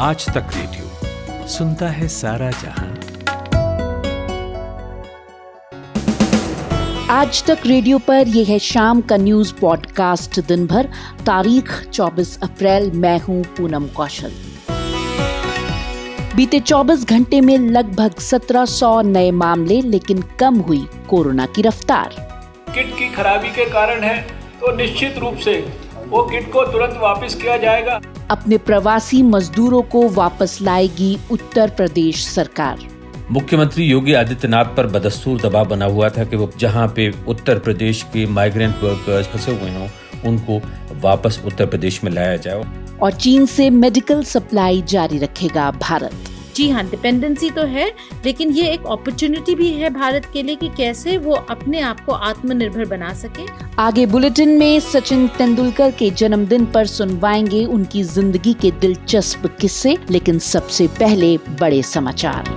[0.00, 2.88] आज तक रेडियो सुनता है सारा जहाँ।
[7.10, 10.88] आज तक रेडियो पर यह है शाम का न्यूज़ पॉडकास्ट दिन भर
[11.26, 14.32] तारीख 24 अप्रैल मैं हूँ पूनम कौशल।
[16.36, 22.14] बीते 24 घंटे में लगभग 1700 नए मामले लेकिन कम हुई कोरोना की रफ्तार।
[22.74, 24.20] किट की खराबी के कारण है
[24.60, 25.60] तो निश्चित रूप से
[26.10, 28.00] वो किट को तुरंत वापस किया जाएगा।
[28.30, 32.86] अपने प्रवासी मजदूरों को वापस लाएगी उत्तर प्रदेश सरकार।
[33.30, 38.02] मुख्यमंत्री योगी आदित्यनाथ पर बदस्तूर दबाव बना हुआ था कि वो जहाँ पे उत्तर प्रदेश
[38.02, 39.88] के माइग्रेंट वर्कर्स फंसे हुए हों
[40.28, 40.60] उनको
[41.00, 42.64] वापस उत्तर प्रदेश में लाया जाए।
[43.02, 46.12] और चीन से मेडिकल सप्लाई जारी रखेगा भारत।
[46.58, 47.86] जी हाँ डिपेंडेंसी तो है
[48.24, 52.12] लेकिन ये एक अपॉर्चुनिटी भी है भारत के लिए कि कैसे वो अपने आप को
[52.12, 53.46] आत्मनिर्भर बना सके।
[53.78, 60.38] आगे बुलेटिन में सचिन तेंदुलकर के जन्मदिन पर सुनवाएँगे उनकी ज़िंदगी के दिलचस्प किस्से लेकिन
[60.38, 62.50] सबसे पहले बड़े समाचार।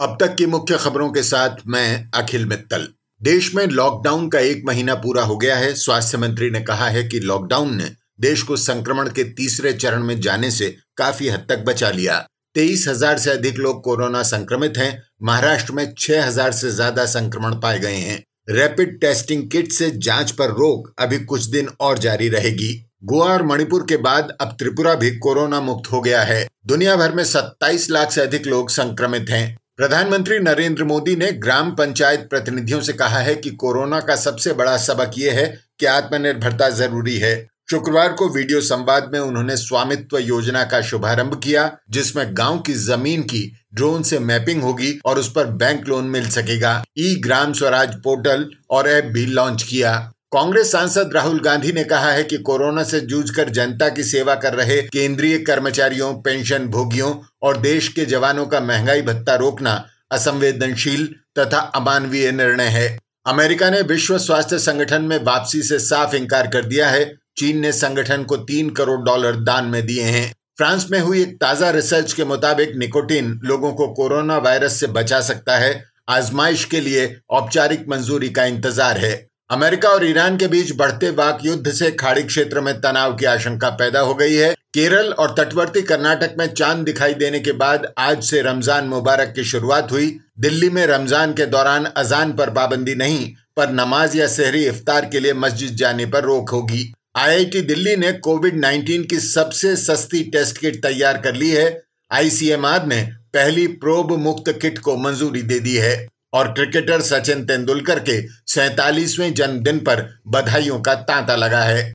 [0.00, 2.88] अब तक की मुख्य खबरों के साथ मैं अखिल मित्तल।
[3.20, 7.04] देश में लॉकडाउन का एक महीना पूरा हो गया है। स्वास्थ्य मंत्री ने कहा है
[7.04, 11.64] कि लॉकडाउन ने देश को संक्रमण के तीसरे चरण में जाने से काफ़ी हद तक
[11.64, 12.18] बचा लिया।
[12.54, 17.54] तेईस हज़ार से अधिक लोग कोरोना संक्रमित हैं। महाराष्ट्र में छह हज़ार से ज़्यादा संक्रमण
[17.54, 22.28] पाए गए हैं। रैपिड टेस्टिंग किट से जाँच पर रोक अभी कुछ दिन और जारी
[22.28, 22.72] रहेगी।
[23.04, 27.12] गोवा और मणिपुर के बाद अब त्रिपुरा भी कोरोना मुक्त हो गया है। दुनिया भर
[27.12, 32.80] में 27 लाख से अधिक लोग संक्रमित हैं। प्रधानमंत्री नरेंद्र मोदी ने ग्राम पंचायत प्रतिनिधियों
[32.80, 35.46] से कहा है कि कोरोना का सबसे बड़ा सबक ये है
[35.80, 37.36] कि आत्मनिर्भरता ज़रूरी है।
[37.70, 43.22] शुक्रवार को वीडियो संवाद में उन्होंने स्वामित्व योजना का शुभारंभ किया, जिसमें गाँव की ज़मीन
[43.22, 43.40] की
[43.74, 48.48] ड्रोन से मैपिंग होगी और उस पर बैंक लोन मिल सकेगा। ई ग्राम स्वराज पोर्टल
[48.70, 49.92] और ऐप भी लॉन्च किया।
[50.32, 54.54] कांग्रेस सांसद राहुल गांधी ने कहा है कि कोरोना से जूझकर जनता की सेवा कर
[54.54, 61.06] रहे केंद्रीय कर्मचारियों, पेंशन भोगियों और देश के जवानों का महँगाई भत्ता रोकना असंवेदनशील
[61.38, 66.64] तथा अमानवीय निर्णय है। अमेरिका ने विश्व स्वास्थ्य संगठन में वापसी से साफ़ इंकार कर
[66.64, 67.04] दिया है।
[67.38, 71.36] चीन ने संगठन को तीन करोड़ डॉलर दान में दिए हैं। फ्रांस में हुई एक
[71.36, 76.80] ताज़ा रिसर्च के मुताबिक निकोटिन लोगों को कोरोना वायरस से बचा सकता है। आजमाइश के
[76.80, 79.14] लिए औपचारिक मंजूरी का इंतज़ार है।
[79.50, 83.70] अमेरिका और ईरान के बीच बढ़ते वाक युद्ध से खाड़ी क्षेत्र में तनाव की आशंका
[83.72, 88.22] पैदा हो गई है। केरल और तटवर्ती कर्नाटक में चाँद दिखाई देने के बाद आज
[88.24, 93.34] से रमज़ान मुबारक की शुरुआत हुई। दिल्ली में रमज़ान के दौरान अजान पर पाबंदी नहीं,
[93.56, 98.12] पर नमाज़ या शहरी इफ्तार के लिए मस्जिद जाने पर रोक होगी। आईआईटी दिल्ली ने
[98.12, 103.02] कोविड 19 की सबसे सस्ती टेस्ट किट तैयार कर ली है। आईसीएमआर ने
[103.34, 108.20] पहली प्रोब मुक्त किट को मंजूरी दे दी है और क्रिकेटर सचिन तेंदुलकर के
[108.52, 111.92] सैतालीसवें जन्मदिन पर बधाइयों का तांता लगा है।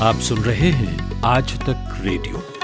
[0.00, 2.55] आप सुन रहे हैं आज तक रेडियो।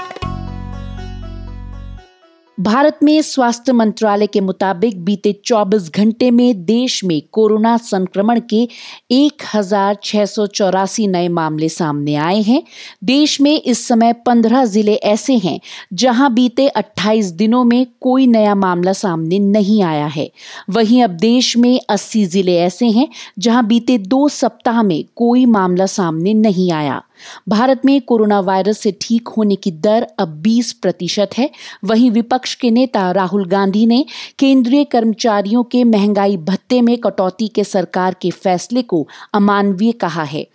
[2.59, 8.67] भारत में स्वास्थ्य मंत्रालय के मुताबिक बीते 24 घंटे में देश में कोरोना संक्रमण के
[9.11, 12.61] एक हज़ार छः सौ चौरासी नए मामले सामने आए हैं।
[13.03, 15.59] देश में इस समय 15 ज़िले ऐसे हैं,
[15.93, 20.29] जहाँ बीते 28 दिनों में कोई नया मामला सामने नहीं आया है।
[20.69, 23.07] वहीं अब देश में 80 ज़िले ऐसे हैं,
[23.39, 27.01] जहाँ बीते दो सप्ताह में कोई मामला सामने नहीं आया।
[27.49, 31.49] भारत में कोरोना वायरस से ठीक होने की दर अब 20 प्रतिशत है।
[31.85, 34.05] वहीं विपक्ष के नेता राहुल गांधी ने
[34.39, 40.47] केंद्रीय कर्मचारियों के महँगाई भत्ते में कटौती के सरकार के फैसले को अमानवीय कहा है।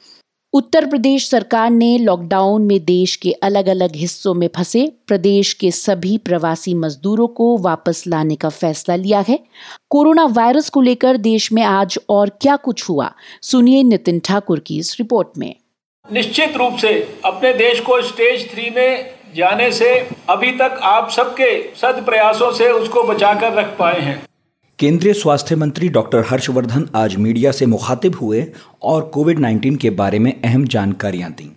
[0.52, 5.70] उत्तर प्रदेश सरकार ने लॉकडाउन में देश के अलग अलग हिस्सों में फंसे प्रदेश के
[5.70, 9.38] सभी प्रवासी मजदूरों को वापस लाने का फैसला लिया है।
[9.90, 13.12] कोरोना वायरस को लेकर देश में आज और क्या कुछ हुआ?
[13.42, 15.54] सुनिए नितिन ठाकुर की इस रिपोर्ट में।
[16.12, 16.90] निश्चित रूप से
[17.24, 19.88] अपने देश को स्टेज थ्री में जाने से
[20.30, 24.22] अभी तक आप सबके सद प्रयासों से उसको बचाकर रख पाए हैं।
[24.78, 28.46] केंद्रीय स्वास्थ्य मंत्री डॉक्टर हर्षवर्धन आज मीडिया से मुखातिब हुए
[28.82, 31.50] और कोविड 19 के बारे में अहम जानकारियाँ दी।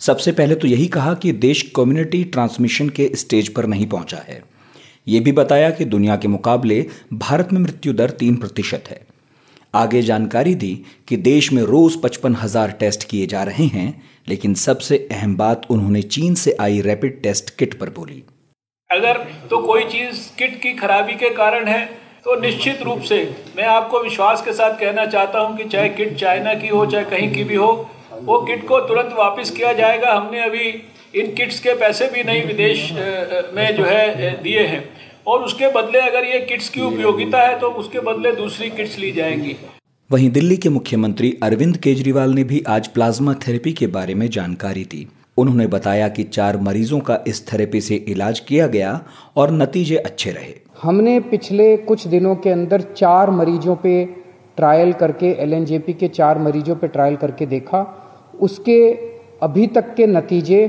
[0.00, 4.42] सबसे पहले तो यही कहा कि देश कम्युनिटी ट्रांसमिशन के स्टेज पर नहीं पहुँचा है।
[5.08, 9.00] ये भी बताया कि दुनिया के मुकाबले भारत में मृत्यु दर तीन प्रतिशत है।
[9.78, 10.72] आगे जानकारी दी
[11.08, 13.90] कि देश में रोज पचपन हज़ार टेस्ट किए जा रहे हैं,
[14.28, 18.22] लेकिन सबसे अहम बात उन्होंने चीन से आई रैपिड टेस्ट किट पर बोली।
[18.90, 19.16] अगर
[19.50, 21.84] तो कोई चीज़ किट की खराबी के कारण है
[22.24, 23.16] तो निश्चित रूप से
[23.56, 27.04] मैं आपको विश्वास के साथ कहना चाहता हूँ कि चाहे किट चाइना की हो, चाहे
[27.06, 27.70] कहीं की भी हो,
[28.20, 30.68] वो किट को तुरंत वापस किया जाएगा। हमने अभी
[31.14, 32.90] इन किट्स के पैसे भी नहीं विदेश
[33.54, 34.82] में जो है दिए हैं।
[35.28, 39.10] और उसके बदले अगर ये किट्स की उपयोगिता है तो उसके बदले दूसरी किट्स ली
[39.12, 39.56] जाएँगी।
[40.10, 44.84] वहीं दिल्ली के मुख्यमंत्री अरविंद केजरीवाल ने भी आज प्लाज्मा थेरेपी के बारे में जानकारी
[44.84, 45.06] दी।
[45.38, 49.00] उन्होंने बताया कि चार मरीजों का इस थेरेपी से इलाज किया गया
[49.36, 54.04] और नतीजे अच्छे रहे। हमने पिछले कुछ दिनों के अंदर चार मरीजों पे
[54.56, 57.84] ट्रायल करके एल के चार मरीजों पे ट्रायल करके देखा।
[58.40, 58.80] उसके
[59.42, 60.64] अभी तक के नतीजे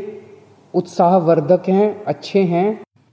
[0.74, 2.68] उत्साहवर्धक हैं अच्छे हैं।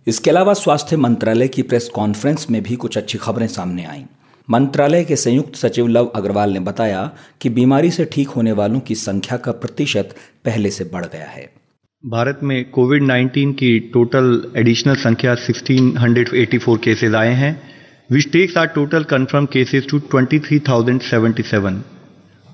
[0.06, 4.04] इसके अलावा स्वास्थ्य मंत्रालय की प्रेस कॉन्फ्रेंस में भी कुछ अच्छी खबरें सामने आईं।
[4.48, 7.10] मंत्रालय के संयुक्त सचिव लव अग्रवाल ने बताया
[7.40, 10.14] कि बीमारी से ठीक होने वालों की संख्या का प्रतिशत
[10.44, 11.50] पहले से बढ़ गया है।
[12.04, 17.52] भारत में कोविड 19 की टोटल एडिशनल संख्या 1684 केसेस आए हैं।
[18.12, 21.82] Which takes our total confirm cases to 23,077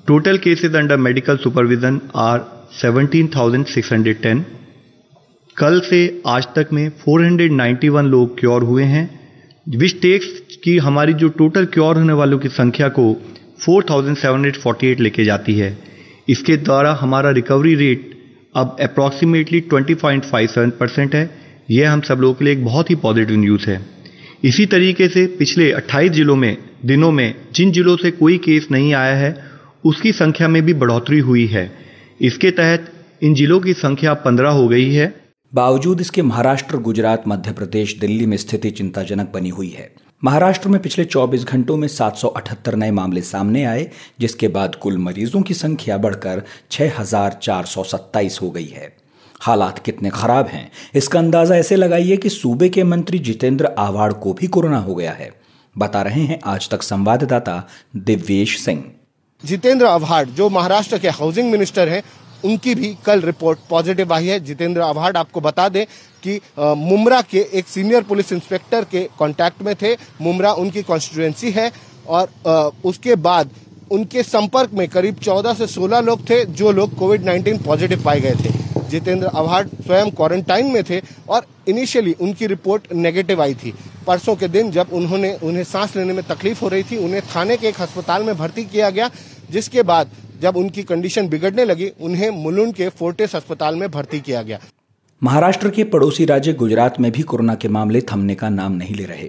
[0.06, 2.40] total cases under medical supervision are
[2.82, 4.44] 17,610
[5.56, 9.20] कल से आज तक में 491 लोग क्योर हुए हैं।
[9.68, 10.26] विच टेक्स
[10.64, 13.16] की हमारी जो टोटल क्योर होने वालों की संख्या को
[13.60, 15.78] 4,748 लेके जाती है।
[16.28, 18.10] इसके द्वारा हमारा रिकवरी रेट
[18.56, 21.30] अब अप्रॉक्सीमेटली 20.57 परसेंट है।
[21.70, 23.86] यह हम सब लोगों के लिए एक बहुत ही पॉजिटिव न्यूज़ है।
[24.44, 26.56] इसी तरीके से पिछले 28 जिलों में
[26.86, 29.44] दिनों में जिन जिलों से कोई केस नहीं आया है
[29.84, 31.72] उसकी संख्या में भी बढ़ोतरी हुई है।
[32.20, 35.21] इसके तहत इन जिलों की संख्या 15 हो गई है।
[35.52, 39.90] बावजूद इसके महाराष्ट्र गुजरात मध्य प्रदेश दिल्ली में स्थिति चिंताजनक बनी हुई है।
[40.24, 43.86] महाराष्ट्र में पिछले 24 घंटों में 778 नए मामले सामने आए
[44.20, 48.92] जिसके बाद कुल मरीजों की संख्या बढ़कर 6,427 हो गई है।
[49.40, 54.32] हालात कितने खराब हैं इसका अंदाज़ा ऐसे लगाइए कि सूबे के मंत्री जितेंद्र आवाड़ को
[54.32, 55.30] भी कोरोना हो गया है।
[55.76, 57.62] बता रहे हैं आज तक संवाददाता
[57.96, 58.84] दिव्येश सिंह।
[59.44, 62.02] जितेंद्र आव्हाड जो महाराष्ट्र के हाउसिंग मिनिस्टर हैं
[62.44, 65.84] उनकी भी कल रिपोर्ट पॉजिटिव आई है। जितेंद्र आव्हाड आपको बता दें
[66.24, 71.70] कि मुमरा के एक सीनियर पुलिस इंस्पेक्टर के कांटेक्ट में थे। मुमरा उनकी कॉन्स्टिट्युएंसी है
[72.08, 73.50] और उसके बाद
[73.90, 78.20] उनके संपर्क में करीब 14 से 16 लोग थे, जो लोग कोविड 19 पॉजिटिव पाए
[78.20, 78.60] गए थे।
[78.90, 83.72] जितेंद्र आव्हाड स्वयं क्वारंटाइन में थे और इनिशियली उनकी रिपोर्ट नेगेटिव आई थी।
[84.06, 87.56] परसों के दिन जब उन्होंने, उन्हें सांस लेने में तकलीफ़ हो रही थी, उन्हें थाने
[87.56, 89.10] के एक अस्पताल में भर्ती किया गया,
[89.50, 90.10] जिसके बाद
[90.42, 94.58] जब उनकी कंडीशन बिगड़ने लगी उन्हें मुलुंड के फोर्टिस अस्पताल में भर्ती किया गया।
[95.22, 99.04] महाराष्ट्र के पड़ोसी राज्य गुजरात में भी कोरोना के मामले थमने का नाम नहीं ले
[99.04, 99.28] रहे।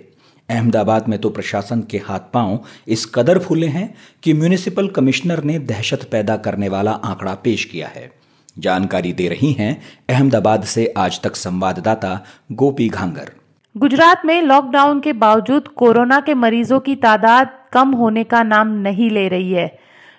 [0.49, 3.93] अहमदाबाद में तो प्रशासन के हाथ पाँव इस कदर फूले हैं
[4.23, 8.11] कि म्यूनिसिपल कमिश्नर ने दहशत पैदा करने वाला आंकड़ा पेश किया है।
[8.57, 9.71] जानकारी दे रही हैं
[10.09, 12.19] अहमदाबाद से आज तक संवाददाता
[12.51, 13.31] गोपी घांगर।
[13.75, 19.09] गुजरात में लॉकडाउन के बावजूद कोरोना के मरीजों की तादाद कम होने का नाम नहीं
[19.09, 19.67] ले रही है।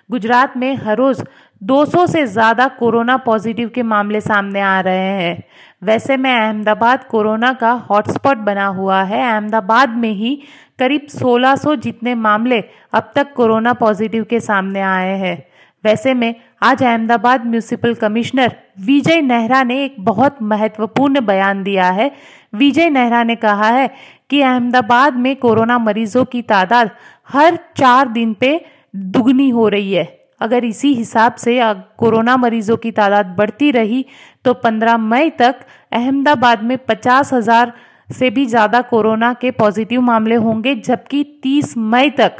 [0.09, 1.23] गुजरात में हर रोज
[1.61, 5.43] 200 से ज़्यादा कोरोना पॉजिटिव के मामले सामने आ रहे हैं।
[5.83, 10.35] वैसे में अहमदाबाद कोरोना का हॉटस्पॉट बना हुआ है। अहमदाबाद में ही
[10.79, 12.63] करीब 1600 जितने मामले
[12.93, 15.37] अब तक कोरोना पॉजिटिव के सामने आए हैं।
[15.83, 22.11] वैसे में आज अहमदाबाद म्यूनिसिपल कमिश्नर विजय नेहरा ने एक बहुत महत्वपूर्ण बयान दिया है।
[22.55, 23.89] विजय नेहरा ने कहा है
[24.29, 26.89] कि अहमदाबाद में कोरोना मरीजों की तादाद
[27.29, 28.53] हर चार दिन पे
[28.95, 30.05] दुगनी हो रही है।
[30.41, 31.59] अगर इसी हिसाब से
[31.99, 34.05] कोरोना मरीजों की तादाद बढ़ती रही
[34.45, 35.59] तो 15 मई तक
[35.91, 37.73] अहमदाबाद में पचास हज़ार
[38.09, 42.37] से भी ज़्यादा कोरोना के पॉजिटिव मामले होंगे, जबकि 30 मई तक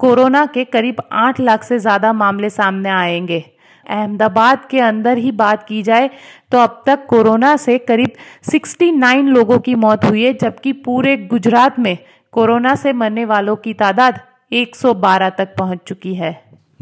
[0.00, 3.44] कोरोना के करीब 8 लाख से ज़्यादा मामले सामने आएँगे।
[3.86, 6.10] अहमदाबाद के अंदर ही बात की जाए
[6.52, 8.12] तो अब तक कोरोना से करीब
[8.44, 11.96] 69 लोगों की मौत हुई है, जबकि पूरे गुजरात में
[12.32, 14.20] कोरोना से मरने वालों की तादाद
[14.52, 16.32] 112 तक पहुँच चुकी है।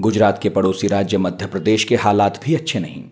[0.01, 3.03] गुजरात के पड़ोसी राज्य मध्य प्रदेश के हालात भी अच्छे नहीं।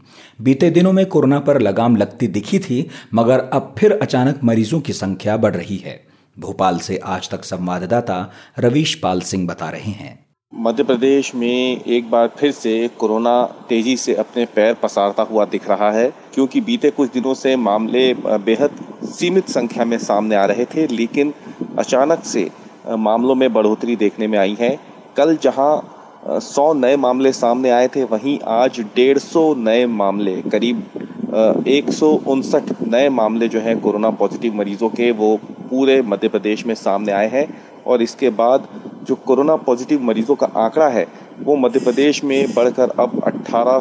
[0.43, 4.93] बीते दिनों में कोरोना पर लगाम लगती दिखी थी मगर अब फिर अचानक मरीजों की
[4.93, 6.01] संख्या बढ़ रही है।
[6.37, 8.19] भोपाल से आज तक संवाददाता
[8.59, 10.19] रवीश पाल सिंह बता रहे हैं।
[10.53, 15.69] मध्य प्रदेश में एक बार फिर से कोरोना तेज़ी से अपने पैर पसारता हुआ दिख
[15.71, 18.79] रहा है क्योंकि बीते कुछ दिनों से मामले बेहद
[19.11, 21.33] सीमित संख्या में सामने आ रहे थे लेकिन
[21.79, 22.51] अचानक से
[22.89, 24.79] मामलों में बढ़ोतरी देखने में आई है।
[25.17, 25.91] कल जहाँ
[26.29, 32.11] सौ नए मामले सामने आए थे, वहीं आज डेढ़ सौ नए मामले, करीब एक सौ
[32.27, 35.37] उनसठ नए मामले जो हैं कोरोना पॉजिटिव मरीजों के, वो
[35.71, 37.47] पूरे मध्य प्रदेश में सामने आए हैं।
[37.87, 38.69] और इसके बाद
[39.03, 41.07] जो कोरोना पॉजिटिव मरीजों का आंकड़ा है,
[41.41, 43.81] वो मध्य प्रदेश में बढ़कर अब अट्ठारह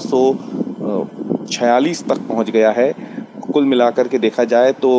[2.09, 2.91] तक पहुँच गया है।
[3.53, 4.89] कुल मिलाकर के देखा जाए तो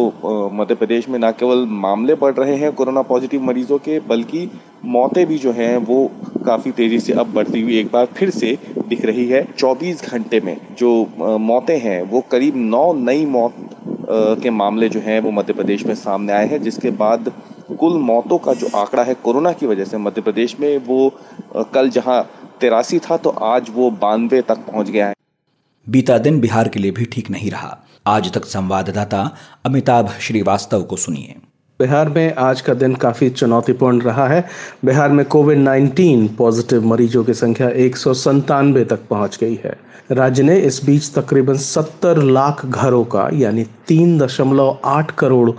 [0.54, 4.50] मध्य प्रदेश में न केवल मामले बढ़ रहे हैं कोरोना पॉजिटिव मरीजों के, बल्कि
[4.86, 6.10] मौतें भी जो हैं वो
[6.46, 8.56] काफ़ी तेज़ी से अब बढ़ती हुई एक बार फिर से
[8.88, 10.90] दिख रही है। 24 घंटे में जो
[11.40, 13.54] मौतें हैं वो करीब नौ नई मौत
[14.42, 17.32] के मामले जो हैं वो मध्य प्रदेश में सामने आए हैं, जिसके बाद
[17.78, 21.12] कुल मौतों का जो आंकड़ा है कोरोना की वजह से मध्य प्रदेश में वो
[21.74, 22.22] कल जहाँ
[22.60, 25.14] तिरासी था तो आज वो बानवे तक पहुँच गया है।
[25.86, 30.96] बीता दिन बिहार के लिए भी ठीक नहीं रहा। आज तक संवाददाता अमिताभ श्रीवास्तव को
[30.96, 31.34] सुनिए।
[31.80, 34.44] बिहार में आज का दिन काफ़ी चुनौतीपूर्ण रहा है।
[34.84, 37.96] बिहार में कोविड 19 पॉजिटिव मरीजों की संख्या एक
[38.84, 39.78] तक पहुँच गई है।
[40.10, 45.50] राज्य ने इस बीच तकरीबन 70 लाख घरों का, यानी 3.8 करोड़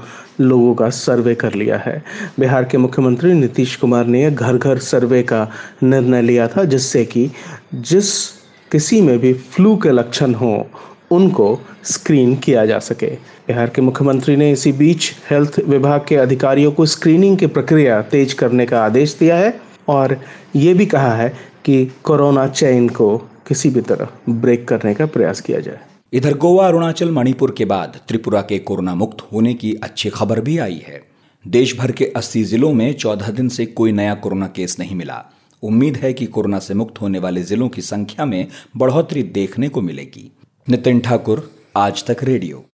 [0.42, 2.04] लोगों का सर्वे कर लिया है।
[2.40, 5.52] बिहार के मुख्यमंत्री नीतीश कुमार ने घर घर सर्वे का
[5.84, 7.32] निर्णय लिया था, जिससे कि
[7.74, 8.28] जिस
[8.72, 10.68] किसी में भी फ्लू के लक्षण हो
[11.12, 13.08] उनको स्क्रीन किया जा सके।
[13.48, 18.34] बिहार के मुख्यमंत्री ने इसी बीच हेल्थ विभाग के अधिकारियों को स्क्रीनिंग की प्रक्रिया तेज
[18.34, 20.22] करने का आदेश दिया है और
[20.56, 21.30] ये भी कहा है
[21.66, 25.80] कि कोरोना चेन को किसी भी तरह ब्रेक करने का प्रयास किया जाए।
[26.14, 30.58] इधर गोवा, अरुणाचल, मणिपुर के बाद त्रिपुरा के कोरोना मुक्त होने की अच्छी खबर भी
[30.58, 31.02] आई है।
[31.48, 35.26] देश भर के 80 जिलों में 14 दिन से कोई नया कोरोना केस नहीं मिला।
[35.64, 38.48] उम्मीद है कि कोरोना से मुक्त होने वाले जिलों की संख्या में
[38.78, 40.32] बढ़ोतरी देखने को मिलेगी।
[40.70, 42.66] नितिन ठाकुर, आज तक रेडियो।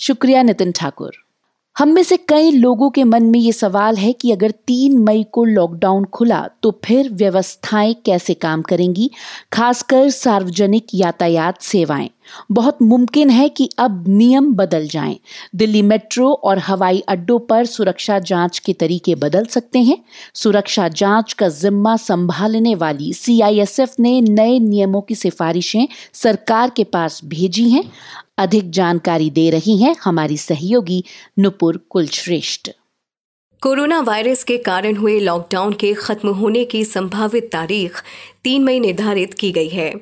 [0.00, 1.12] शुक्रिया नितिन ठाकुर।
[1.76, 5.24] हम में से कई लोगों के मन में ये सवाल है कि अगर तीन मई
[5.32, 9.10] को लॉकडाउन खुला तो फिर व्यवस्थाएँ कैसे काम करेंगी,
[9.52, 12.10] खासकर सार्वजनिक यातायात सेवाएँ।
[12.52, 15.18] बहुत मुमकिन है कि अब नियम बदल जाएँ।
[15.54, 19.98] दिल्ली मेट्रो और हवाई अड्डों पर सुरक्षा जाँच के तरीके बदल सकते हैं।
[20.34, 27.20] सुरक्षा जाँच का जिम्मा संभालने वाली सीआईएसएफ ने नए नियमों की सिफारिशें सरकार के पास
[27.24, 27.84] भेजी हैं।
[28.38, 31.04] अधिक जानकारी दे रही हैं हमारी सहयोगी
[31.38, 32.70] नुपुर कुलश्रेष्ठ।
[33.66, 38.02] कोरोना वायरस के कारण हुए लॉकडाउन के खत्म होने की संभावित तारीख
[38.44, 39.92] तीन मई निर्धारित की गई है।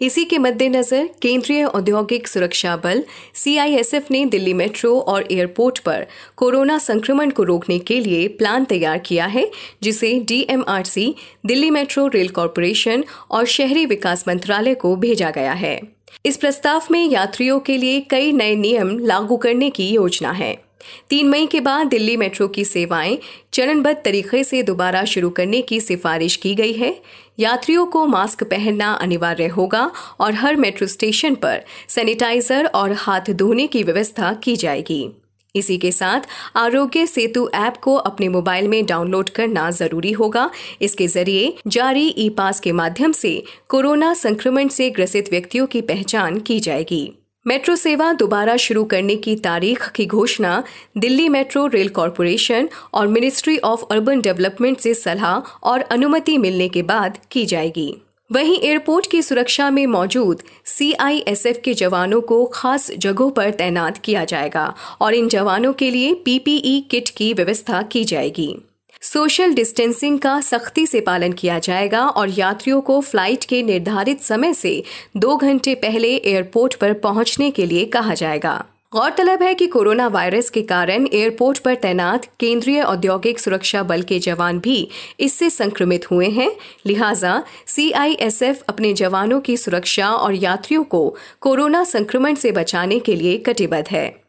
[0.00, 3.04] इसी के मद्देनजर केंद्रीय औद्योगिक सुरक्षा बल
[3.34, 8.98] सीआईएसएफ ने दिल्ली मेट्रो और एयरपोर्ट पर कोरोना संक्रमण को रोकने के लिए प्लान तैयार
[8.98, 9.50] किया है,
[9.82, 11.14] जिसे DMRC
[11.46, 15.80] Delhi metro rail corporation और शहरी विकास मंत्रालय को भेजा गया है।
[16.26, 20.63] इस प्रस्ताव में यात्रियों के लिए कई नए नियम लागू करने की योजना है।
[21.10, 23.18] तीन मई के बाद दिल्ली मेट्रो की सेवाएँ
[23.52, 26.96] चरणबद्ध तरीके से दोबारा शुरू करने की सिफारिश की गई है।
[27.40, 33.66] यात्रियों को मास्क पहनना अनिवार्य होगा और हर मेट्रो स्टेशन पर सैनिटाइजर और हाथ धोने
[33.66, 35.08] की व्यवस्था की जाएगी।
[35.54, 36.20] इसी के साथ
[36.56, 40.50] आरोग्य सेतु ऐप को अपने मोबाइल में डाउनलोड करना ज़रूरी होगा।
[40.82, 46.38] इसके ज़रिए जारी ई पास के माध्यम से कोरोना संक्रमण से ग्रसित व्यक्तियों की पहचान
[46.38, 47.12] की जाएगी।
[47.46, 50.62] मेट्रो सेवा दोबारा शुरू करने की तारीख की घोषणा
[50.98, 56.82] दिल्ली मेट्रो रेल कॉरपोरेशन और मिनिस्ट्री ऑफ़ अर्बन डेवलपमेंट से सलाह और अनुमति मिलने के
[56.82, 57.94] बाद की जाएगी।
[58.32, 64.24] वहीं एयरपोर्ट की सुरक्षा में मौजूद सीआईएसएफ के जवानों को खास जगहों पर तैनात किया
[64.24, 68.54] जाएगा और इन जवानों के लिए पीपीई किट की व्यवस्था की जाएगी।
[69.04, 74.54] सोशल डिस्टेंसिंग का सख्ती से पालन किया जाएगा और यात्रियों को फ़्लाइट के निर्धारित समय
[74.54, 74.82] से
[75.16, 80.50] दो घंटे पहले एयरपोर्ट पर पहुँचने के लिए कहा जाएगा। गौरतलब है कि कोरोना वायरस
[80.50, 84.88] के कारण एयरपोर्ट पर तैनात केंद्रीय औद्योगिक सुरक्षा बल के जवान भी
[85.20, 86.50] इससे संक्रमित हुए हैं।
[86.86, 91.08] लिहाजा सीआईएसएफ अपने जवानों की सुरक्षा और यात्रियों को
[91.40, 94.23] कोरोना संक्रमण से बचाने के लिए कटिबद्ध है।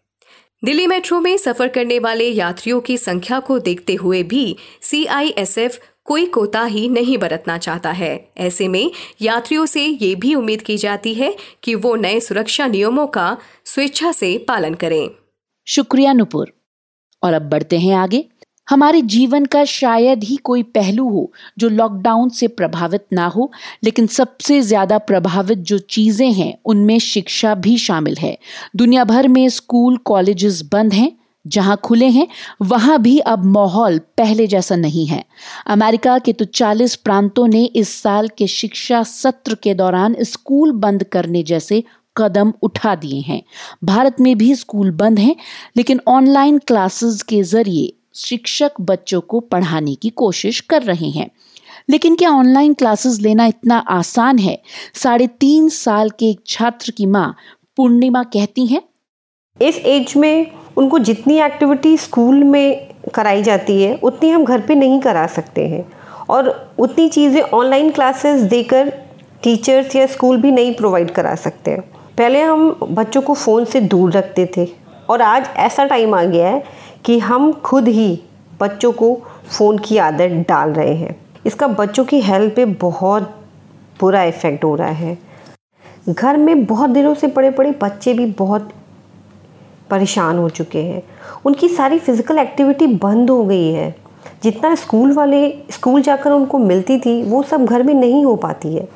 [0.66, 6.26] दिल्ली मेट्रो में सफ़र करने वाले यात्रियों की संख्या को देखते हुए भी सीआईएसएफ कोई
[6.26, 8.92] कोताही नहीं बरतना चाहता है। ऐसे में
[9.22, 14.12] यात्रियों से ये भी उम्मीद की जाती है कि वो नए सुरक्षा नियमों का स्वेच्छा
[14.12, 15.10] से पालन करें।
[15.68, 16.54] शुक्रिया नुपुर।
[17.24, 18.26] और अब बढ़ते हैं आगे।
[18.70, 23.52] हमारे जीवन का शायद ही कोई पहलू हो जो लॉकडाउन से प्रभावित ना हो,
[23.84, 28.38] लेकिन सबसे ज़्यादा प्रभावित जो चीज़ें हैं, उनमें शिक्षा भी शामिल है।
[28.76, 31.12] दुनिया भर में स्कूल, कॉलेजेस बंद हैं,
[31.48, 32.28] जहाँ खुले हैं,
[32.62, 35.24] वहाँ भी अब माहौल पहले जैसा नहीं है।
[35.68, 41.04] अमेरिका के तो 40 प्रांतों ने इस साल के शिक्षा सत्र के दौरान स्कूल बंद
[41.04, 41.84] करने जैसे
[42.18, 43.42] कदम उठा दिए हैं।
[43.84, 45.36] भारत में भी स्कूल बंद हैं,
[45.78, 51.30] लेकिन ऑनलाइन क्लासेस के ज़रिए शिक्षक बच्चों को पढ़ाने की कोशिश कर रहे हैं।
[51.90, 54.62] लेकिन क्या ऑनलाइन क्लासेस लेना इतना आसान है?
[54.94, 57.36] साढ़े तीन साल के एक छात्र की माँ
[57.78, 58.82] पूर्णिमा कहती हैं।
[59.62, 64.76] इस एज में उनको जितनी एक्टिविटी स्कूल में कराई जाती है, उतनी हम घर पे
[64.76, 65.92] नहीं करा सकते हैं।
[66.30, 68.90] और उतनी चीज़ें ऑनलाइन क्लासेस देकर
[69.44, 71.82] टीचर्स या स्कूल भी नहीं प्रोवाइड करा सकते हैं।
[72.18, 76.50] पहले हम बच्चों को फ़ोन से दूर रखते थे। और आज ऐसा टाइम आ गया
[76.50, 76.64] है
[77.06, 78.20] कि हम खुद ही
[78.62, 79.16] बच्चों को
[79.48, 83.36] फ़ोन की आदत डाल रहे हैं। इसका बच्चों की हेल्थ पे बहुत
[84.00, 85.18] बुरा इफ़ेक्ट हो रहा है।
[86.10, 88.70] घर में बहुत दिनों से पड़े पड़े बच्चे भी बहुत
[89.90, 91.02] परेशान हो चुके हैं।
[91.46, 93.96] उनकी सारी फ़िज़िकल एक्टिविटी बंद हो गई है।
[94.44, 98.74] जितना स्कूल वाले, स्कूल जाकर उनको मिलती थी, वो सब घर में नहीं हो पाती
[98.76, 98.88] है।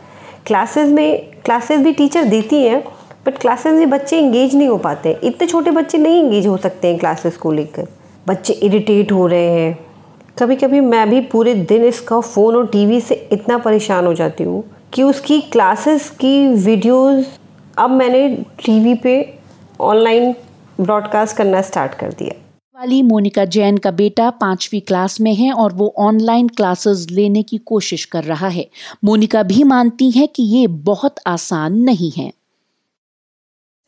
[0.46, 2.84] क्लासेस में, क्लासेस भी टीचर देती हैं
[3.26, 6.88] बट क्लासेस में बच्चे इंगेज नहीं हो पाते। इतने छोटे बच्चे नहीं इंगेज हो सकते
[6.88, 7.88] हैं क्लासेस को लेकर।
[8.28, 9.78] बच्चे इरिटेट हो रहे हैं।
[10.40, 14.44] कभी कभी मैं भी पूरे दिन इसका फ़ोन और टीवी से इतना परेशान हो जाती
[14.44, 17.26] हूँ कि उसकी क्लासेस की वीडियोस
[17.78, 18.28] अब मैंने
[18.66, 19.14] टीवी पे
[19.82, 20.36] ऑनलाइन
[20.82, 22.34] ब्रॉडकास्ट करना स्टार्ट कर दिया।
[22.76, 27.58] वाली मोनिका जैन का बेटा पांचवी क्लास में है और वो ऑनलाइन क्लासेस लेने की
[27.58, 28.68] कोशिश कर रहा है।
[29.04, 32.32] मोनिका भी मानती है कि ये बहुत आसान नहीं है।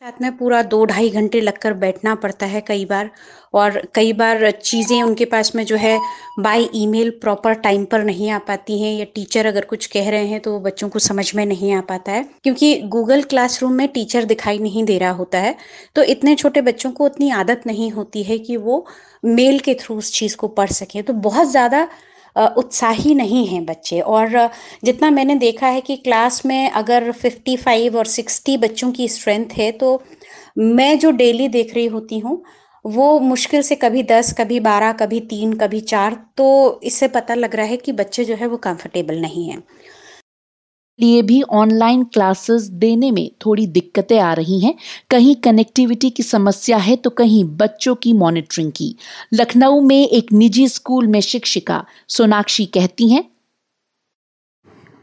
[0.02, 3.10] साथ में पूरा दो ढाई घंटे लगकर बैठना पड़ता है कई बार
[3.54, 5.98] और कई बार चीज़ें उनके पास में जो है
[6.38, 10.26] बाय ईमेल प्रॉपर टाइम पर नहीं आ पाती हैं या टीचर अगर कुछ कह रहे
[10.26, 13.86] हैं तो वो बच्चों को समझ में नहीं आ पाता है क्योंकि गूगल क्लासरूम में
[13.88, 15.54] टीचर दिखाई नहीं दे रहा होता है।
[15.96, 18.84] तो इतने छोटे बच्चों को उतनी आदत नहीं होती है कि वो
[19.26, 21.86] मेल के थ्रू उस चीज़ को पढ़ सकें। तो बहुत ज़्यादा
[22.36, 24.48] उत्साही नहीं हैं बच्चे। और
[24.84, 29.70] जितना मैंने देखा है कि क्लास में अगर 55 और 60 बच्चों की स्ट्रेंथ है
[29.74, 30.02] तो
[30.58, 32.42] मैं जो डेली देख रही होती हूँ,
[32.84, 37.54] वो मुश्किल से कभी दस, कभी बारह, कभी तीन, कभी चार तो इससे पता लग
[37.56, 39.62] रहा है कि बच्चे जो है वो कंफर्टेबल नहीं हैं।
[40.98, 44.74] लिए भी ऑनलाइन क्लासेस देने में थोड़ी दिक्कतें आ रही हैं।
[45.10, 48.94] कहीं कनेक्टिविटी की समस्या है तो कहीं बच्चों की मॉनिटरिंग की।
[49.34, 53.24] लखनऊ में एक निजी स्कूल में शिक्षिका सोनाक्षी कहती हैं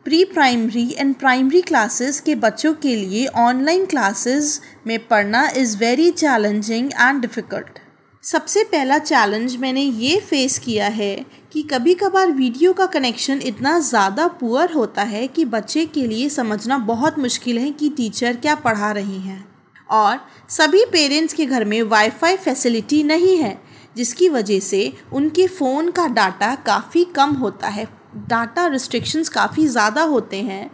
[0.05, 6.09] pre primary and primary classes के बच्चों के लिए ऑनलाइन क्लासेस में पढ़ना is very
[6.11, 7.79] challenging and difficult
[8.23, 11.13] सबसे पहला चैलेंज मैंने ये फेस किया है
[11.51, 16.27] कि कभी कभार वीडियो का कनेक्शन इतना ज़्यादा पुअर होता है कि बच्चे के लिए
[16.29, 19.45] समझना बहुत मुश्किल है कि टीचर क्या पढ़ा रही हैं।
[19.89, 23.57] और सभी पेरेंट्स के घर में वाईफाई फैसिलिटी नहीं है,
[23.95, 27.87] जिसकी वजह से उनके फ़ोन का डाटा काफ़ी कम होता है।
[28.19, 30.69] डाटा रिस्ट्रिक्शंस काफ़ी ज़्यादा होते हैं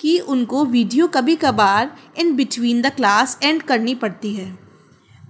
[0.00, 4.52] कि उनको वीडियो कभी कभार in between the class and करनी पड़ती है।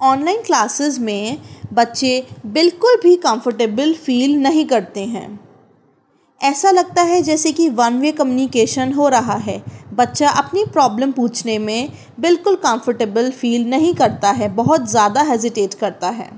[0.04, 1.38] ऑनलाइन क्लासेस में
[1.72, 5.28] बच्चे बिल्कुल भी कंफर्टेबल फील नहीं करते हैं।
[6.40, 9.62] ऐसा लगता है जैसे कि वन वे कम्युनिकेशन हो रहा है।
[9.92, 11.88] बच्चा अपनी प्रॉब्लम पूछने में
[12.20, 16.30] बिल्कुल कंफर्टेबल फील नहीं करता है, बहुत ज़्यादा हेजिटेट करता है।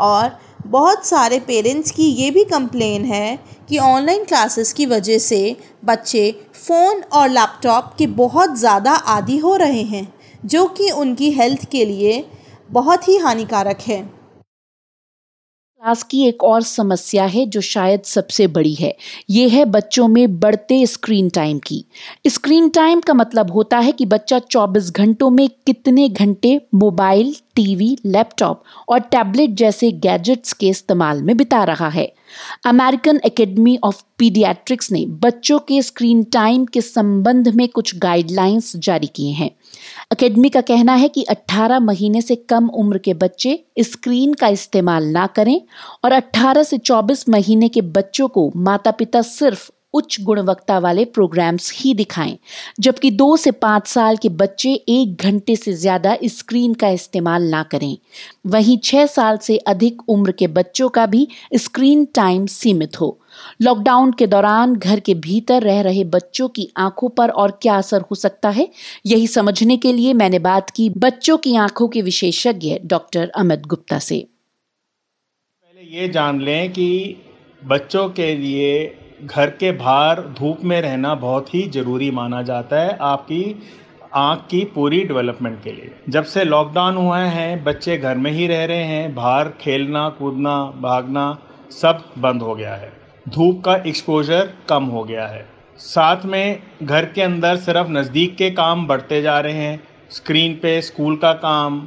[0.00, 5.56] और बहुत सारे पेरेंट्स की ये भी कंप्लेन है कि ऑनलाइन क्लासेस की वजह से
[5.84, 11.64] बच्चे फ़ोन और लैपटॉप के बहुत ज़्यादा आदि हो रहे हैं, जो कि उनकी हेल्थ
[11.70, 12.24] के लिए
[12.70, 14.02] बहुत ही हानिकारक है।
[15.80, 18.96] क्लास की एक और समस्या है जो शायद सबसे बड़ी है।
[19.30, 21.84] ये है बच्चों में बढ़ते स्क्रीन टाइम की।
[22.26, 27.98] स्क्रीन टाइम का मतलब होता है कि बच्चा 24 घंटों में कितने घंटे मोबाइल, टीवी,
[28.06, 32.14] लैपटॉप और टैबलेट जैसे गैजेट्स के इस्तेमाल में बिता रहा है।
[32.66, 39.06] अमेरिकन एकेडमी ऑफ़ पीडियाट्रिक्स ने बच्चों के स्क्रीन टाइम के संबंध में कुछ गाइडलाइंस जारी
[39.06, 39.50] किए हैं।
[40.10, 45.04] अकेडमी का कहना है कि 18 महीने से कम उम्र के बच्चे स्क्रीन का इस्तेमाल
[45.04, 45.60] ना करें
[46.04, 51.72] और 18 से 24 महीने के बच्चों को माता पिता सिर्फ़ उच्च गुणवत्ता वाले प्रोग्राम्स
[51.74, 52.36] ही दिखाएँ,
[52.80, 57.62] जबकि दो से पाँच साल के बच्चे एक घंटे से ज़्यादा स्क्रीन का इस्तेमाल ना
[57.62, 57.96] करें।
[58.46, 63.16] वहीं छः साल से अधिक उम्र के बच्चों का भी स्क्रीन टाइम सीमित हो।
[63.62, 68.00] लॉकडाउन के दौरान घर के भीतर रह रहे बच्चों की आँखों पर और क्या असर
[68.00, 68.68] हो सकता है?
[69.06, 73.98] यही समझने के लिए मैंने बात की बच्चों की आँखों के विशेषज्ञ डॉक्टर अमित गुप्ता
[73.98, 74.28] से।
[75.62, 77.16] पहले ये जान लें कि
[77.64, 82.98] बच्चों के लिए घर के बाहर धूप में रहना बहुत ही ज़रूरी माना जाता है
[83.00, 83.62] आपकी
[84.14, 88.46] आँख की पूरी डेवलपमेंट के लिए। जब से लॉकडाउन हुआ है, बच्चे घर में ही
[88.46, 91.38] रह रहे हैं, बाहर खेलना, कूदना, भागना
[91.70, 95.44] सब बंद हो गया है। धूप का एक्सपोजर कम हो गया है।
[95.78, 100.80] साथ में घर के अंदर सिर्फ़ नज़दीक के काम बढ़ते जा रहे हैं। स्क्रीन पे
[100.82, 101.82] स्कूल का काम,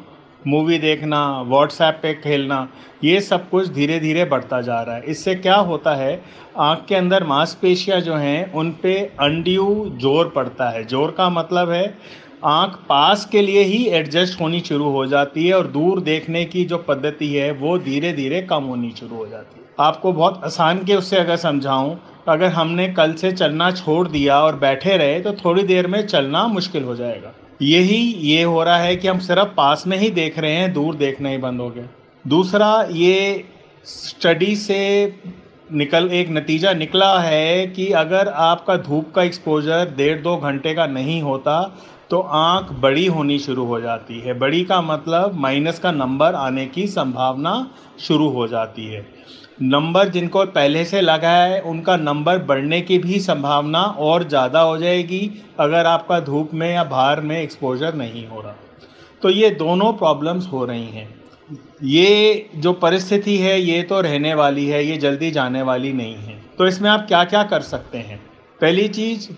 [0.48, 2.68] मूवी देखना व्हाट्सएप पे खेलना,
[3.04, 6.22] ये सब कुछ धीरे धीरे बढ़ता जा रहा है। इससे क्या होता है,
[6.60, 9.68] आँख के अंदर मांसपेशियाँ जो हैं, उन पे अनड्यू
[10.02, 11.98] ज़ोर पड़ता है। ज़ोर का मतलब है,
[12.46, 16.66] आँख पास के लिए ही एडजस्ट होनी शुरू हो जाती है और दूर देखने की
[16.66, 20.84] जो पद्धति है, वो धीरे धीरे कम होनी शुरू हो जाती है। आपको बहुत आसान
[20.86, 21.96] के उससे अगर समझाऊं,
[22.28, 26.46] अगर हमने कल से चलना छोड़ दिया और बैठे रहे तो थोड़ी देर में चलना
[26.48, 30.40] मुश्किल हो जाएगा। यही ये हो रहा है कि हम सिर्फ़ पास में ही देख
[30.40, 31.88] रहे हैं, दूर देखना ही बंद हो गया।
[32.26, 33.46] दूसरा, ये
[33.86, 35.16] स्टडी से
[35.72, 40.86] निकल, एक नतीजा निकला है कि अगर आपका धूप का एक्सपोजर डेढ़ दो घंटे का
[40.88, 41.62] नहीं होता
[42.10, 46.66] तो आँख बड़ी होनी शुरू हो जाती है। बड़ी का मतलब माइनस का नंबर आने
[46.66, 47.56] की संभावना
[48.00, 49.06] शुरू हो जाती है।
[49.62, 54.78] नंबर जिनको पहले से लगा है, उनका नंबर बढ़ने की भी संभावना और ज़्यादा हो
[54.78, 58.56] जाएगी अगर आपका धूप में या बाहर में एक्सपोजर नहीं हो रहा।
[59.22, 61.08] तो ये दोनों प्रॉब्लम्स हो रही हैं।
[61.84, 66.42] ये जो परिस्थिति है, ये तो रहने वाली है, ये जल्दी जाने वाली नहीं है।
[66.58, 68.18] तो इसमें आप क्या क्या कर सकते हैं?
[68.62, 69.30] पहली चीज़,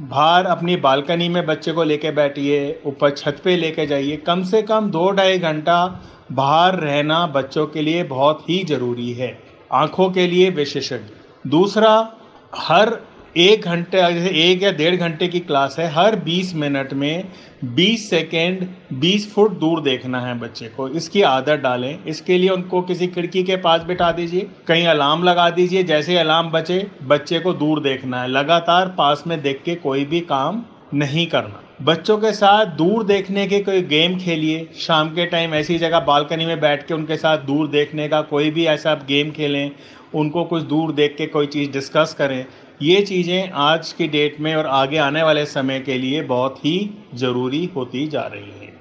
[0.00, 4.62] बाहर अपनी बालकनी में बच्चे को लेके बैठिए, ऊपर छत पे लेके जाइए। कम से
[4.62, 6.00] कम दो ढाई घंटा
[6.32, 9.43] बाहर रहना बच्चों के लिए बहुत ही ज़रूरी है।
[9.74, 12.12] आँखों के लिए विशेषज्ञ। दूसरा,
[12.58, 13.00] हर
[13.36, 17.24] एक घंटे, जैसे एक या डेढ़ घंटे की क्लास है, हर 20 मिनट में
[17.64, 22.82] 20 सेकेंड 20 फुट दूर देखना है बच्चे को। इसकी आदत डालें। इसके लिए उनको
[22.82, 27.52] किसी खिड़की के पास बिठा दीजिए, कहीं अलार्म लगा दीजिए, जैसे अलार्म बचे, बच्चे को
[27.52, 32.32] दूर देखना है। लगातार पास में देख के कोई भी काम नहीं करना। बच्चों के
[32.32, 36.86] साथ दूर देखने के कोई गेम खेलिए। शाम के टाइम ऐसी जगह बालकनी में बैठ
[36.88, 39.70] के उनके साथ दूर देखने का कोई भी ऐसा गेम खेलें,
[40.14, 42.44] उनको कुछ दूर देख के कोई चीज़ डिस्कस करें,
[42.82, 46.78] ये चीज़ें आज की डेट में और आगे आने वाले समय के लिए बहुत ही
[47.14, 48.72] ज़रूरी होती जा रही हैं।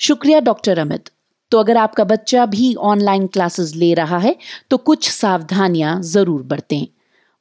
[0.00, 1.10] शुक्रिया डॉक्टर अमित
[1.52, 4.36] तो अगर आपका बच्चा भी ऑनलाइन क्लासेस ले रहा है
[4.70, 6.86] तो कुछ सावधानियाँ ज़रूर बरतें।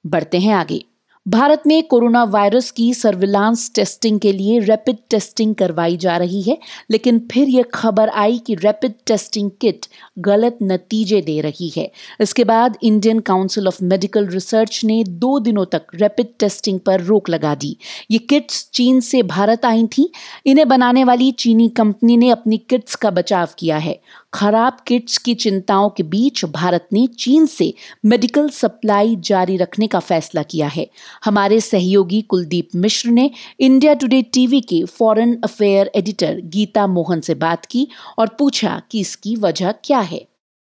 [0.06, 0.84] बढ़ते हैं आगे।
[1.28, 6.58] भारत में कोरोना वायरस की सर्विलांस टेस्टिंग के लिए रैपिड टेस्टिंग करवाई जा रही है,
[6.92, 9.86] लेकिन फिर यह खबर आई कि रैपिड टेस्टिंग किट
[10.20, 15.66] गलत नतीजे दे रही है। इसके बाद Indian council of medical research ने दो दिनों
[15.66, 17.78] तक रैपिड टेस्टिंग पर रोक लगा दी।
[18.12, 20.12] ये किट्स चीन से भारत आई थी।
[20.46, 24.00] इन्हें बनाने वाली चीनी कंपनी ने अपनी किट्स का बचाव किया है।
[24.34, 27.74] खराब किट्स की चिंताओं के बीच भारत ने चीन से
[28.06, 30.90] मेडिकल सप्लाई जारी रखने का फैसला किया है।
[31.26, 37.36] हमारे सहयोगी कुलदीप मिश्र ने इंडिया टुडे टीवी के foreign affair editor Geeta Mohan से
[37.38, 40.26] बात की और पूछा कि इसकी वजह क्या है।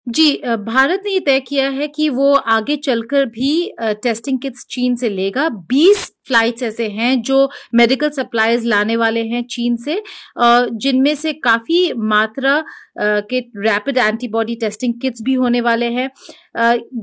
[0.07, 4.95] जी भारत ने ये तय किया है कि वो आगे चलकर भी टेस्टिंग किट्स चीन
[4.97, 10.03] से लेगा। 20 फ्लाइट्स ऐसे हैं जो मेडिकल सप्लाईज लाने वाले हैं चीन से
[10.39, 12.63] जिनमें से काफ़ी मात्रा
[13.01, 16.11] के रैपिड एंटीबॉडी टेस्टिंग किट्स भी होने वाले हैं।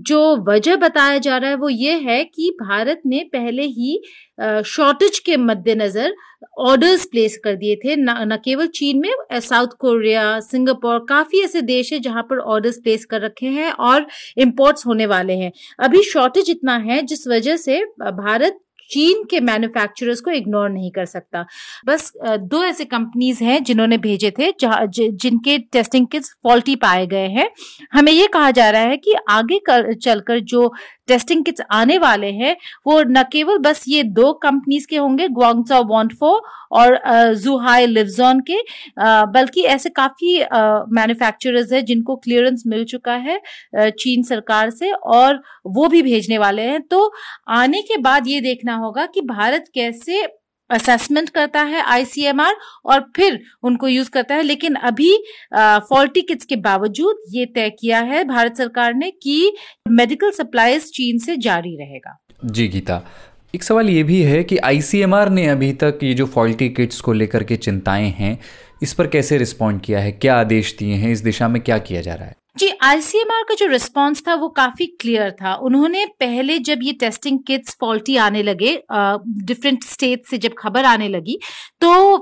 [0.01, 3.99] जो वजह बताया जा रहा है वो ये है कि भारत ने पहले ही
[4.67, 6.15] शॉर्टेज के मद्देनजर
[6.59, 11.93] ऑर्डर्स प्लेस कर दिए थे। न, केवल चीन में साउथ कोरिया सिंगापुर काफ़ी ऐसे देश
[11.93, 14.05] है जहाँ पर ऑर्डर्स प्लेस कर रखे हैं और
[14.37, 20.19] इम्पोर्ट्स होने वाले हैं। अभी शॉर्टेज इतना है जिस वजह से भारत चीन के मैन्युफैक्चरर्स
[20.21, 21.45] को इग्नोर नहीं कर सकता।
[21.85, 27.49] बस दो ऐसे कंपनीज़ हैं जिन्होंने भेजे थे जिनके टेस्टिंग किट्स फॉल्टी पाए गए हैं।
[27.93, 30.71] हमें ये कहा जा रहा है कि आगे कर, चलकर जो
[31.07, 32.55] टेस्टिंग किट्स आने वाले हैं,
[32.87, 36.31] वो न केवल बस ये दो कंपनीज़ के होंगे ग्वांगचा वॉन्टफो
[36.73, 36.97] और
[37.35, 38.57] जुहाई लिवजोन के
[39.33, 40.37] बल्कि ऐसे काफ़ी
[40.91, 43.39] मैन्युफैक्चरर्स है जिनको क्लियरेंस मिल चुका है
[43.75, 47.11] चीन सरकार से और वो भी भेजने वाले हैं। तो
[47.51, 50.25] आने के बाद ये देखना होगा कि भारत कैसे
[50.69, 55.11] असेसमेंट करता है आईसीएमआर और फिर उनको यूज़ करता है। लेकिन अभी
[55.55, 59.55] फॉल्टी किट्स के बावजूद ये तय किया है भारत सरकार ने कि
[59.89, 63.01] मेडिकल सप्लाईज चीन से जारी रहेगा। जी, गीता।
[63.55, 67.13] एक सवाल ये भी है कि आईसीएमआर ने अभी तक ये जो फॉल्टी किट्स को
[67.13, 68.39] लेकर के चिंताएँ हैं,
[68.83, 70.11] इस पर कैसे रिस्पॉन्ड किया है?
[70.11, 71.11] क्या आदेश दिए हैं?
[71.11, 72.35] इस दिशा में क्या किया जा रहा है?
[72.55, 77.39] जी आईसीएमआर का जो रिस्पांस था वो काफ़ी क्लियर था। उन्होंने पहले जब ये टेस्टिंग
[77.47, 81.37] किट्स फॉल्टी आने लगे डिफरेंट स्टेट से जब खबर आने लगी
[81.81, 82.17] तो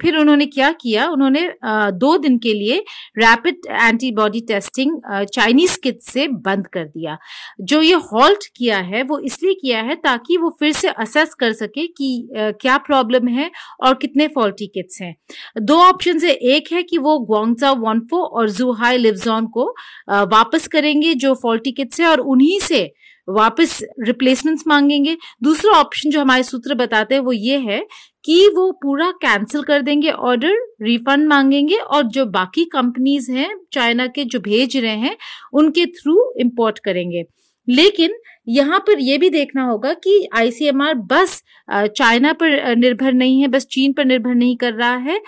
[0.00, 1.06] फिर उन्होंने क्या किया?
[1.08, 2.78] उन्होंने आ, दो दिन के लिए
[3.18, 7.16] rapid antibody testing Chinese kits से बंद कर दिया।
[7.62, 11.52] जो ये हॉल्ट किया है वो इसलिए किया है ताकि वो फिर से असेस कर
[11.52, 13.50] सके कि आ, क्या प्रॉब्लम है
[13.84, 15.14] और कितने फॉल्टी किट्स हैं।
[15.60, 19.67] दो ऑप्शन है। एक है कि वो ग्वांगजा वॉन्फो और जूहाई लिवजॉन को
[20.10, 22.90] वापस करेंगे जो फॉल्टी किट्स है और उन्हीं से
[23.28, 27.80] वापस रिप्लेसमेंट्स मांगेंगे। दूसरा ऑप्शन जो हमारे सूत्र बताते हैं वो ये है
[28.24, 34.06] कि वो पूरा कैंसिल कर देंगे ऑर्डर रिफंड मांगेंगे और जो बाकी कंपनीज़ हैं, चाइना
[34.06, 35.16] के जो भेज रहे हैं,
[35.52, 37.24] उनके थ्रू इंपोर्ट करेंगे।
[37.68, 38.14] लेकिन
[38.48, 43.66] यहाँ पर यह भी देखना होगा कि आईसीएमआर बस चाइना पर निर्भर नहीं है, बस
[43.66, 45.20] चीन पर निर्भर नहीं कर रहा है।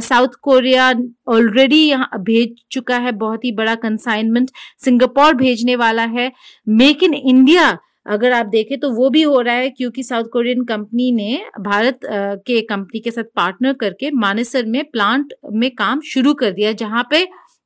[0.00, 0.92] साउथ कोरिया
[1.28, 4.50] ऑलरेडी यहाँ भेज चुका है, बहुत ही बड़ा कंसाइनमेंट
[4.84, 6.30] सिंगापुर भेजने वाला है।
[6.66, 7.76] मेक इन इंडिया
[8.06, 12.00] अगर आप देखें तो वो भी हो रहा है क्योंकि साउथ कोरियन कंपनी ने भारत
[12.46, 17.06] के कंपनी के साथ पार्टनर करके मानेसर में प्लांट में काम शुरू कर दिया, जहाँ
[17.10, 17.24] पे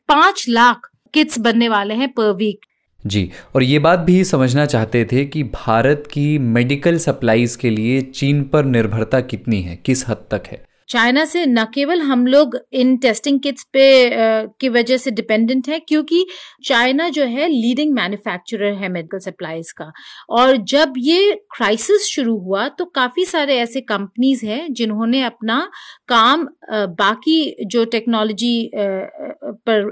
[0.09, 2.67] पाँच लाख किट्स बनने वाले हैं पर वीक
[3.09, 8.01] जी, और ये बात भी समझना चाहते थे कि भारत की मेडिकल सप्लाईज के लिए
[8.03, 10.67] चीन पर निर्भरता कितनी है, किस हद तक है?
[10.89, 13.83] चाइना से न केवल हम लोग इन टेस्टिंग किट्स पे
[14.61, 16.25] की वजह से डिपेंडेंट है, क्योंकि
[16.65, 19.91] चाइना जो है लीडिंग मैन्युफैक्चरर है मेडिकल सप्लाईज का।
[20.31, 25.61] और जब ये क्राइसिस शुरू हुआ तो काफ़ी सारे ऐसे कंपनीज़ हैं जिन्होंने अपना
[26.09, 26.47] काम
[26.93, 29.91] बाकी जो टेक्नोलॉजी पर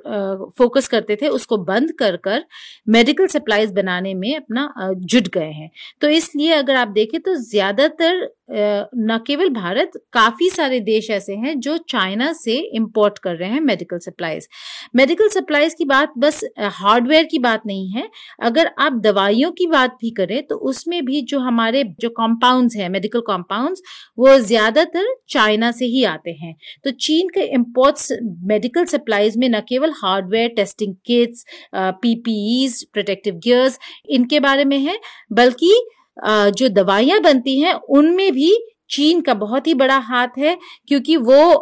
[0.59, 2.45] फोकस करते थे, उसको बंद कर कर
[2.89, 8.29] मेडिकल सप्लाईज बनाने में अपना जुट गए हैं। तो इसलिए अगर आप देखें तो ज़्यादातर
[8.49, 13.61] न केवल भारत, काफ़ी सारे देश ऐसे हैं जो चाइना से इंपोर्ट कर रहे हैं
[13.63, 14.49] मेडिकल सप्लाईज
[14.97, 18.09] मेडिकल सप्लाईज की बात बस हार्डवेयर की बात नहीं है।
[18.43, 22.89] अगर आप दवाइयों की बात भी करें तो उसमें भी जो हमारे जो कंपाउंड्स हैं
[22.91, 23.83] मेडिकल कंपाउंड्स
[24.19, 28.13] वो ज़्यादातर चाइना से ही आते हैं। तो चीन के इम्पोर्ट्स
[28.45, 34.99] मेडिकल सप्लाईज में न केवल hardware testing kits PPEs protective gears इनके बारे में है,
[35.33, 35.75] बल्कि
[36.19, 38.57] जो दवाइयाँ बनती हैं, उनमें भी
[38.91, 40.57] चीन का बहुत ही बड़ा हाथ है,
[40.89, 41.53] क्योंकि वो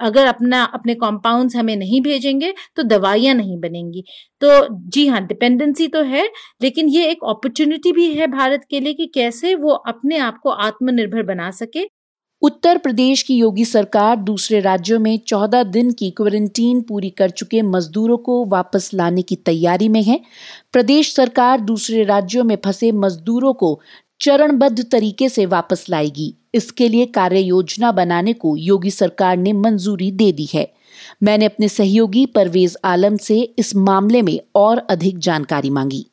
[0.00, 4.04] अगर अपना, अपने कॉम्पाउंड्स हमें नहीं भेजेंगे तो दवाइयाँ नहीं बनेंगी।
[4.42, 6.28] तो जी हाँ डिपेंडेंसी तो है,
[6.62, 10.50] लेकिन ये एक अपॉर्चुनिटी भी है भारत के लिए कि कैसे वो अपने आप को
[10.50, 11.84] आत्मनिर्भर बना सके।
[12.42, 17.62] उत्तर प्रदेश की योगी सरकार दूसरे राज्यों में चौदह दिन की क्वारंटीन पूरी कर चुके
[17.62, 20.20] मजदूरों को वापस लाने की तैयारी में है।
[20.72, 23.80] प्रदेश सरकार दूसरे राज्यों में फंसे मजदूरों को
[24.20, 30.10] चरणबद्ध तरीके से वापस लाएगी। इसके लिए कार्य योजना बनाने को योगी सरकार ने मंजूरी
[30.10, 30.72] दे दी है।
[31.22, 36.06] मैंने अपने सहयोगी परवेज आलम से इस मामले में और अधिक जानकारी मांगी।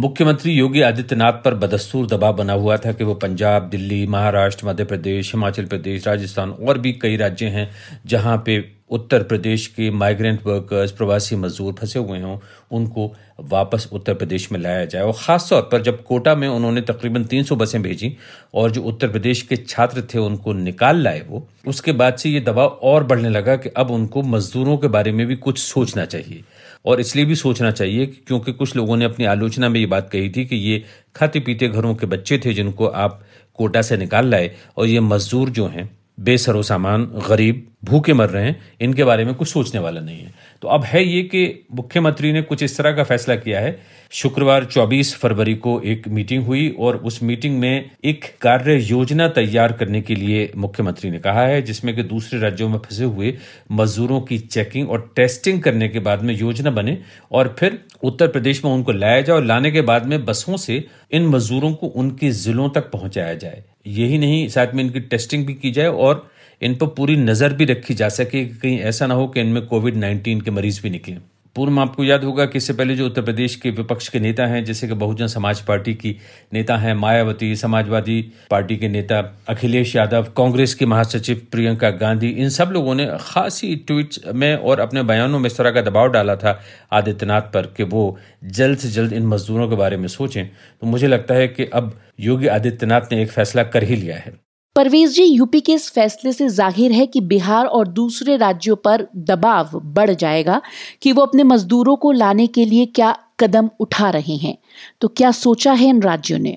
[0.00, 4.84] मुख्यमंत्री योगी आदित्यनाथ पर बदस्तूर दबाव बना हुआ था कि वो पंजाब, दिल्ली, महाराष्ट्र, मध्य
[4.84, 7.68] प्रदेश, हिमाचल प्रदेश, राजस्थान और भी कई राज्य हैं
[8.06, 8.58] जहाँ पे
[8.90, 12.38] उत्तर प्रदेश के माइग्रेंट वर्कर्स प्रवासी मजदूर फंसे हुए हों,
[12.72, 16.80] उनको वापस उत्तर प्रदेश में लाया जाए। और ख़ास तौर पर जब कोटा में उन्होंने
[16.80, 18.16] तकरीबन 300 बसें भेजी
[18.54, 22.40] और जो उत्तर प्रदेश के छात्र थे उनको निकाल लाए वो, उसके बाद से ये
[22.40, 26.42] दबाव और बढ़ने लगा कि अब उनको मजदूरों के बारे में भी कुछ सोचना चाहिए।
[26.84, 30.30] और इसलिए भी सोचना चाहिए क्योंकि कुछ लोगों ने अपनी आलोचना में ये बात कही
[30.30, 30.84] थी कि ये
[31.16, 33.20] खाते पीते घरों के बच्चे थे जिनको आप
[33.54, 35.90] कोटा से निकाल लाए और ये मजदूर जो हैं,
[36.20, 40.34] बेसरो सामान, गरीब भूखे मर रहे हैं, इनके बारे में कुछ सोचने वाला नहीं है।
[40.62, 43.78] तो अब है ये कि मुख्यमंत्री ने कुछ इस तरह का फैसला किया है।
[44.10, 49.72] शुक्रवार 24 फरवरी को एक मीटिंग हुई और उस मीटिंग में एक कार्य योजना तैयार
[49.72, 53.38] करने के लिए मुख्यमंत्री ने कहा है, जिसमें कि दूसरे राज्यों में फंसे हुए
[53.72, 56.98] मजदूरों की चेकिंग और टेस्टिंग करने के बाद में योजना बने
[57.32, 60.84] और फिर उत्तर प्रदेश में उनको लाया जाए और लाने के बाद में बसों से
[61.10, 65.54] इन मजदूरों को उनके जिलों तक पहुँचाया जाए। यही नहीं, साथ में इनकी टेस्टिंग भी
[65.54, 69.14] की जाए और इन पर पूरी नज़र भी रखी जा सके कि कहीं ऐसा ना
[69.14, 71.16] हो कि इनमें कोविड नाइन्टीन के मरीज़ भी निकले।
[71.56, 74.46] पूर्व में आपको याद होगा कि इससे पहले जो उत्तर प्रदेश के विपक्ष के नेता
[74.46, 76.14] हैं, जैसे कि बहुजन समाज पार्टी की
[76.52, 78.20] नेता हैं मायावती, समाजवादी
[78.50, 79.18] पार्टी के नेता
[79.48, 84.80] अखिलेश यादव, कांग्रेस की महासचिव प्रियंका गांधी, इन सब लोगों ने खासी ट्वीट्स में और
[84.80, 86.58] अपने बयानों में इस तरह का दबाव डाला था
[86.92, 91.06] आदित्यनाथ पर कि वो जल्द से जल्द इन मजदूरों के बारे में सोचें। तो मुझे
[91.06, 94.32] लगता है कि अब योगी आदित्यनाथ ने एक फैसला कर ही लिया है।
[94.76, 99.06] परवेज जी, यूपी के इस फैसले से ज़ाहिर है कि बिहार और दूसरे राज्यों पर
[99.16, 100.60] दबाव बढ़ जाएगा
[101.02, 104.56] कि वो अपने मजदूरों को लाने के लिए क्या कदम उठा रहे हैं।
[105.00, 106.56] तो क्या सोचा है इन राज्यों ने?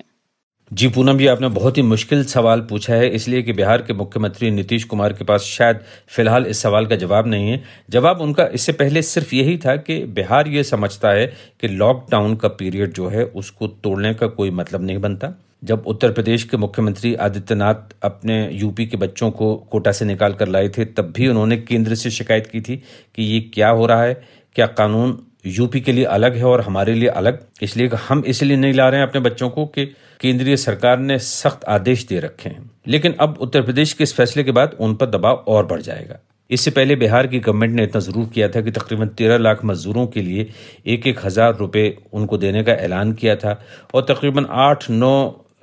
[0.70, 4.50] जी, पूनम जी, आपने बहुत ही मुश्किल सवाल पूछा है, इसलिए कि बिहार के मुख्यमंत्री
[4.50, 8.72] नीतीश कुमार के पास शायद फ़िलहाल इस सवाल का जवाब नहीं है। जवाब उनका इससे
[8.74, 11.26] पहले सिर्फ़ यही था कि बिहार ये समझता है
[11.60, 16.12] कि लॉकडाउन का पीरियड जो है, उसको तोड़ने का कोई मतलब नहीं बनता। जब उत्तर
[16.12, 20.84] प्रदेश के मुख्यमंत्री आदित्यनाथ अपने यूपी के बच्चों को कोटा से निकाल कर लाए थे,
[20.84, 22.76] तब भी उन्होंने केंद्र से शिकायत की थी
[23.14, 24.14] कि ये क्या हो रहा है,
[24.56, 28.72] क्या कानून यूपी के लिए अलग है और हमारे लिए अलग। इसलिए हम इसलिए नहीं
[28.74, 29.84] ला रहे हैं अपने बच्चों को कि
[30.20, 34.44] केंद्रीय सरकार ने सख्त आदेश दे रखे हैं। लेकिन अब उत्तर प्रदेश के इस फैसले
[34.44, 36.18] के बाद उन पर दबाव और बढ़ जाएगा।
[36.50, 40.06] इससे पहले बिहार की गवर्नमेंट ने इतना ज़रूर किया था कि तकरीबन तेरह लाख मजदूरों
[40.06, 40.48] के लिए
[40.86, 43.60] एक एक हज़ार रुपए उनको देने का ऐलान किया था
[43.94, 45.14] और तकरीबन आठ नौ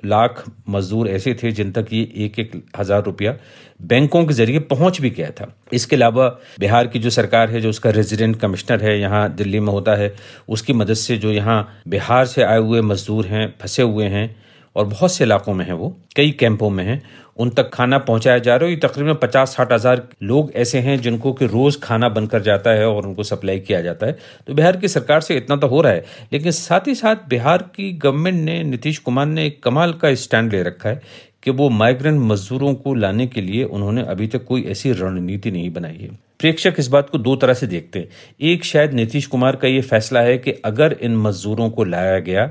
[0.04, 3.34] लाख मजदूर ऐसे थे जिन तक ये एक एक हज़ार रुपया
[3.82, 6.28] बैंकों के ज़रिए पहुँच भी गया था। इसके अलावा
[6.60, 10.14] बिहार की जो सरकार है, जो उसका रेजिडेंट कमिश्नर है, यहाँ दिल्ली में होता है,
[10.48, 14.34] उसकी मदद से जो यहाँ बिहार से आए हुए मजदूर हैं, फंसे हुए हैं
[14.76, 17.00] और बहुत से इलाकों में है वो, कई कैंपों में है,
[17.36, 21.32] उन तक खाना पहुँचाया जा रहा है तकरीबन पचास साठ हज़ार लोग ऐसे हैं जिनको
[21.32, 24.88] कि रोज खाना बनकर जाता है और उनको सप्लाई किया जाता है। तो बिहार की
[24.88, 28.62] सरकार से इतना तो हो रहा है, लेकिन साथ ही साथ बिहार की गवर्नमेंट ने,
[28.62, 31.00] नीतीश कुमार ने एक कमाल का स्टैंड ले रखा है
[31.42, 35.72] कि वो माइग्रेंट मजदूरों को लाने के लिए उन्होंने अभी तक कोई ऐसी रणनीति नहीं
[35.72, 36.08] बनाई है।
[36.40, 38.08] प्रेक्षक इस बात को दो तरह से देखते हैं।
[38.40, 42.50] एक, शायद नीतीश कुमार का ये फैसला है कि अगर इन मजदूरों को लाया गया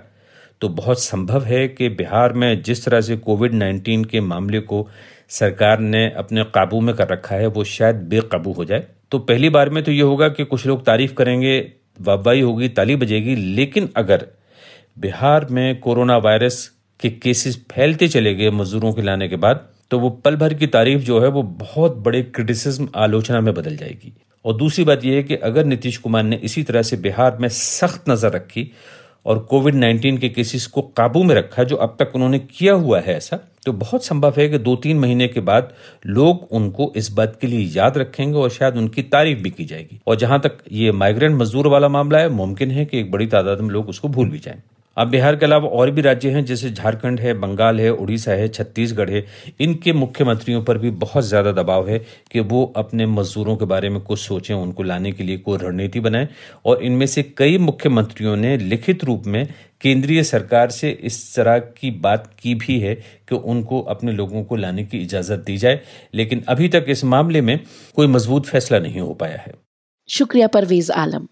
[0.62, 4.88] तो बहुत संभव है कि बिहार में जिस तरह से कोविड नाइन्टीन के मामले को
[5.30, 9.50] सरकार ने अपने काबू में कर रखा है, वो शायद बेकाबू हो जाए। तो पहली
[9.50, 11.58] बार में तो ये होगा कि कुछ लोग तारीफ़ करेंगे,
[12.00, 14.28] वाहवाही होगी, ताली बजेगी, लेकिन अगर
[15.00, 16.69] बिहार में कोरोना वायरस
[17.00, 20.67] के केसेस फैलते चले गए मजदूरों के लाने के बाद तो वो पल भर की
[20.69, 24.13] तारीफ़ जो है, वो बहुत बड़े क्रिटिसिज्म आलोचना में बदल जाएगी।
[24.45, 27.47] और दूसरी बात यह है कि अगर नीतीश कुमार ने इसी तरह से बिहार में
[27.50, 28.71] सख्त नज़र रखी
[29.26, 33.00] और कोविड 19 के केसेस को काबू में रखा जो अब तक उन्होंने किया हुआ
[33.00, 35.74] है ऐसा तो बहुत संभव है कि दो तीन महीने के बाद
[36.06, 40.00] लोग उनको इस बात के लिए याद रखेंगे और शायद उनकी तारीफ़ भी की जाएगी।
[40.08, 43.62] और जहाँ तक ये माइग्रेंट मजदूर वाला मामला है, मुमकिन है कि एक बड़ी तादाद
[43.62, 44.62] में लोग उसको भूल भी जाएँ।
[44.97, 48.47] अब बिहार के अलावा और भी राज्य हैं, जैसे झारखंड है, बंगाल है, उड़ीसा है,
[48.47, 49.25] छत्तीसगढ़ है,
[49.60, 51.99] इनके मुख्यमंत्रियों पर भी बहुत ज़्यादा दबाव है
[52.32, 55.99] कि वो अपने मजदूरों के बारे में कुछ सोचें, उनको लाने के लिए कोई रणनीति
[55.99, 56.27] बनाएँ।
[56.65, 59.47] और इनमें से कई मुख्यमंत्रियों ने लिखित रूप में
[59.82, 62.95] केंद्रीय सरकार से इस तरह की बात की भी है
[63.30, 65.82] कि उनको अपने लोगों को लाने की इजाज़त दी जाए।
[66.13, 67.60] लेकिन अभी तक इस मामले में
[67.95, 69.54] कोई मज़बूत फैसला नहीं हो पाया है।
[70.10, 71.27] शुक्रिया, परवेज आलम।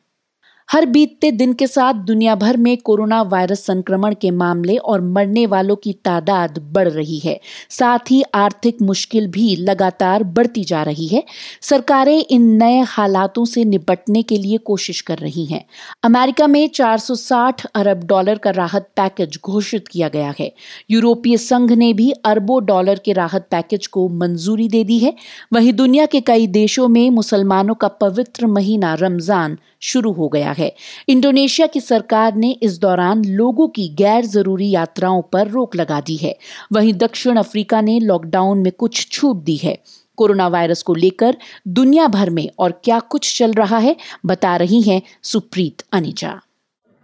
[0.69, 5.45] हर बीतते दिन के साथ दुनिया भर में कोरोना वायरस संक्रमण के मामले और मरने
[5.45, 11.07] वालों की तादाद बढ़ रही है। साथ ही आर्थिक मुश्किल भी लगातार बढ़ती जा रही
[11.07, 11.23] है।
[11.61, 15.65] सरकारें इन नए हालातों से निपटने के लिए कोशिश कर रही हैं।
[16.03, 20.51] अमेरिका में 460 अरब डॉलर का राहत पैकेज घोषित किया गया है।
[20.91, 25.13] यूरोपीय संघ ने भी अरबों डॉलर के राहत पैकेज को मंजूरी दे दी है।
[25.53, 30.75] वहीं दुनिया के कई देशों में मुसलमानों का पवित्र महीना रमज़ान शुरू हो गया है।
[31.07, 36.15] इंडोनेशिया की सरकार ने इस दौरान लोगों की गैर ज़रूरी यात्राओं पर रोक लगा दी
[36.15, 36.37] है।
[36.73, 39.77] वहीं दक्षिण अफ्रीका ने लॉकडाउन में कुछ छूट दी है।
[40.17, 41.37] कोरोना वायरस को लेकर
[41.67, 46.41] दुनिया भर में और क्या कुछ चल रहा है, बता रही हैं सुप्रीत अनिजा।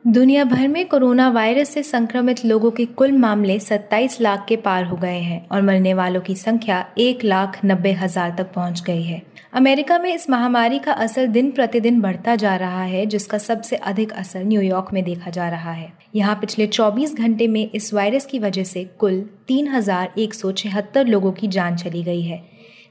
[0.05, 4.83] दुनिया भर में कोरोना वायरस से संक्रमित लोगों के कुल मामले 27 लाख के पार
[4.85, 9.03] हो गए हैं और मरने वालों की संख्या एक लाख नब्बे हज़ार तक पहुँच गई
[9.03, 9.21] है।
[9.53, 14.11] अमेरिका में इस महामारी का असर दिन प्रतिदिन बढ़ता जा रहा है, जिसका सबसे अधिक
[14.13, 18.39] असर न्यूयॉर्क में देखा जा रहा है। यहाँ पिछले 24 घंटे में इस वायरस की
[18.39, 22.43] वजह से कुल तीन हज़ार एक सौ छिहत्तर लोगों की जान चली गई है।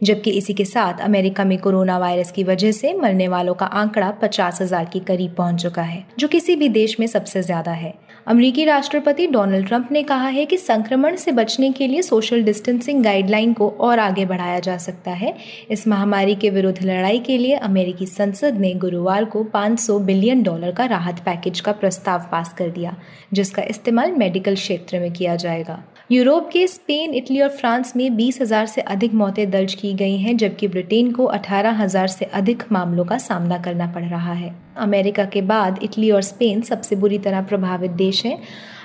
[0.05, 4.11] जबकि इसी के साथ अमेरिका में कोरोना वायरस की वजह से मरने वालों का आंकड़ा
[4.23, 7.95] पचास हज़ार के करीब पहुँच चुका है, जो किसी भी देश में सबसे ज़्यादा है।
[8.27, 13.03] अमरीकी राष्ट्रपति डोनाल्ड ट्रंप ने कहा है कि संक्रमण से बचने के लिए सोशल डिस्टेंसिंग
[13.05, 15.35] गाइडलाइन को और आगे बढ़ाया जा सकता है।
[15.71, 20.73] इस महामारी के विरुद्ध लड़ाई के लिए अमेरिकी संसद ने गुरुवार को 500 बिलियन डॉलर
[20.73, 22.97] का राहत पैकेज का प्रस्ताव पास कर दिया,
[23.33, 28.41] जिसका इस्तेमाल मेडिकल क्षेत्र में किया जाएगा। यूरोप के स्पेन, इटली और फ्रांस में बीस
[28.41, 32.63] हज़ार से अधिक मौतें दर्ज की गई हैं, जबकि ब्रिटेन को अठारह हज़ार से अधिक
[32.73, 37.19] मामलों का सामना करना पड़ रहा है। अमेरिका के बाद इटली और स्पेन सबसे बुरी
[37.19, 38.39] तरह प्रभावित देश हैं।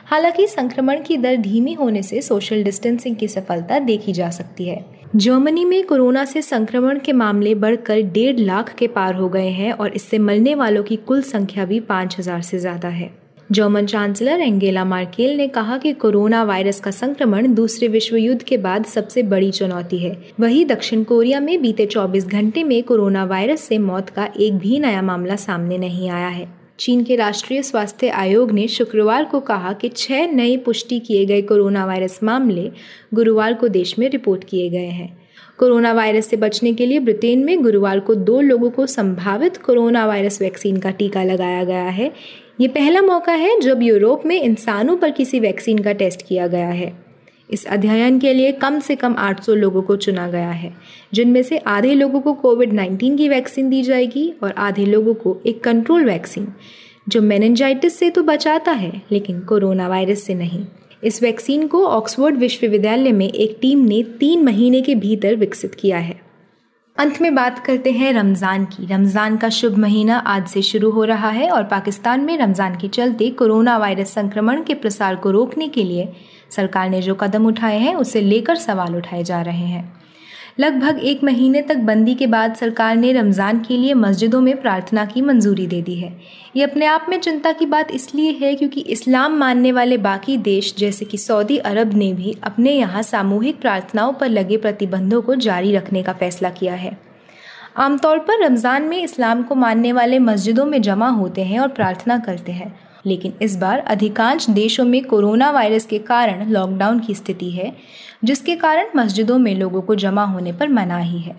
[0.05, 4.83] हालाँकि संक्रमण की दर धीमी होने से सोशल डिस्टेंसिंग की सफलता देखी जा सकती है।
[5.15, 9.71] जर्मनी में कोरोना से संक्रमण के मामले बढ़कर डेढ़ लाख के पार हो गए हैं
[9.71, 13.18] और इससे मरने वालों की कुल संख्या भी पाँच हज़ार से ज़्यादा है।
[13.51, 18.57] जर्मन चांसलर एंगेला मार्केल ने कहा कि कोरोना वायरस का संक्रमण दूसरे विश्व युद्ध के
[18.57, 23.61] बाद सबसे बड़ी चुनौती है। वहीं दक्षिण कोरिया में बीते 24 घंटे में कोरोना वायरस
[23.61, 26.47] से मौत का एक भी नया मामला सामने नहीं आया है।
[26.79, 31.41] चीन के राष्ट्रीय स्वास्थ्य आयोग ने शुक्रवार को कहा कि छह नए पुष्टि किए गए
[31.41, 32.71] कोरोना वायरस मामले
[33.13, 35.17] गुरुवार को देश में रिपोर्ट किए गए हैं।
[35.57, 40.05] कोरोना वायरस से बचने के लिए ब्रिटेन में गुरुवार को दो लोगों को संभावित कोरोना
[40.05, 42.11] वायरस वैक्सीन का टीका लगाया गया है।
[42.61, 46.69] ये पहला मौका है जब यूरोप में इंसानों पर किसी वैक्सीन का टेस्ट किया गया
[46.69, 47.05] है।
[47.49, 50.73] इस अध्ययन के लिए कम से कम 800 लोगों को चुना गया है,
[51.13, 55.41] जिनमें से आधे लोगों को कोविड 19 की वैक्सीन दी जाएगी और आधे लोगों को
[55.45, 56.47] एक कंट्रोल वैक्सीन,
[57.09, 60.65] जो मेनेंजाइटिस से तो बचाता है, लेकिन कोरोना वायरस से नहीं।
[61.03, 65.97] इस वैक्सीन को ऑक्सफोर्ड विश्वविद्यालय में एक टीम ने तीन महीने के भीतर विकसित किया
[65.97, 66.28] है।
[66.99, 71.03] अंत में बात करते हैं रमज़ान की। रमज़ान का शुभ महीना आज से शुरू हो
[71.03, 75.67] रहा है और पाकिस्तान में रमज़ान के चलते कोरोना वायरस संक्रमण के प्रसार को रोकने
[75.67, 76.11] के लिए
[76.51, 79.83] सरकार ने जो कदम उठाए हैं, उसे लेकर सवाल उठाए जा रहे हैं।
[80.59, 85.05] लगभग एक महीने तक बंदी के बाद सरकार ने रमज़ान के लिए मस्जिदों में प्रार्थना
[85.05, 86.11] की मंजूरी दे दी है।
[86.55, 90.73] ये अपने आप में चिंता की बात इसलिए है क्योंकि इस्लाम मानने वाले बाकी देश,
[90.77, 95.75] जैसे कि सऊदी अरब ने भी अपने यहाँ सामूहिक प्रार्थनाओं पर लगे प्रतिबंधों को जारी
[95.75, 96.97] रखने का फैसला किया है।
[97.77, 102.17] आमतौर पर रमज़ान में इस्लाम को मानने वाले मस्जिदों में जमा होते हैं और प्रार्थना
[102.19, 102.73] करते हैं।
[103.05, 107.75] लेकिन इस बार अधिकांश देशों में कोरोना वायरस के कारण लॉकडाउन की स्थिति है,
[108.23, 111.35] जिसके कारण मस्जिदों में लोगों को जमा होने पर मनाही है।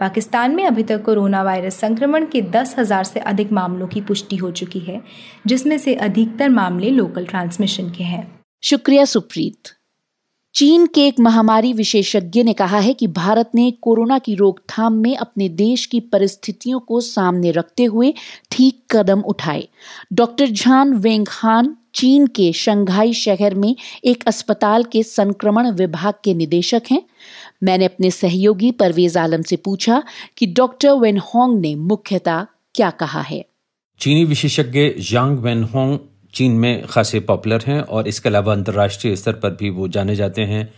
[0.00, 4.36] पाकिस्तान में अभी तक कोरोना वायरस संक्रमण के दस हज़ार से अधिक मामलों की पुष्टि
[4.36, 5.00] हो चुकी है,
[5.46, 9.74] जिसमें से अधिकतर मामले लोकल ट्रांसमिशन के हैं। शुक्रिया सुप्रीत।
[10.54, 15.16] चीन के एक महामारी विशेषज्ञ ने कहा है कि भारत ने कोरोना की रोकथाम में
[15.16, 18.14] अपने देश की परिस्थितियों को सामने रखते हुए
[18.50, 19.68] ठीक कदम उठाए।
[20.12, 26.34] डॉक्टर झान वेंग वेंगहान चीन के शंघाई शहर में एक अस्पताल के संक्रमण विभाग के
[26.34, 27.02] निदेशक हैं।
[27.62, 30.02] मैंने अपने सहयोगी परवेज आलम से पूछा
[30.36, 33.46] कि डॉक्टर वेनहोंग ने मुख्यतः क्या कहा है।
[34.00, 35.98] चीनी विशेषज्ञ जांग वेनहोंग
[36.34, 40.42] चीन में खासे पॉपुलर हैं और इसके अलावा अंतर्राष्ट्रीय स्तर पर भी वो जाने जाते
[40.42, 40.72] हैं।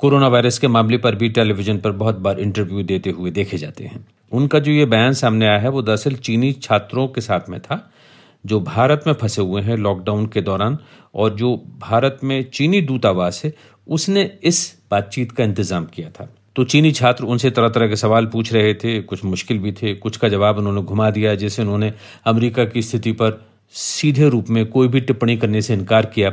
[0.00, 3.84] कोरोना वायरस के मामले पर भी टेलीविज़न पर बहुत बार इंटरव्यू देते हुए देखे जाते
[3.84, 7.60] हैं। उनका जो ये बयान सामने आया है, वो दरअसल चीनी छात्रों के साथ में
[7.60, 7.90] था,
[8.44, 10.78] जो भारत में फंसे हुए हैं लॉकडाउन के दौरान
[11.14, 13.52] और जो भारत में चीनी दूतावास है,
[13.86, 18.26] उसने इस बातचीत का इंतज़ाम किया था। तो चीनी छात्र उनसे तरह तरह के सवाल
[18.26, 21.92] पूछ रहे थे, कुछ मुश्किल भी थे, कुछ का जवाब उन्होंने घुमा दिया जैसे उन्होंने
[22.26, 23.40] अमेरिका की स्थिति पर
[23.74, 26.32] सीधे रूप में कोई भी टिप्पणी करने से इनकार किया।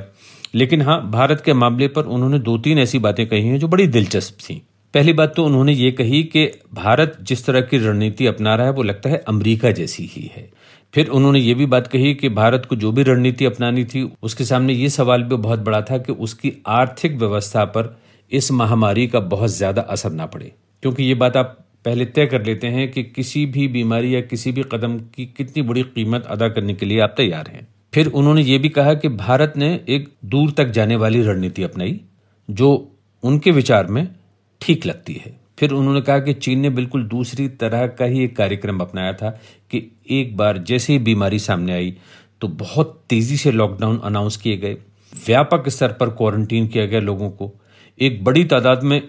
[0.55, 3.87] लेकिन हाँ भारत के मामले पर उन्होंने दो तीन ऐसी बातें कही हैं जो बड़ी
[3.87, 4.61] दिलचस्प थी।
[4.93, 8.73] पहली बात तो उन्होंने ये कही कि भारत जिस तरह की रणनीति अपना रहा है,
[8.73, 10.49] वो लगता है अमेरिका जैसी ही है।
[10.93, 14.43] फिर उन्होंने ये भी बात कही कि भारत को जो भी रणनीति अपनानी थी, उसके
[14.43, 17.95] सामने ये सवाल भी बहुत बड़ा था कि उसकी आर्थिक व्यवस्था पर
[18.31, 20.51] इस महामारी का बहुत ज़्यादा असर ना पड़े।
[20.83, 24.51] क्योंकि ये बात आप पहले तय कर लेते हैं कि किसी भी बीमारी या किसी
[24.51, 28.41] भी कदम की कितनी बड़ी कीमत अदा करने के लिए आप तैयार हैं। फिर उन्होंने
[28.41, 31.99] ये भी कहा कि भारत ने एक दूर तक जाने वाली रणनीति अपनाई,
[32.49, 32.91] जो
[33.23, 34.07] उनके विचार में
[34.61, 38.35] ठीक लगती है। फिर उन्होंने कहा कि चीन ने बिल्कुल दूसरी तरह का ही एक
[38.37, 39.29] कार्यक्रम अपनाया था
[39.71, 41.95] कि एक बार जैसे ही बीमारी सामने आई
[42.41, 44.73] तो बहुत तेज़ी से लॉकडाउन अनाउंस किए गए।
[45.27, 47.51] व्यापक स्तर पर क्वारंटीन किया गया लोगों को।
[47.99, 49.01] एक बड़ी तादाद में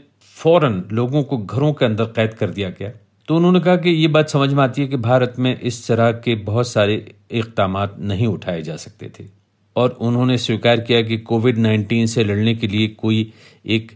[0.43, 2.91] फ़ौरन लोगों को घरों के अंदर कैद कर दिया गया।
[3.28, 6.12] तो उन्होंने कहा कि ये बात समझ में आती है कि भारत में इस तरह
[6.12, 9.24] के बहुत सारे इकदाम नहीं उठाए जा सकते थे।
[9.76, 13.32] और उन्होंने स्वीकार किया कि कोविड नाइन्टीन से लड़ने के लिए कोई
[13.66, 13.93] एक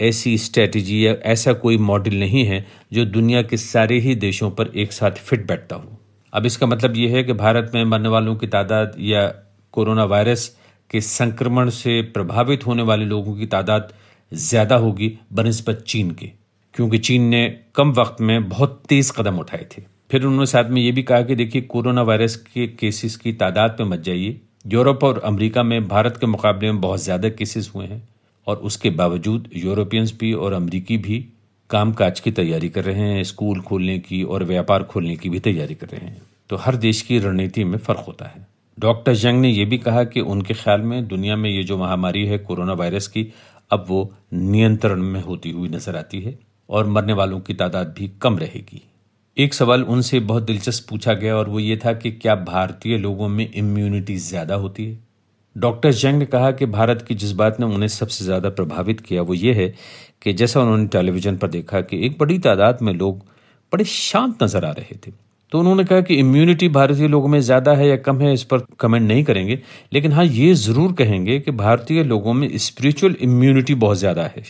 [0.00, 4.66] ऐसी स्ट्रेटजी या ऐसा कोई मॉडल नहीं है जो दुनिया के सारे ही देशों पर
[4.66, 5.98] एक साथ फिट बैठता हो।
[6.32, 9.26] अब इसका मतलब ये है कि भारत में मरने वालों की तादाद या
[9.72, 10.58] कोरोना वायरस
[10.90, 13.92] के संक्रमण से प्रभावित होने वाले लोगों की तादाद
[14.32, 16.26] ज़्यादा होगी बनस्बत चीन के,
[16.74, 20.80] क्योंकि चीन ने कम वक्त में बहुत तेज कदम उठाए थे। फिर उन्होंने साथ में
[20.82, 25.04] ये भी कहा कि देखिए, कोरोना वायरस के केसेस की तादाद में मत जाइए। यूरोप
[25.04, 28.02] और अमेरिका में भारत के मुकाबले में बहुत ज़्यादा केसेस हुए हैं,
[28.46, 31.24] और उसके बावजूद यूरोपियंस भी और अमरीकी भी
[31.70, 35.40] काम काज की तैयारी कर रहे हैं, स्कूल खोलने की और व्यापार खोलने की भी
[35.40, 38.46] तैयारी कर रहे हैं। तो हर देश की रणनीति में फ़र्क होता है।
[38.78, 42.24] डॉक्टर जंग ने यह भी कहा कि उनके ख्याल में दुनिया में ये जो महामारी
[42.26, 43.26] है, कोरोना वायरस की
[43.70, 48.10] अब वो नियंत्रण में होती हुई नज़र आती है और मरने वालों की तादाद भी
[48.22, 48.82] कम रहेगी।
[49.36, 53.28] एक सवाल उनसे बहुत दिलचस्प पूछा गया और वो ये था कि क्या भारतीय लोगों
[53.28, 54.98] में इम्यूनिटी ज़्यादा होती है?
[55.56, 59.22] डॉक्टर जंग ने कहा कि भारत की जिस बात ने उन्हें सबसे ज़्यादा प्रभावित किया।
[59.22, 59.68] वो ये है
[60.22, 63.24] कि जैसा उन्होंने टेलीविज़न पर देखा कि एक बड़ी तादाद में लोग
[63.72, 65.12] बड़े शांत नज़र आ रहे थे।
[65.52, 68.64] तो उन्होंने कहा कि इम्यूनिटी भारतीय लोगों में ज़्यादा है या कम है, इस पर
[68.80, 69.58] कमेंट नहीं करेंगे।
[69.92, 74.42] लेकिन हाँ ये ज़रूर कहेंगे कि भारतीय लोगों में स्पिरिचुअल इम्यूनिटी बहुत ज़्यादा है।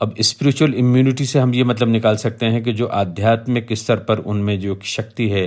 [0.00, 4.18] अब स्पिरिचुअल इम्यूनिटी से हम ये मतलब निकाल सकते हैं कि जो आध्यात्मिक स्तर पर
[4.18, 5.46] उनमें जो शक्ति है,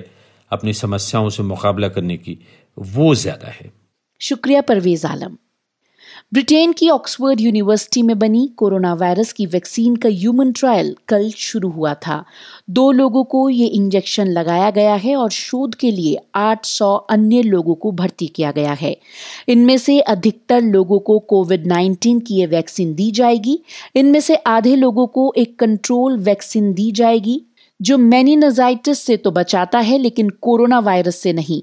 [0.51, 2.37] अपनी समस्याओं से मुकाबला करने की,
[2.77, 3.71] वो ज़्यादा है।
[4.21, 5.37] शुक्रिया परवेज आलम।
[6.33, 11.69] ब्रिटेन की ऑक्सफोर्ड यूनिवर्सिटी में बनी कोरोना वायरस की वैक्सीन का ह्यूमन ट्रायल कल शुरू
[11.69, 12.25] हुआ था।
[12.69, 17.75] दो लोगों को ये इंजेक्शन लगाया गया है और शोध के लिए 800 अन्य लोगों
[17.75, 18.97] को भर्ती किया गया है।
[19.47, 23.59] इनमें से अधिकतर लोगों को कोविड 19 की ये वैक्सीन दी जाएगी।
[23.95, 27.41] इनमें से आधे लोगों को एक कंट्रोल वैक्सीन दी जाएगी,
[27.81, 31.61] जो मैनिनाजाइटिस से तो बचाता है, लेकिन कोरोना वायरस से नहीं।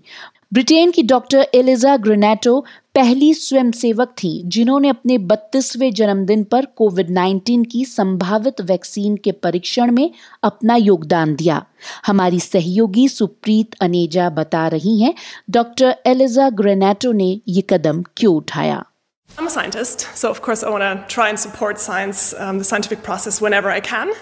[0.53, 2.65] ब्रिटेन की डॉक्टर एलिजा ग्रेनेटो
[2.97, 9.91] पहली स्वयंसेवक थी, जिन्होंने अपने बत्तीसवें जन्मदिन पर कोविड 19 की संभावित वैक्सीन के परीक्षण
[9.91, 10.11] में
[10.43, 11.67] अपना योगदान दिया।
[12.07, 15.15] हमारी सहयोगी सुप्रीत अनेजा बता रही हैं,
[15.51, 18.85] डॉक्टर एलिजा ग्रेनेटो ने ये कदम क्यों उठाया?
[19.39, 22.65] I'm a scientist, so of course I want to try and support science, um, the
[22.65, 24.13] scientific process whenever I can.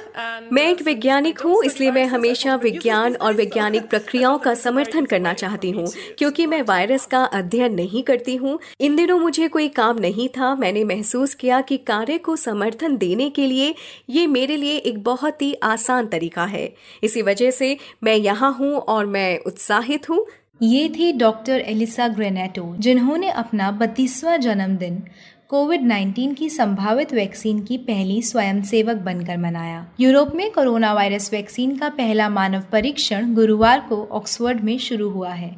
[0.52, 5.70] मैं एक वैज्ञानिक हूँ इसलिए मैं हमेशा विज्ञान और वैज्ञानिक प्रक्रियाओं का समर्थन करना चाहती
[5.70, 5.86] हूँ
[6.18, 10.54] क्योंकि मैं वायरस का अध्ययन नहीं करती हूँ। इन दिनों मुझे कोई काम नहीं था
[10.54, 13.74] मैंने महसूस किया कि कार्य को समर्थन देने के लिए
[14.10, 16.72] ये मेरे लिए एक बहुत ही आसान तरीका है।
[17.04, 20.26] इसी वजह से मैं यहाँ हूँ और मैं उत्साहित हूँ।
[20.62, 25.02] ये थी डॉक्टर एलिसा ग्रेनेटो, जिन्होंने अपना बत्तीसवां जन्मदिन
[25.48, 31.76] कोविड 19 की संभावित वैक्सीन की पहली स्वयंसेवक बनकर मनाया। यूरोप में कोरोना वायरस वैक्सीन
[31.76, 35.56] का पहला मानव परीक्षण गुरुवार को ऑक्सफोर्ड में शुरू हुआ है।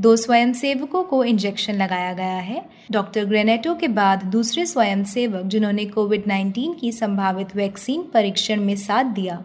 [0.00, 6.26] दो स्वयंसेवकों को इंजेक्शन लगाया गया है। डॉक्टर ग्रेनेटो के बाद दूसरे स्वयंसेवक, जिन्होंने कोविड
[6.26, 9.44] 19 की संभावित वैक्सीन परीक्षण में साथ दिया,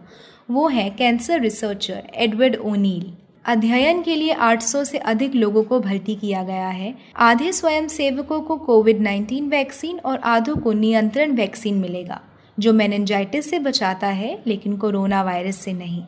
[0.50, 6.14] वो है कैंसर रिसर्चर एडवर्ड ओनील। अध्ययन के लिए 800 से अधिक लोगों को भर्ती
[6.14, 11.74] किया गया है। आधे स्वयं सेवकों को कोविड 19 वैक्सीन और आधों को नियंत्रण वैक्सीन
[11.74, 12.20] मिलेगा,
[12.58, 16.02] जो मेनेंजाइटिस से बचाता है, लेकिन कोरोना वायरस से नहीं।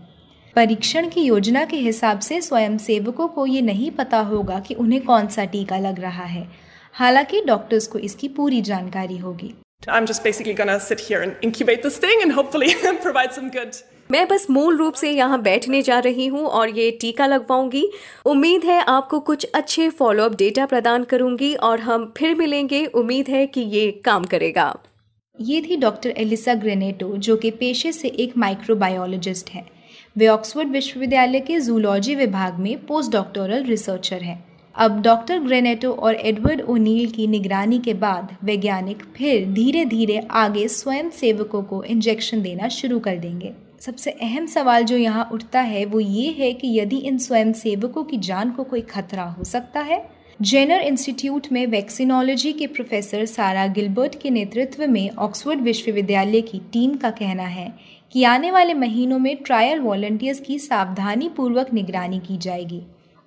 [0.57, 5.27] परीक्षण की योजना के हिसाब से स्वयंसेवकों को ये नहीं पता होगा कि उन्हें कौन
[5.27, 6.49] सा टीका लग रहा है।
[6.93, 11.83] हालाँकि डॉक्टर्स को इसकी पूरी जानकारी होगी। I'm just basically gonna sit here and incubate
[11.83, 13.77] this thing and hopefully provide some good.
[14.11, 17.85] मैं बस मूल रूप से यहाँ बैठने जा रही हूँ और ये टीका लगवाऊँगी।
[18.27, 23.47] उम्मीद है आपको कुछ अच्छे फॉलोअप डेटा प्रदान करूँगी और हम फिर मिलेंगे। उम्मीद है
[23.47, 24.75] कि ये काम करेगा।
[25.41, 29.69] ये थी डॉक्टर एलिसा ग्रेनेटो जो कि पेशे से एक माइक्रोबायोलॉजिस्ट हैं।
[30.17, 36.15] वे ऑक्सफोर्ड विश्वविद्यालय के जूलॉजी विभाग में पोस्ट डॉक्टोरल रिसर्चर हैं। अब डॉक्टर ग्रेनेटो और
[36.15, 42.43] एडवर्ड ओनील की निगरानी के बाद वैज्ञानिक फिर धीरे धीरे आगे स्वयं सेवकों को इंजेक्शन
[42.43, 46.79] देना शुरू कर देंगे। सबसे अहम सवाल जो यहाँ उठता है वो ये है कि
[46.79, 50.11] यदि इन स्वयं सेवकों की जान को कोई खतरा हो सकता है?
[50.43, 56.95] जेनर इंस्टीट्यूट में वैक्सीनोलॉजी के प्रोफेसर सारा गिलबर्ट के नेतृत्व में ऑक्सफोर्ड विश्वविद्यालय की टीम
[56.95, 57.73] का कहना है
[58.13, 62.83] कि आने वाले महीनों में ट्रायल वॉलंटियर्स की सावधानी पूर्वक निगरानी की जाएगी।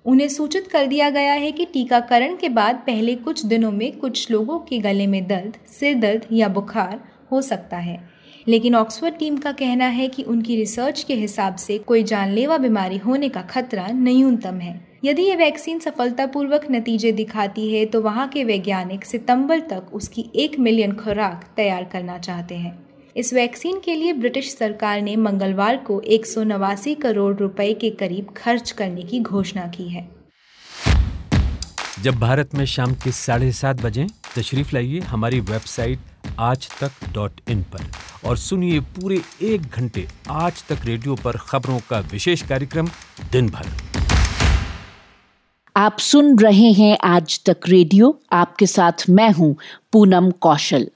[0.06, 4.30] उन्हें सूचित कर दिया गया है कि टीकाकरण के बाद पहले कुछ दिनों में कुछ
[4.30, 7.00] लोगों के गले में दर्द, सिर दर्द या बुखार
[7.32, 8.10] हो सकता है।
[8.48, 12.96] लेकिन ऑक्सफोर्ड टीम का कहना है कि उनकी रिसर्च के हिसाब से कोई जानलेवा बीमारी
[12.96, 18.44] होने का खतरा न्यूनतम है। यदि ये वैक्सीन सफलतापूर्वक नतीजे दिखाती है तो वहाँ के
[18.44, 24.12] वैज्ञानिक सितंबर तक उसकी एक मिलियन खुराक तैयार करना चाहते हैं। इस वैक्सीन के लिए
[24.12, 29.20] ब्रिटिश सरकार ने मंगलवार को एक सौ नवासी करोड़ रुपए के करीब खर्च करने की
[29.20, 30.08] घोषणा की है।
[32.02, 34.06] जब भारत में शाम के साढ़े सात बजे
[34.36, 35.98] तशरीफ़ लाइए हमारी वेबसाइट
[36.40, 37.90] आज तक डॉट इन पर
[38.24, 42.88] और सुनिए पूरे एक घंटे आज तक रेडियो पर खबरों का विशेष कार्यक्रम
[43.32, 43.68] दिन भर।
[45.76, 49.56] आप सुन रहे हैं आज तक रेडियो। आपके साथ मैं हूँ
[49.92, 50.88] पूनम कौशल।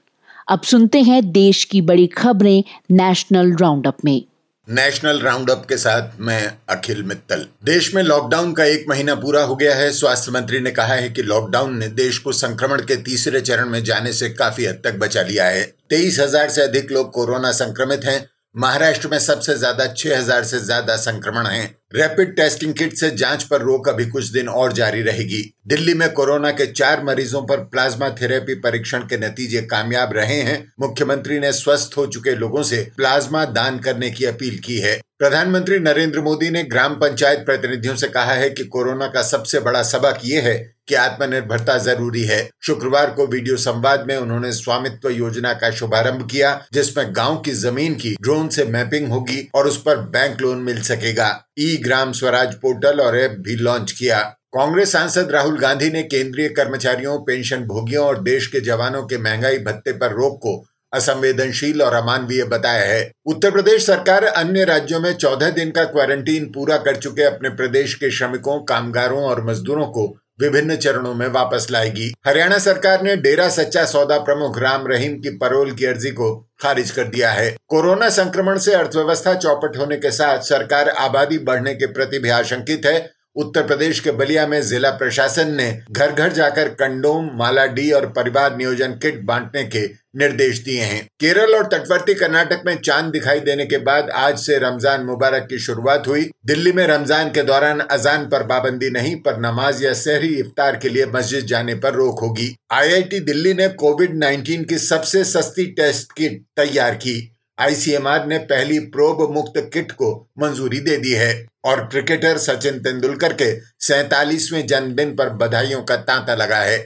[0.47, 4.21] अब सुनते हैं देश की बड़ी खबरें नेशनल राउंड अप में।
[4.67, 9.43] नेशनल राउंड अप के साथ मैं अखिल मित्तल। देश में लॉकडाउन का एक महीना पूरा
[9.43, 12.95] हो गया है। स्वास्थ्य मंत्री ने कहा है कि लॉकडाउन ने देश को संक्रमण के
[12.95, 16.91] तीसरे चरण में जाने से काफ़ी हद तक बचा लिया है। तेईस हज़ार से अधिक
[16.91, 18.19] लोग कोरोना संक्रमित हैं।
[18.57, 23.61] महाराष्ट्र में सबसे ज़्यादा 6000 से ज़्यादा संक्रमण हैं। रैपिड टेस्टिंग किट से जाँच पर
[23.61, 28.09] रोक अभी कुछ दिन और जारी रहेगी। दिल्ली में कोरोना के चार मरीजों पर प्लाज्मा
[28.11, 33.43] थेरेपी परीक्षण के नतीजे कामयाब रहे हैं। मुख्यमंत्री ने स्वस्थ हो चुके लोगों से प्लाज्मा
[33.45, 38.33] दान करने की अपील की है। प्रधानमंत्री नरेंद्र मोदी ने ग्राम पंचायत प्रतिनिधियों से कहा
[38.33, 40.57] है कि कोरोना का सबसे बड़ा सबक ये है
[40.87, 46.53] कि आत्मनिर्भरता ज़रूरी है। शुक्रवार को वीडियो संवाद में उन्होंने स्वामित्व योजना का शुभारंभ किया,
[46.73, 50.81] जिसमें गाँव की ज़मीन की ड्रोन से मैपिंग होगी और उस पर बैंक लोन मिल
[50.81, 51.29] सकेगा।
[51.59, 54.19] ई ग्राम स्वराज पोर्टल और ऐप भी लॉन्च किया।
[54.53, 59.57] कांग्रेस सांसद राहुल गांधी ने केंद्रीय कर्मचारियों पेंशन भोगियों और देश के जवानों के महँगाई
[59.57, 60.63] भत्ते पर रोक को
[60.93, 66.45] असंवेदनशील और अमानवीय बताया है। उत्तर प्रदेश सरकार अन्य राज्यों में चौदह दिन का क्वारंटीन
[66.45, 70.07] पूरा कर चुके अपने प्रदेश के श्रमिकों, कामगारों और मजदूरों को
[70.41, 75.29] विभिन्न चरणों में वापस लाएगी। हरियाणा सरकार ने डेरा सच्चा सौदा प्रमुख राम रहीम की
[75.29, 80.11] परोल की अर्जी को खारिज कर दिया है। कोरोना संक्रमण से अर्थव्यवस्था चौपट होने के
[80.11, 84.89] साथ सरकार आबादी बढ़ने के प्रति भी आशंकित है। उत्तर प्रदेश के बलिया में जिला
[84.89, 89.85] प्रशासन ने घर घर जाकर कंडोम माला डी और परिवार नियोजन किट बांटने के
[90.17, 94.57] निर्देश दिए हैं। केरल और तटवर्ती कर्नाटक में चाँद दिखाई देने के बाद आज से
[94.57, 99.39] रमज़ान मुबारक की शुरुआत हुई। दिल्ली में रमज़ान के दौरान अजान पर पाबंदी नहीं, पर
[99.39, 104.17] नमाज़ या शहरी इफ्तार के लिए मस्जिद जाने पर रोक होगी। आईआईटी दिल्ली ने कोविड
[104.17, 110.09] 19 की सबसे सस्ती टेस्ट किट तैयार की। आईसीएमआर ने पहली प्रोब मुक्त किट को
[110.39, 113.45] मंजूरी दे दी है और क्रिकेटर सचिन तेंदुलकर के
[113.79, 116.77] सैतालीसवें जन्मदिन पर बधाइयों का तांता लगा है।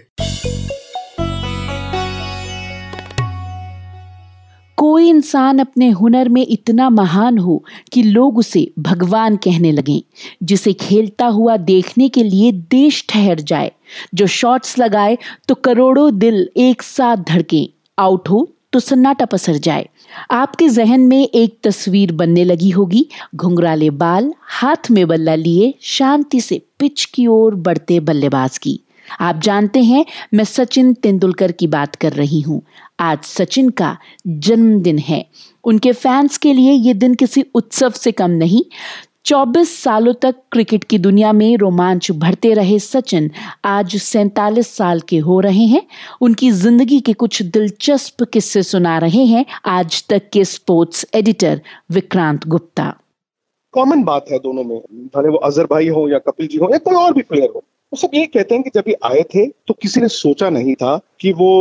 [4.78, 7.64] कोई इंसान अपने हुनर में इतना महान हो
[7.94, 10.02] कि लोग उसे भगवान कहने लगे,
[10.44, 13.72] जिसे खेलता हुआ देखने के लिए देश ठहर जाए।
[14.14, 15.18] जो शॉट्स लगाए
[15.48, 17.68] तो करोड़ों दिल एक साथ धड़के।
[18.00, 18.48] आउट हो?
[18.74, 19.90] तो सन्नाटा पसर जाए।
[20.32, 26.42] आपके जहन में एक तस्वीर बनने लगी होगी। घुंघराले बाल हाथ में बल्ला लिए शांति
[26.42, 28.80] से पिच की ओर बढ़ते बल्लेबाज की।
[29.20, 32.62] आप जानते हैं, मैं सचिन तेंदुलकर की बात कर रही हूँ।
[33.00, 33.98] आज सचिन का
[34.28, 35.26] जन्मदिन है।
[35.64, 38.64] उनके फैंस के लिए ये दिन किसी उत्सव से कम नहीं
[39.26, 43.30] 24 सालों तक क्रिकेट की दुनिया में रोमांच भरते रहे सचिन
[43.66, 45.82] आज सैतालीस साल के हो रहे हैं।
[46.22, 51.62] उनकी ज़िंदगी के कुछ दिलचस्प किस्से सुना रहे हैं आज तक के sports editor
[51.92, 52.94] Vikrant Gupta.
[53.74, 54.78] Common बात है दोनों में,
[55.16, 57.64] भले वो अजहर भाई हो या कपिल जी हो या कोई और भी प्लेयर हो,
[57.94, 60.76] वो सब ये कहते हैं कि जब ये आए थे तो किसी ने सोचा नहीं
[60.76, 61.52] था कि वो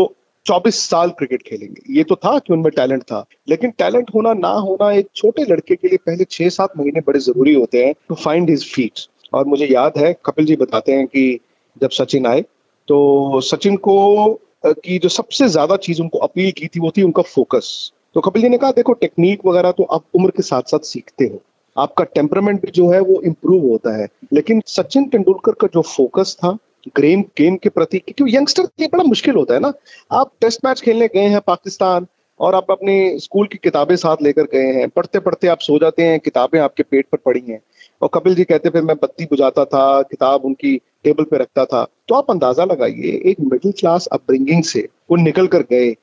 [0.47, 4.49] 24 साल क्रिकेट खेलेंगे। ये तो था कि उनमें टैलेंट था, लेकिन टैलेंट होना, ना
[4.51, 8.15] होना एक छोटे लड़के के लिए पहले छह सात महीने बड़े ज़रूरी होते हैं टू
[8.17, 9.01] फाइंड हिज फीट
[9.33, 11.41] और मुझे याद है, कपिल जी बताते हैं कि
[11.81, 12.41] जब सचिन आए
[12.89, 17.23] तो सचिन को की जो सबसे ज़्यादा चीज़ उनको अपील की थी वो थी उनका
[17.25, 17.71] फोकस
[18.15, 21.25] तो कपिल जी ने कहा, देखो टेक्निक वगैरह तो आप उम्र के साथ साथ सीखते
[21.25, 21.41] हो।
[21.77, 26.37] आपका टेम्परामेंट भी जो है वो इम्प्रूव होता है। लेकिन सचिन तेंदुलकर का जो फोकस
[26.39, 26.57] था
[26.89, 29.73] ग्रेम गेम के प्रति, क्योंकि यंगस्टर ये बड़ा मुश्किल होता है ना।
[30.11, 32.07] आप टेस्ट मैच खेलने गए हैं पाकिस्तान,
[32.41, 36.03] और आप अपने स्कूल की किताबें साथ लेकर गए हैं। पढ़ते पढ़ते आप सो जाते
[36.03, 37.61] हैं, किताबें आपके पेट पर पड़ी हैं।
[38.03, 41.85] और कपिल जी कहते फिर मैं बत्ती बुझाता था, किताब उनकी टेबल पे रखता था।
[42.09, 45.95] तो आप अंदाज़ा लगाइए, एक मिडिल क्लास अपब्रिंगिंग से वो निकल कर गए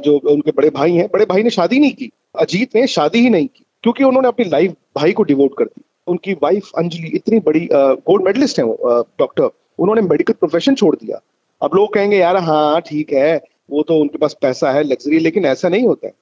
[0.00, 3.30] जो उनके बड़े भाई हैं। बड़े भाई ने शादी नहीं की, अजीत ने शादी ही
[3.30, 7.38] नहीं की, क्योंकि उन्होंने अपनी लाइफ भाई को डिवोट कर दी। उनकी वाइफ अंजलि इतनी
[7.40, 8.64] बड़ी गोल्ड मेडलिस्ट है
[9.18, 11.20] डॉक्टर उन्होंने मेडिकल प्रोफेशन छोड़ दिया।
[11.60, 13.36] अब लोग कहेंगे, यार हाँ ठीक है,
[13.70, 16.12] वो तो उनके पास पैसा है लग्जरी लेकिन ऐसा नहीं होता है।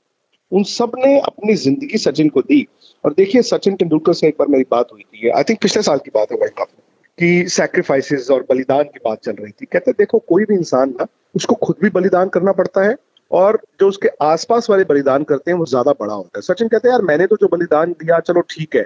[0.53, 2.67] उन सबने अपनी ज़िंदगी सचिन को दी।
[3.05, 5.99] और देखिए, सचिन तेंदुलकर से एक बार मेरी बात हुई थी आई थिंक पिछले साल
[5.99, 6.83] की बात है वर्ल्ड कप में,
[7.19, 11.07] कि सैक्रिफाइसेस और बलिदान की बात चल रही थी। कहते देखो, कोई भी इंसान ना,
[11.35, 12.95] उसको खुद भी बलिदान करना पड़ता है,
[13.31, 16.89] और जो उसके आसपास वाले बलिदान करते हैं, वो ज़्यादा बड़ा होता है। सचिन कहते
[16.89, 18.83] हैं, यार, मैंने तो जो बलिदान दिया, चलो ठीक है,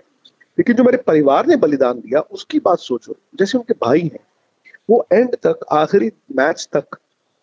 [0.59, 4.25] लेकिन जो मेरे परिवार ने बलिदान दिया, उसकी बात सोचो। जैसे उनके भाई हैं
[4.89, 6.97] वो एंड तक, आखिरी मैच तक,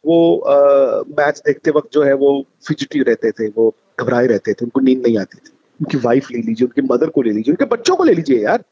[0.04, 4.80] वो मैच देखते वक्त जो है वो फिजिटी रहते थे, वो घबराए रहते थे, उनको
[4.80, 7.96] नींद नहीं आती थी। उनकी वाइफ ले लीजिए, उनकी मदर को ले लीजिए, उनके बच्चों
[7.96, 8.64] को ले लीजिए यार।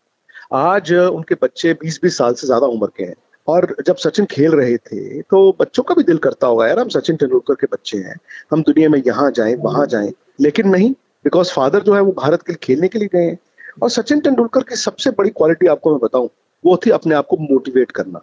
[0.53, 3.15] आज उनके बच्चे 20-20 साल से ज़्यादा उम्र के हैं।
[3.47, 6.89] और जब सचिन खेल रहे थे तो बच्चों का भी दिल करता होगा, यार, हम
[6.89, 8.15] सचिन तेंदुलकर के बच्चे हैं।
[8.51, 10.91] हम दुनिया में यहाँ जाएँ, वहाँ जाएँ। लेकिन नहीं
[11.25, 13.37] बिकॉज़ फादर जो है वो भारत के लिए खेलने के लिए गए हैं।
[13.83, 16.29] और सचिन तेंदुलकर की सबसे बड़ी क्वालिटी आपको मैं बताऊँ,
[16.63, 18.21] वो थी अपने आप को मोटिवेट करना।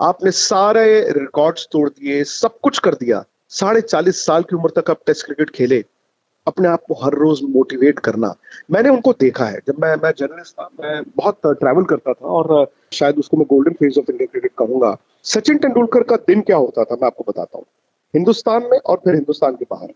[0.00, 4.90] आपने सारे रिकॉर्ड्स तोड़ दिए, सब कुछ कर दिया। साढ़े चालीस साल की उम्र तक
[4.90, 5.84] आप टेस्ट क्रिकेट खेले।
[6.46, 8.34] अपने आप को हर रोज मोटिवेट करना।
[8.70, 12.72] मैंने उनको देखा है। जब मैं मैं जर्नलिस्ट था, मैं बहुत ट्रैवल करता था और
[12.92, 16.84] शायद उसको मैं golden phase of India cricket कहूँगा। सचिन तेंदुलकर का दिन क्या होता
[16.84, 17.66] था, मैं आपको बताता हूँ।
[18.14, 19.88] हिंदुस्तान में और फिर हिंदुस्तान के बाहर।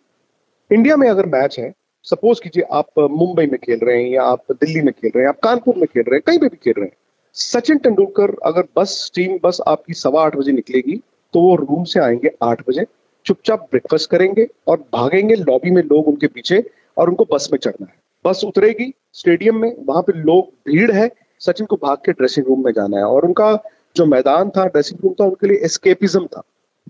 [0.75, 1.73] इंडिया में अगर मैच है
[2.05, 5.29] सपोज़ कीजिए आप मुंबई में खेल रहे हैं या आप दिल्ली में खेल रहे हैं,
[5.29, 6.97] आप कानपुर में खेल रहे हैं, कहीं पे भी खेल रहे हैं
[7.35, 10.97] सचिन तेंदुलकर अगर बस टीम बस आपकी सवा आठ बजे निकलेगी
[11.33, 12.85] तो वो रूम से आएँगे आठ बजे,
[13.27, 17.87] चुपचाप ब्रेकफास्ट करेंगे और भागेंगे लॉबी में लोग उनके पीछे और उनको बस में चढ़ना
[17.87, 17.95] है।
[18.27, 21.11] बस उतरेगी स्टेडियम में, वहाँ पे लोग, भीड़ है,
[21.41, 23.63] सचिन को भाग के ड्रेसिंग रूम में जाना है। और उनका
[23.97, 26.43] जो मैदान था ड्रेसिंग रूम था, उनके लिए एस्केपिज्म था।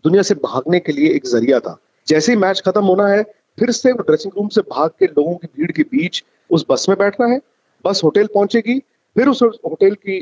[0.04, 1.78] दुनिया से भागने के लिए एक ज़रिया था।
[2.08, 3.22] जैसे ही मैच खत्म होना है,
[3.58, 6.98] फिर से ड्रेसिंग रूम से भाग के लोगों की भीड़ के बीच उस बस में
[6.98, 7.40] बैठना है।
[7.84, 8.82] बस होटल पहुंचेगी
[9.16, 10.18] फिर उस होटल की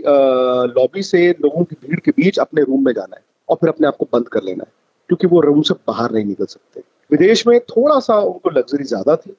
[0.72, 3.86] लॉबी से लोगों की भीड़ के बीच अपने रूम में जाना है और फिर अपने
[3.86, 4.72] आप को बंद कर लेना है,
[5.11, 6.80] क्योंकि वो रूम से बाहर नहीं निकल सकते।
[7.11, 9.30] विदेश में थोड़ा सा उनको लग्जरी ज़्यादा थी,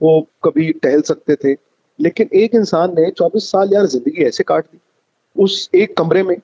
[0.00, 1.52] वो कभी टहल सकते थे,
[1.98, 4.78] लेकिन एक इंसान ने 24 साल यार ज़िंदगी ऐसे काट दी।
[5.36, 6.36] उस एक कमरे में,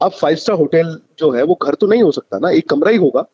[0.00, 2.90] अब फाइव स्टार होटल जो है, वो घर तो नहीं हो सकता ना, एक कमरा
[2.90, 3.24] ही होगा।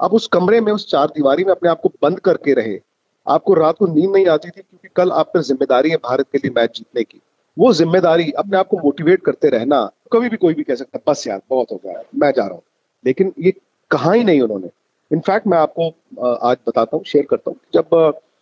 [0.00, 2.78] अब उस कमरे में, उस चार दीवारी में अपने आप को बंद करके रहे।
[3.26, 6.38] आपको रात को नींद नहीं आती थी, क्योंकि कल आप पर ज़िम्मेदारी है भारत के
[6.38, 7.20] लिए मैच जीतने की।
[7.58, 11.26] वो ज़िम्मेदारी अपने आप को मोटिवेट करते रहना, कभी भी कोई भी कह सकता बस
[11.28, 12.62] यार, बहुत हो गया, मैं जा रहा हूँ।
[13.04, 13.52] लेकिन ये
[13.90, 14.68] कहा ही नहीं उन्होंने।
[15.10, 15.88] इनफैक्ट मैं आपको
[16.24, 17.94] आज बताता हूँ शेयर करता हूँ जब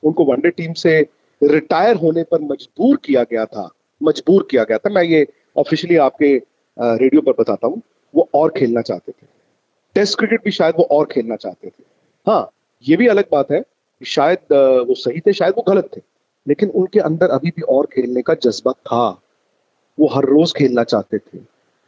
[0.02, 1.00] उनको वनडे टीम से
[1.42, 3.68] रिटायर होने पर मजबूर किया गया था,
[4.00, 6.34] मजबूर किया गया था, मैं ये ऑफिशियली आपके
[6.76, 7.80] रेडियो पर बताता हूँ,
[8.14, 9.26] वो और खेलना चाहते थे।
[9.96, 11.82] टेस्ट क्रिकेट भी शायद वो और खेलना चाहते थे।
[12.26, 12.50] हाँ
[12.84, 13.62] ये भी अलग बात है
[14.00, 14.38] शायद
[14.88, 16.00] वो सही थे, शायद वो गलत थे।
[16.48, 19.20] लेकिन उनके अंदर अभी भी और खेलने का जज्बा था।
[20.00, 21.38] वो हर रोज खेलना चाहते थे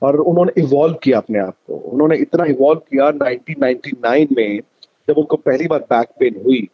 [0.03, 4.61] और उन्होंने इवॉल्व किया अपने आप को। उन्होंने इतना इवॉल्व किया 1999 में,
[5.09, 6.69] जब उनको पहली बार बैक पेन हुई।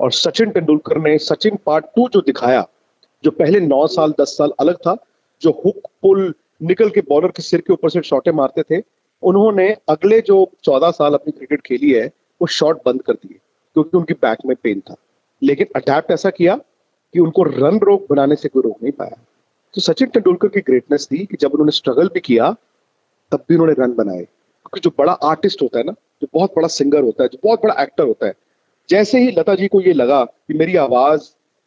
[0.00, 2.68] और सचिन तेंदुलकर ने सचिन पार्ट टू जो दिखाया,
[3.24, 4.96] जो पहले नौ साल, दस साल अलग था,
[5.42, 8.82] जो हुक पुल निकल के बॉलर के सिर के ऊपर से शॉटे मारते थे,
[9.22, 12.06] उन्होंने अगले जो चौदह साल अपनी क्रिकेट खेली है,
[12.40, 13.38] वो शॉट बंद कर दिए,
[13.74, 14.96] क्योंकि उनकी बैक में पेन था।
[15.42, 16.60] लेकिन अडेप्ट ऐसा किया
[17.16, 19.18] कि उनको रन रोक बनाने से कोई रोक नहीं पाया।
[19.74, 22.56] तो सचिन तेंदुलकर की ग्रेटनेस थी कि जब उन्होंने स्ट्रगल भी किया,
[23.32, 26.68] तब भी उन्होंने रन बनाए। क्योंकि जो बड़ा आर्टिस्ट होता है ना, जो बहुत बड़ा
[26.68, 28.34] सिंगर होता है, जो बहुत बड़ा एक्टर होता है,
[28.88, 31.22] जैसे ही लता जी को ये लगा कि मेरी आवाज़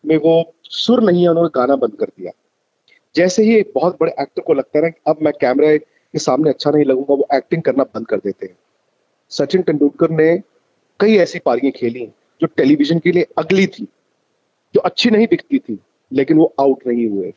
[0.06, 2.32] में वो सुर नहीं है, उन्होंने गाना बंद कर दिया।
[3.16, 6.50] जैसे ही एक बहुत बड़े एक्टर को लगता है ना अब मैं कैमरे के सामने
[6.50, 8.58] अच्छा नहीं लगूँगा, वो एक्टिंग करना बंद कर देते हैं।
[9.30, 10.41] सचिन तेंदुलकर ने
[11.00, 12.06] कई ऐसी पारियाँ खेली
[12.41, 13.88] जो टेलीविज़न के लिए अगली थी।
[14.76, 15.80] जो अच्छी नहीं दिखती थी,
[16.14, 17.34] लेकिन वो आउट नहीं हुए।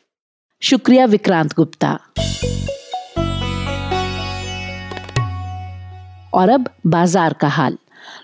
[0.61, 1.99] शुक्रिया विक्रांत गुप्ता।
[6.33, 7.77] और अब बाज़ार का हाल।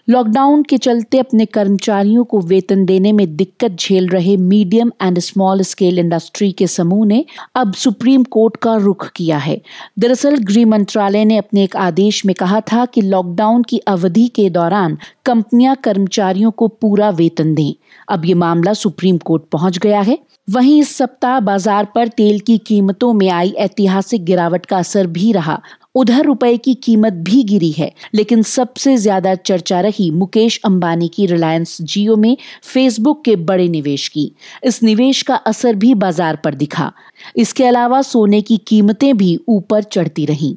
[0.10, 5.62] लॉकडाउन के चलते अपने कर्मचारियों को वेतन देने में दिक्कत झेल रहे medium and small
[5.62, 9.62] scale industry के समूह ने अब सुप्रीम कोर्ट का रुख किया है।
[10.00, 14.50] दरअसल, गृह मंत्रालय ने अपने एक आदेश में कहा था कि लॉकडाउन की अवधि के
[14.50, 17.74] दौरान कंपनियाँ कर्मचारियों को पूरा वेतन दें।
[18.10, 22.58] अब ये मामला सुप्रीम कोर्ट पहुँच गया है। वहीं इस सप्ताह बाज़ार पर तेल की
[22.58, 25.62] कीमतों में आई ऐतिहासिक गिरावट का असर भी रहा।
[25.96, 31.26] उधर रुपए की कीमत भी गिरी है, लेकिन सबसे ज़्यादा चर्चा रही मुकेश अंबानी की
[31.26, 34.32] रिलायंस जियो में फेसबुक के बड़े निवेश की।
[34.64, 36.92] इस निवेश का असर भी बाज़ार पर दिखा।
[37.38, 40.56] इसके अलावा सोने की कीमतें भी ऊपर चढ़ती रहीं।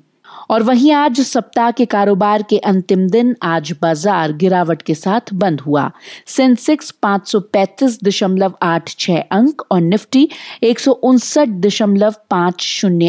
[0.53, 5.61] और वहीं आज सप्ताह के कारोबार के अंतिम दिन आज बाज़ार गिरावट के साथ बंद
[5.61, 5.91] हुआ।
[6.27, 10.29] सेंसेक्स पाँच सौ पैंतीस दशमलव आठ छह अंक और निफ्टी
[10.63, 10.93] एक सौ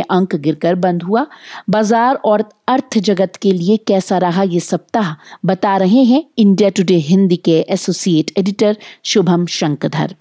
[0.10, 1.26] अंक गिरकर बंद हुआ।
[1.70, 5.14] बाज़ार और अर्थ जगत के लिए कैसा रहा ये सप्ताह?
[5.46, 10.16] बता रहे हैं इंडिया टुडे हिंदी के एसोसिएट एडिटर शुभम शंकधर।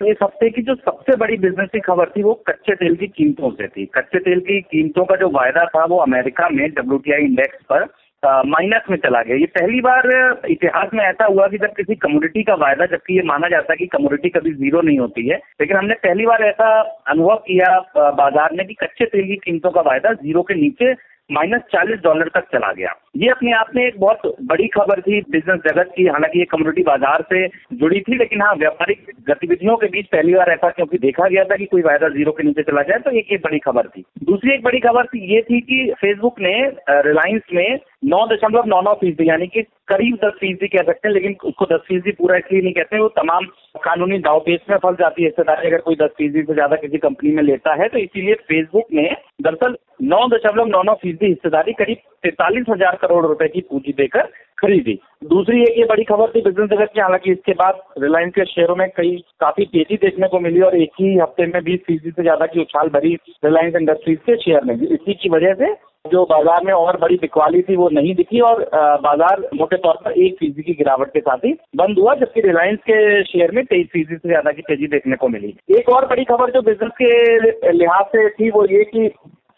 [0.00, 3.50] इस हफ़्ते की जो सबसे बड़ी बिज़नेस की खबर थी, वो कच्चे तेल की कीमतों
[3.52, 7.64] से थी। कच्चे तेल की कीमतों का जो वायदा था, वो अमेरिका में डब्ल्यूटीआई इंडेक्स
[7.72, 7.86] पर
[8.22, 10.06] माइनस में चला गया। ये पहली बार
[10.50, 13.76] इतिहास में ऐसा हुआ कि जब किसी कम्युनिटी का वायदा, जबकि ये माना जाता है
[13.76, 16.70] कि कम्युनिटी कभी ज़ीरो नहीं होती है, लेकिन हमने पहली बार ऐसा
[17.08, 20.92] अनुभव किया बाज़ार में कि कच्चे तेल की कीमतों का वायदा ज़ीरो के नीचे
[21.30, 25.20] माइनस चालीस डॉलर तक चला गया। ये अपने आप में एक बहुत बड़ी खबर थी
[25.30, 29.86] बिज़नेस जगत की। हालाँकि ये कम्युनिटी बाज़ार से जुड़ी थी, लेकिन हाँ व्यापारिक गतिविधियों के
[29.88, 32.82] बीच पहली बार ऐसा क्योंकि देखा गया था कि कोई वायदा ज़ीरो के नीचे चला
[32.82, 35.92] जाए तो एक ये बड़ी खबर थी। दूसरी एक बड़ी खबर थी, ये थी कि
[36.00, 36.56] फेसबुक ने
[37.02, 41.14] रिलायंस में नौ दशमलव नौ नौ फ़ीसदी, यानी कि करीब दस फ़ीसदी कह सकते हैं,
[41.14, 43.46] लेकिन उसको दस फ़ीसदी पूरा इसलिए नहीं कहते वो तमाम
[43.84, 46.98] कानूनी दाव पेच में फंस जाती है। हिस्सेदारी अगर कोई दस फ़ीसदी से ज़्यादा किसी
[46.98, 49.08] कंपनी में लेता है तो इसीलिए फेसबुक ने
[49.42, 54.30] दरअसल नौ दशमलव नौ नौ फ़ीसदी हिस्सेदारी करीब तैतालीस हज़ार करोड़ रुपए की पूंजी देकर
[54.58, 58.44] खरीदी। दूसरी एक ये बड़ी खबर थी बिज़नेस जगत की, हालाँकि इसके बाद रिलायंस के
[58.44, 62.10] शेयरों में कई काफ़ी तेज़ी देखने को मिली और एक ही हफ़्ते में बीस फ़ीसदी
[62.10, 65.72] से ज़्यादा की उछाल भरी रिलायंस इंडस्ट्रीज़ के शेयर में इसी की वजह से
[66.08, 68.62] जो बाज़ार में और बड़ी बिकवाली थी, वो नहीं दिखी और
[69.02, 72.78] बाज़ार मोटे तौर पर एक फ़ीसदी की गिरावट के साथ ही बंद हुआ, जबकि रिलायंस
[72.82, 76.24] के शेयर में तेईस फ़ीसदी से ज़्यादा की तेज़ी देखने को मिली। एक और बड़ी
[76.24, 79.08] खबर जो बिज़नेस के लिहाज से थी, वो ये कि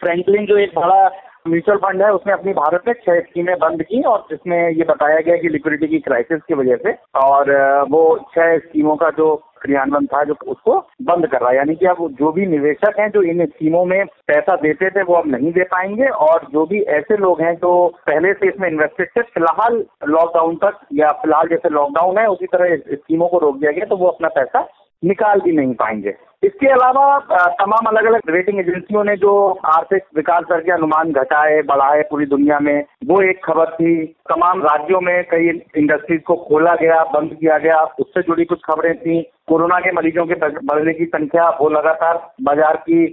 [0.03, 1.11] फ्रैंकलिन जो एक बड़ा
[1.49, 5.21] म्यूचुअल फंड है, उसने अपनी भारत में छह स्कीमें बंद की और जिसमें ये बताया
[5.21, 7.53] गया कि लिक्विडिटी की क्राइसिस की वजह से और
[7.91, 8.03] वो
[8.35, 12.07] छह स्कीमों का जो क्रियान्वयन था जो उसको बंद कर रहा है। यानी कि अब
[12.13, 15.65] जो भी निवेशक हैं, जो इन स्कीमों में पैसा देते थे, वो अब नहीं दे
[15.65, 17.73] पाएँगे। और जो भी ऐसे लोग हैं, जो
[18.07, 22.77] पहले से इसमें इन्वेस्टेड थे, फ़िलहाल लॉकडाउन तक या फ़िलहाल जैसे लॉकडाउन है, उसी तरह
[22.77, 24.69] स्कीमों को रोक दिया गया तो वो अपना पैसा
[25.03, 27.19] निकाल भी नहीं पाएँगे। इसके अलावा
[27.61, 29.33] तमाम अलग अलग रेटिंग एजेंसियों ने जो
[29.67, 34.63] आर्थिक विकास दर के अनुमान घटाए, बढ़ाए पूरी दुनिया में, वो एक खबर थी। तमाम
[34.63, 39.21] राज्यों में कई इंडस्ट्रीज़ को खोला गया, बंद किया गया, उससे जुड़ी कुछ खबरें थी।
[39.51, 40.35] कोरोना के मरीजों के
[40.65, 43.05] बढ़ने की संख्या वो लगातार बाज़ार की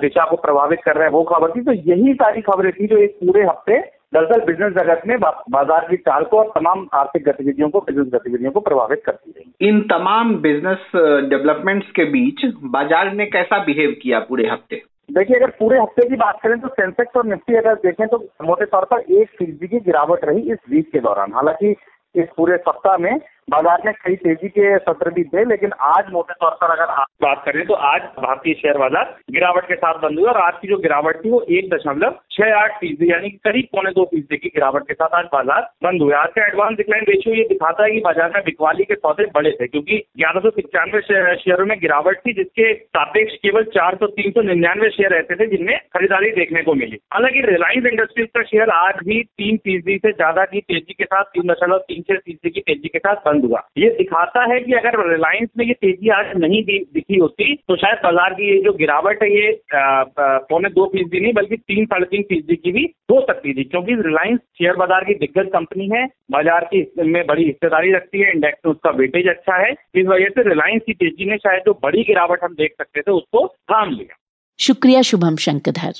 [0.00, 2.98] दिशा को प्रभावित कर रहे हैं वो खबर थी। तो यही सारी खबरें थी जो
[2.98, 3.78] एक पूरे हफ़्ते
[4.14, 8.50] दरअसल बिज़नेस जगत में बाज़ार की चाल को और तमाम आर्थिक गतिविधियों को बिज़नेस गतिविधियों
[8.52, 10.90] को प्रभावित करती रही। इन तमाम बिज़नेस
[11.28, 14.82] डेवलपमेंट्स के बीच बाज़ार ने कैसा बिहेव किया पूरे हफ़्ते?
[15.08, 18.64] देखिए अगर पूरे हफ़्ते की बात करें तो सेंसेक्स और निफ्टी अगर देखें तो मोटे
[18.66, 21.74] तौर पर एक फ़ीसदी की गिरावट रही इस वीक के दौरान। हालाँकि
[22.14, 23.14] इस पूरे सप्ताह में
[23.50, 27.06] बाज़ार में कई तेज़ी के सत्र भी थे, लेकिन आज मोटे तौर पर अगर आप
[27.22, 30.68] बात करें तो आज भारतीय शेयर बाज़ार गिरावट के साथ बंद हुए और आज की
[30.68, 34.48] जो गिरावट थी वो एक दशमलव छह आठ फ़ीसदी, यानी करीब पौने दो फ़ीसदी की
[34.50, 37.90] गिरावट के साथ आज बाज़ार बंद हुए। आज का एडवांस डिक्लाइन रेशियो ये दिखाता है
[37.90, 42.20] कि बाज़ार में बिकवाली के सौदे बड़े थे, क्योंकि ग्यारह सौ पिचानवे शेयरों में गिरावट
[42.20, 46.62] थी, जिसके सापेक्ष केवल चार सौ तीन सौ निन्यानवे शेयर ऐसे थे, जिनमें खरीदारी देखने
[46.62, 50.94] को मिली। हालाँकि रिलायंस इंडस्ट्रीज़ का शेयर आज भी तीन फ़ीसदी से ज़्यादा की तेज़ी
[50.94, 54.42] के साथ, तीन दशमलव तीन छह फ़ीसदी की तेज़ी के साथ बंद हुआ। ये दिखाता
[54.52, 58.50] है कि अगर रिलायंस में ये तेज़ी आज नहीं दिखी होती तो शायद बाज़ार की
[58.50, 62.72] ये जो गिरावट है, ये पौने दो फ़ीसदी नहीं, बल्कि तीन, साढ़े तीन फ़ीसदी की
[62.72, 67.26] भी हो सकती थी, क्योंकि रिलायंस शेयर बाज़ार की दिग्गज कंपनी है, बाज़ार की में
[67.26, 70.92] बड़ी हिस्सेदारी रखती है इंडेक्स में उसका वेटेज अच्छा है, इस वजह से रिलायंस की
[70.94, 74.16] तेज़ी ने शायद जो बड़ी गिरावट हम देख सकते थे, उसको थाम लिया।
[74.58, 75.92] शुक्रिया शुभम शंकधर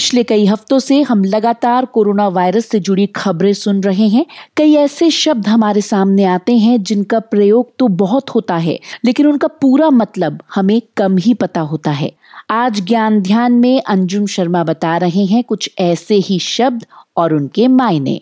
[0.00, 4.24] पिछले कई हफ्तों से हम लगातार कोरोना वायरस से जुड़ी खबरें सुन रहे हैं।
[4.56, 9.48] कई ऐसे शब्द हमारे सामने आते हैं जिनका प्रयोग तो बहुत होता है, लेकिन उनका
[9.48, 12.12] पूरा मतलब हमें कम ही पता होता है।
[12.50, 16.86] आज ज्ञान ध्यान में अंजुम शर्मा बता रहे हैं कुछ ऐसे ही शब्द
[17.16, 18.20] और उनके मायने।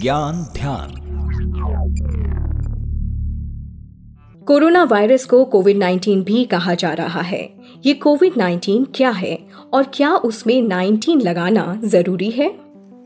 [0.00, 2.27] ज्ञान ध्यान।
[4.48, 7.50] कोरोना वायरस को कोविड 19 भी कहा जा रहा है।
[7.86, 9.38] ये कोविड 19 क्या है
[9.72, 12.54] और क्या उसमें 19 लगाना ज़रूरी है?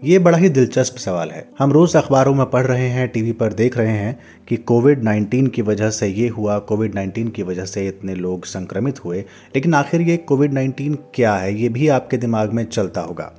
[0.04, 3.52] ये बड़ा ही दिलचस्प सवाल है। हम रोज अखबारों में पढ़ रहे हैं, टीवी पर
[3.52, 7.64] देख रहे हैं कि कोविड 19 की वजह से ये हुआ कोविड 19 की वजह
[7.64, 9.18] से इतने लोग संक्रमित हुए।
[9.54, 13.32] लेकिन आखिर ये कोविड 19 क्या है, ये भी आपके दिमाग में चलता होगा।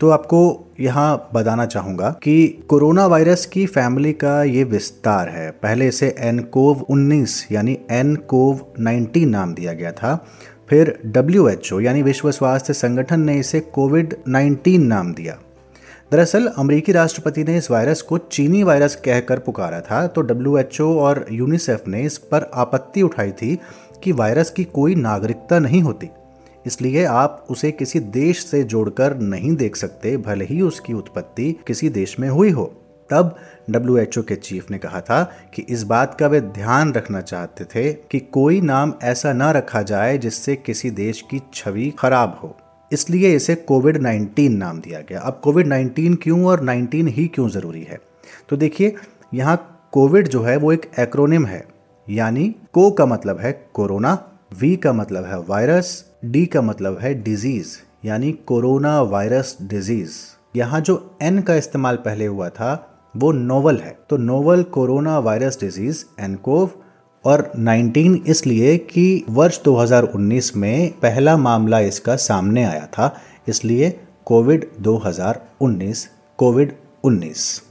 [0.00, 0.40] तो आपको
[0.80, 6.38] यहाँ बताना चाहूँगा कि कोरोना वायरस की फैमिली का ये विस्तार है। पहले इसे एन
[6.52, 10.14] कोव उन्नीस यानी एन कोव नाइन्टीन नाम दिया गया था।
[10.70, 15.38] फिर डब्ल्यू एच ओ यानी विश्व स्वास्थ्य संगठन ने इसे कोविड नाइन्टीन नाम दिया।
[16.12, 20.80] दरअसल अमेरिकी राष्ट्रपति ने इस वायरस को चीनी वायरस कहकर पुकारा था तो डब्ल्यू एच
[20.80, 23.58] ओ और यूनिसेफ ने इस पर आपत्ति उठाई थी
[24.04, 26.10] कि वायरस की कोई नागरिकता नहीं होती।
[26.66, 31.88] इसलिए आप उसे किसी देश से जोड़कर नहीं देख सकते, भले ही उसकी उत्पत्ति किसी
[31.88, 33.36] देश में हुई हो। तब
[33.70, 37.92] डब्ल्यू के चीफ ने कहा था कि इस बात का वे ध्यान रखना चाहते थे
[37.92, 42.56] कि कोई नाम ऐसा ना रखा जाए जिससे किसी देश की छवि खराब हो।
[42.92, 47.48] इसलिए इसे कोविड 19 नाम दिया गया। अब कोविड 19 क्यों और 19 ही क्यों
[47.48, 47.98] ज़रूरी है?
[48.48, 48.94] तो देखिए,
[49.34, 51.66] यहाँ कोविड जो है वो एक एक्रोनिम है,
[52.10, 57.12] यानी को का मतलब है कोरोना, वी का मतलब है वायरस डी का मतलब है
[57.22, 60.14] डिज़ीज़ यानी कोरोना वायरस डिज़ीज़
[60.56, 62.70] यहाँ जो एन का इस्तेमाल पहले हुआ था,
[63.16, 66.70] वो नोवल है। तो novel corona virus disease nCoV
[67.24, 73.14] और 19 इसलिए कि वर्ष 2019 में पहला मामला इसका सामने आया था,
[73.48, 73.90] इसलिए
[74.26, 76.06] कोविड 2019
[76.38, 77.62] कोविड 19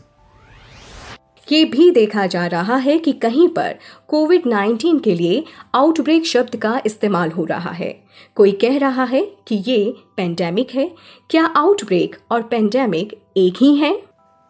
[1.47, 3.75] ये भी देखा जा रहा है कि कहीं पर
[4.09, 5.43] कोविड 19 के लिए
[5.75, 7.91] आउटब्रेक शब्द का इस्तेमाल हो रहा है।
[8.37, 10.89] कोई कह रहा है कि ये पेंडेमिक है।
[11.29, 13.93] क्या आउटब्रेक और पेंडेमिक एक ही है?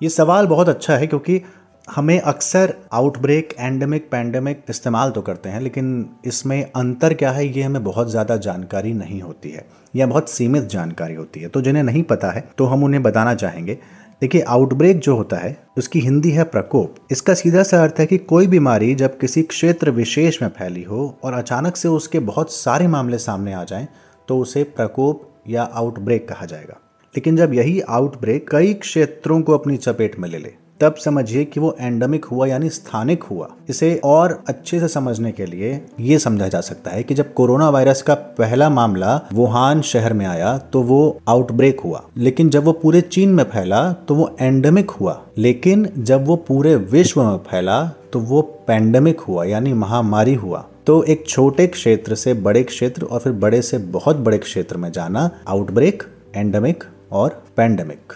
[0.02, 1.42] ये सवाल बहुत अच्छा है क्योंकि
[1.88, 7.64] हमें अक्सर आउटब्रेक एंडेमिक पैंडेमिक इस्तेमाल तो करते हैं, लेकिन इसमें अंतर क्या है ये
[7.64, 11.84] हमें बहुत ज़्यादा जानकारी नहीं होती है या बहुत सीमित जानकारी होती है। तो जिन्हें
[11.84, 13.78] नहीं पता है तो हम उन्हें बताना चाहेंगे।
[14.22, 18.18] देखिए आउटब्रेक जो होता है, उसकी हिंदी है प्रकोप। इसका सीधा सा अर्थ है कि
[18.18, 22.88] कोई बीमारी जब किसी क्षेत्र विशेष में फैली हो और अचानक से उसके बहुत सारे
[22.88, 23.88] मामले सामने आ जाएँ
[24.28, 26.80] तो उसे प्रकोप या आउटब्रेक कहा जाएगा।
[27.16, 31.60] लेकिन जब यही आउटब्रेक कई क्षेत्रों को अपनी चपेट में ले ले तब समझिए कि
[31.60, 36.48] वो एंडेमिक हुआ यानी स्थानिक हुआ। इसे और अच्छे से समझने के लिए ये समझा
[36.48, 40.82] जा सकता है कि जब कोरोना वायरस का पहला मामला वुहान शहर में आया तो
[40.82, 45.90] वो आउटब्रेक हुआ। लेकिन जब वो पूरे चीन में फैला तो वो एंडेमिक हुआ। लेकिन
[45.98, 51.28] जब वो पूरे विश्व में फैला तो वो पैंडेमिक हुआ, यानी महामारी हुआ। तो एक
[51.28, 56.04] छोटे क्षेत्र से बड़े क्षेत्र और फिर बड़े से बहुत बड़े क्षेत्र में जाना आउटब्रेक
[56.36, 58.14] एंडेमिक और पैंडेमिक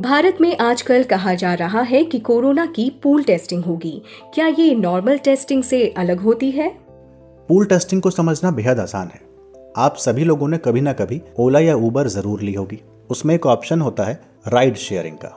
[0.00, 4.02] भारत में आजकल कहा जा रहा है कि कोरोना की पूल टेस्टिंग होगी।
[4.34, 6.68] क्या ये नॉर्मल टेस्टिंग से अलग होती है?
[7.48, 9.20] पूल टेस्टिंग को समझना बेहद आसान है।
[9.76, 12.80] आप सभी लोगों ने कभी ना कभी ओला या उबर ज़रूर ली होगी।
[13.10, 15.36] उसमें एक ऑप्शन होता है राइड शेयरिंग का।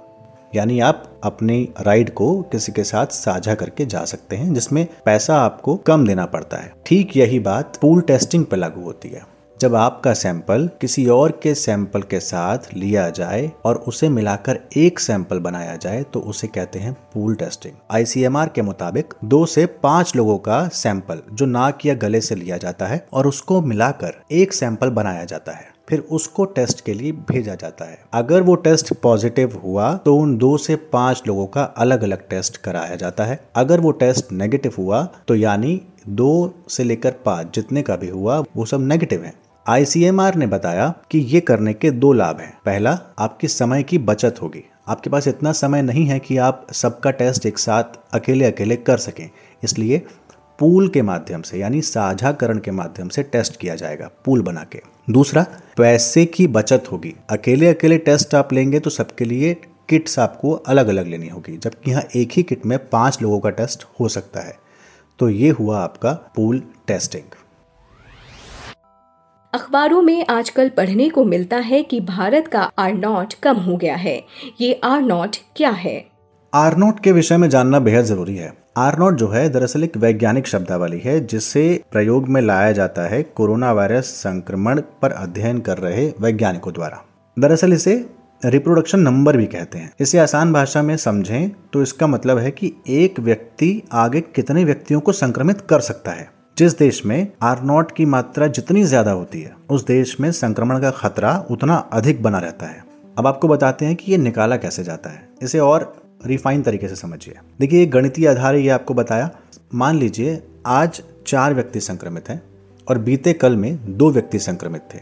[0.55, 5.37] यानी आप अपनी राइड को किसी के साथ साझा करके जा सकते हैं, जिसमें पैसा
[5.37, 9.21] आपको कम देना पड़ता है। ठीक यही बात पूल टेस्टिंग पर लागू होती है।
[9.63, 14.99] जब आपका सैंपल किसी और के सैंपल के साथ लिया जाए और उसे मिलाकर एक
[14.99, 20.15] सैंपल बनाया जाए तो उसे कहते हैं पूल टेस्टिंग। आईसीएमआर के मुताबिक दो से पाँच
[20.15, 24.53] लोगों का सैंपल जो नाक या गले से लिया जाता है और उसको मिलाकर एक
[24.53, 28.93] सैंपल बनाया जाता है, फिर उसको टेस्ट के लिए भेजा जाता है। अगर वो टेस्ट
[28.93, 33.39] पॉजिटिव हुआ तो उन दो से पाँच लोगों का अलग अलग टेस्ट कराया जाता है।
[33.55, 38.39] अगर वो टेस्ट नेगेटिव हुआ तो यानी दो से लेकर पाँच जितने का भी हुआ,
[38.57, 39.33] वो सब नेगेटिव है।
[39.67, 44.41] आईसीएमआर ने बताया कि ये करने के दो लाभ हैं। पहला, आपकी समय की बचत
[44.41, 47.83] होगी। आपके पास इतना समय नहीं है कि आप सबका टेस्ट एक साथ
[48.13, 49.29] अकेले अकेले कर सकें।
[49.63, 50.01] इसलिए
[50.59, 54.81] पूल के माध्यम से, यानी साझाकरण के माध्यम से टेस्ट किया जाएगा, पूल बना के।
[55.09, 55.45] दूसरा,
[55.77, 59.53] पैसे की बचत होगी। अकेले अकेले टेस्ट आप लेंगे तो सबके लिए
[59.89, 63.49] किट्स आपको अलग अलग लेनी होगी, जबकि यहाँ एक ही किट में पाँच लोगों का
[63.49, 64.57] टेस्ट हो सकता है।
[65.19, 67.23] तो ये हुआ आपका पूल टेस्टिंग।
[69.53, 73.95] अखबारों में आजकल पढ़ने को मिलता है कि भारत का आर नॉट कम हो गया
[73.95, 74.15] है।
[74.61, 76.05] ये आर नॉट क्या है?
[76.53, 80.99] आरनोट के विषय में जानना बेहद ज़रूरी है। आरनोट जो है, दरअसल एक वैज्ञानिक शब्दावली
[80.99, 86.73] है, जिसे प्रयोग में लाया जाता है कोरोना वायरस संक्रमण पर अध्ययन कर रहे वैज्ञानिकों
[86.73, 87.05] द्वारा।
[87.37, 88.05] दरअसल इसे
[88.45, 92.73] रिप्रोडक्शन नंबर भी कहते हैं। इसे आसान भाषा में समझें तो इसका मतलब है कि
[92.89, 97.91] एक व्यक्ति आगे कितने व्यक्तियों को संक्रमित कर सकता है। जिस देश में आर नॉट
[97.91, 102.39] की मात्रा जितनी ज़्यादा होती है, उस देश में संक्रमण का खतरा उतना अधिक बना
[102.39, 102.83] रहता है।
[103.17, 105.93] अब आपको बताते हैं कि ये निकाला कैसे जाता है। इसे और
[106.25, 109.29] रिफाइन तरीके से समझिए। देखिए गणितीय आधार ये आपको बताया।
[109.73, 112.41] मान लीजिए, आज चार व्यक्ति संक्रमित हैं
[112.87, 114.99] और बीते कल में दो व्यक्ति संक्रमित थे।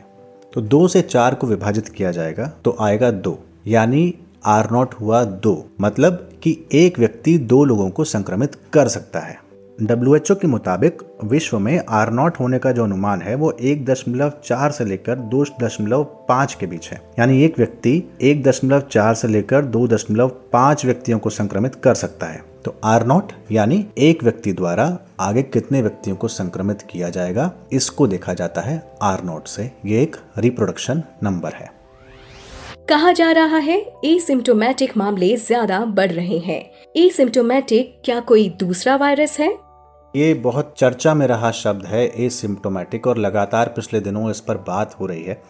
[0.53, 4.13] तो दो से चार को विभाजित किया जाएगा तो आएगा दो। यानी
[4.45, 9.39] आर नॉट हुआ दो। मतलब कि एक व्यक्ति दो लोगों को संक्रमित कर सकता है।
[9.77, 14.33] डब्ल्यूएचओ के मुताबिक विश्व में आर नॉट होने का जो अनुमान है, वो एक दशमलव
[14.43, 19.13] चार से लेकर दो दशमलव पाँच के बीच है। यानी एक व्यक्ति एक दशमलव चार
[19.15, 23.85] से लेकर दो दशमलव पाँच व्यक्तियों को संक्रमित कर सकता है। तो आर नॉट यानी
[23.99, 29.23] एक व्यक्ति द्वारा आगे कितने व्यक्तियों को संक्रमित किया जाएगा, इसको देखा जाता है आर
[29.23, 31.69] नॉट से। ये एक रिप्रोडक्शन नंबर है।
[32.89, 36.61] कहा जा रहा है एसिम्टोमेटिक मामले ज़्यादा बढ़ रहे हैं।
[36.97, 39.57] एसिम्टोमेटिक क्या कोई दूसरा वायरस है?
[40.15, 44.95] ये बहुत चर्चा में रहा शब्द है, एसिम्टोमेटिक, और लगातार पिछले दिनों इस पर बात
[44.99, 45.41] हो रही है।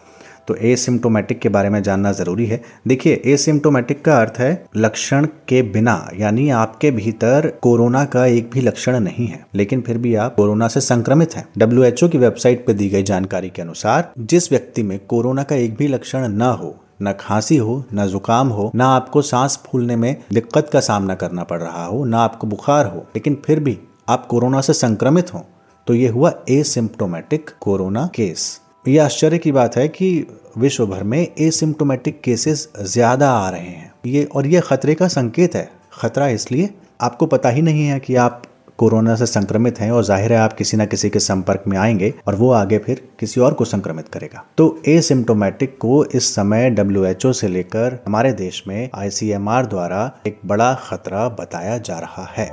[0.48, 5.62] तो एसिम्टोमेटिक के बारे में जानना ज़रूरी है। देखिए, एसिम्टोमेटिक का अर्थ है लक्षण के
[5.62, 10.34] बिना, यानी आपके भीतर कोरोना का एक भी लक्षण नहीं है। लेकिन फिर भी आप
[10.34, 14.82] कोरोना से संक्रमित हैं। डब्ल्यू की वेबसाइट पर दी गई जानकारी के अनुसार, जिस व्यक्ति
[14.82, 18.80] में कोरोना का एक भी लक्षण न हो न खांसी हो, न जुकाम हो, न
[18.80, 23.06] आपको सांस फूलने में दिक्कत का सामना करना पड़ रहा हो, न आपको बुखार हो,
[23.14, 23.78] लेकिन फिर भी
[24.08, 25.44] आप कोरोना से संक्रमित हो
[25.86, 30.26] तो ये हुआ एसिम्टोमेटिक कोरोना केस। ये आश्चर्य की बात है कि
[30.58, 35.54] विश्व भर में एसिम्टोमेटिक केसेस ज़्यादा आ रहे हैं। ये और ये खतरे का संकेत
[35.54, 36.68] है। खतरा इसलिए
[37.00, 38.42] आपको पता ही नहीं है कि आप
[38.78, 42.12] कोरोना से संक्रमित हैं और ज़ाहिर है आप किसी ना किसी के संपर्क में आएँगे
[42.26, 47.32] और वो आगे फिर किसी और को संक्रमित करेगा। तो एसिम्टोमेटिक को इस समय डब्ल्यूएचओ
[47.32, 52.46] से लेकर हमारे देश में आईसीएमआर द्वारा एक बड़ा खतरा बताया जा रहा है।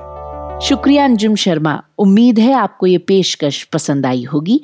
[0.62, 4.62] शुक्रिया अंजुम शर्मा। उम्मीद है आपको ये पेशकश पसंद आई होगी।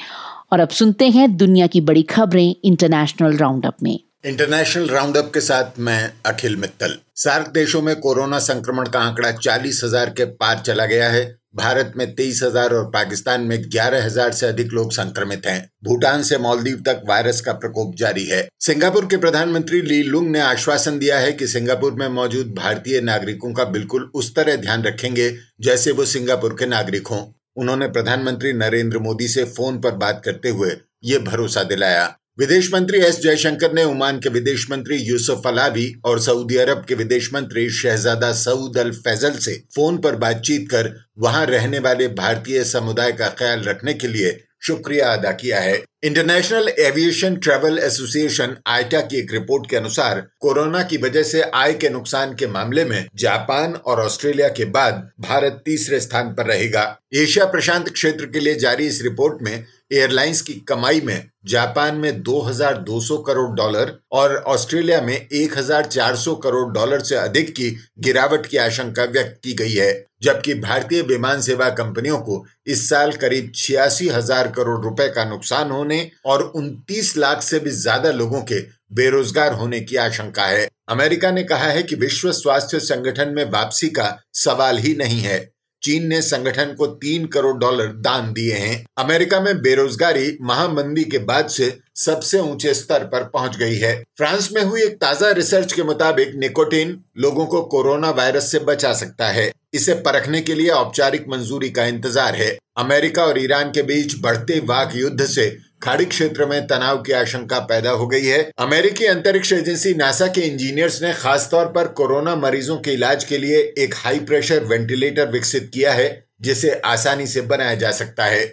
[0.53, 5.31] और अब सुनते हैं दुनिया की बड़ी खबरें इंटरनेशनल राउंड अप में। इंटरनेशनल राउंड अप
[5.33, 10.25] के साथ मैं अखिल मित्तल। सार्क देशों में कोरोना संक्रमण का आंकड़ा चालीस हज़ार के
[10.25, 14.73] पार चला गया है। भारत में तेईस हज़ार और पाकिस्तान में ग्यारह हज़ार से अधिक
[14.73, 19.81] लोग संक्रमित हैं। भूटान से मालदीव तक वायरस का प्रकोप जारी है। सिंगापुर के प्रधानमंत्री
[19.81, 24.33] ली लुंग ने आश्वासन दिया है कि सिंगापुर में मौजूद भारतीय नागरिकों का बिल्कुल उस
[24.35, 25.29] तरह ध्यान रखेंगे
[25.61, 27.23] जैसे वो सिंगापुर के नागरिक हों।
[27.57, 30.71] उन्होंने प्रधानमंत्री नरेंद्र मोदी से फ़ोन पर बात करते हुए
[31.03, 32.05] ये भरोसा दिलाया।
[32.37, 36.95] विदेश मंत्री एस जयशंकर ने ओमान के विदेश मंत्री यूसुफ अलावी और सऊदी अरब के
[36.95, 42.63] विदेश मंत्री शहजादा सऊद अल फैजल से फ़ोन पर बातचीत कर वहाँ रहने वाले भारतीय
[42.63, 49.01] समुदाय का ख्याल रखने के लिए शुक्रिया अदा किया है। International aviation travel association IATA
[49.01, 53.07] की एक रिपोर्ट के अनुसार कोरोना की वजह से आय के नुकसान के मामले में
[53.15, 56.83] जापान और ऑस्ट्रेलिया के बाद भारत तीसरे स्थान पर रहेगा।
[57.13, 59.65] एशिया प्रशांत क्षेत्र के लिए जारी इस रिपोर्ट में
[59.95, 67.01] एयरलाइंस की कमाई में जापान में 2,200 करोड़ डॉलर और ऑस्ट्रेलिया में 1,400 करोड़ डॉलर
[67.01, 67.69] से अधिक की
[67.99, 69.93] गिरावट की आशंका व्यक्त की गई है
[70.23, 75.71] जबकि भारतीय विमान सेवा कंपनियों को इस साल करीब छियासी हज़ार करोड़ रुपए का नुकसान
[75.71, 78.59] होने और उनतीस लाख से भी ज़्यादा लोगों के
[78.93, 83.89] बेरोजगार होने की आशंका है। अमेरिका ने कहा है कि विश्व स्वास्थ्य संगठन में वापसी
[83.89, 85.37] का सवाल ही नहीं है।
[85.85, 91.17] चीन ने संगठन को तीन करोड़ डॉलर दान दिए हैं। अमेरिका में बेरोजगारी, महामंदी के
[91.17, 95.73] बाद से सबसे ऊँचे स्तर पर पहुँच गई है। फ्रांस में हुई एक ताज़ा रिसर्च
[95.73, 100.69] के मुताबिक निकोटीन लोगों को कोरोना वायरस से बचा सकता है। इसे परखने के लिए
[100.69, 105.49] औपचारिक मंजूरी का इंतज़ार है। अमेरिका और ईरान के बीच बढ़ते वाक युद्ध से
[105.83, 110.41] खाड़ी क्षेत्र में तनाव की आशंका पैदा हो गई है। अमेरिकी अंतरिक्ष एजेंसी नासा के
[110.41, 115.69] इंजीनियर्स ने खासतौर पर कोरोना मरीजों के इलाज के लिए एक हाई प्रेशर वेंटिलेटर विकसित
[115.73, 118.45] किया है, जिसे आसानी से बनाया जा सकता है।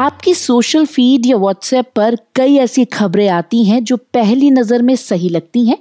[0.00, 4.94] आपकी सोशल फ़ीड या व्हाट्सएप पर कई ऐसी खबरें आती हैं जो पहली नज़र में
[4.96, 5.76] सही लगती हैं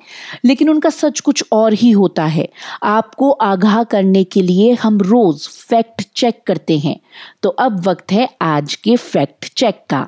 [0.46, 2.48] लेकिन उनका सच कुछ और ही होता है।
[2.84, 7.00] आपको आगाह करने के लिए हम रोज़ फैक्ट चेक करते हैं।
[7.44, 10.04] तो अब वक्त है आज के फैक्ट चेक का।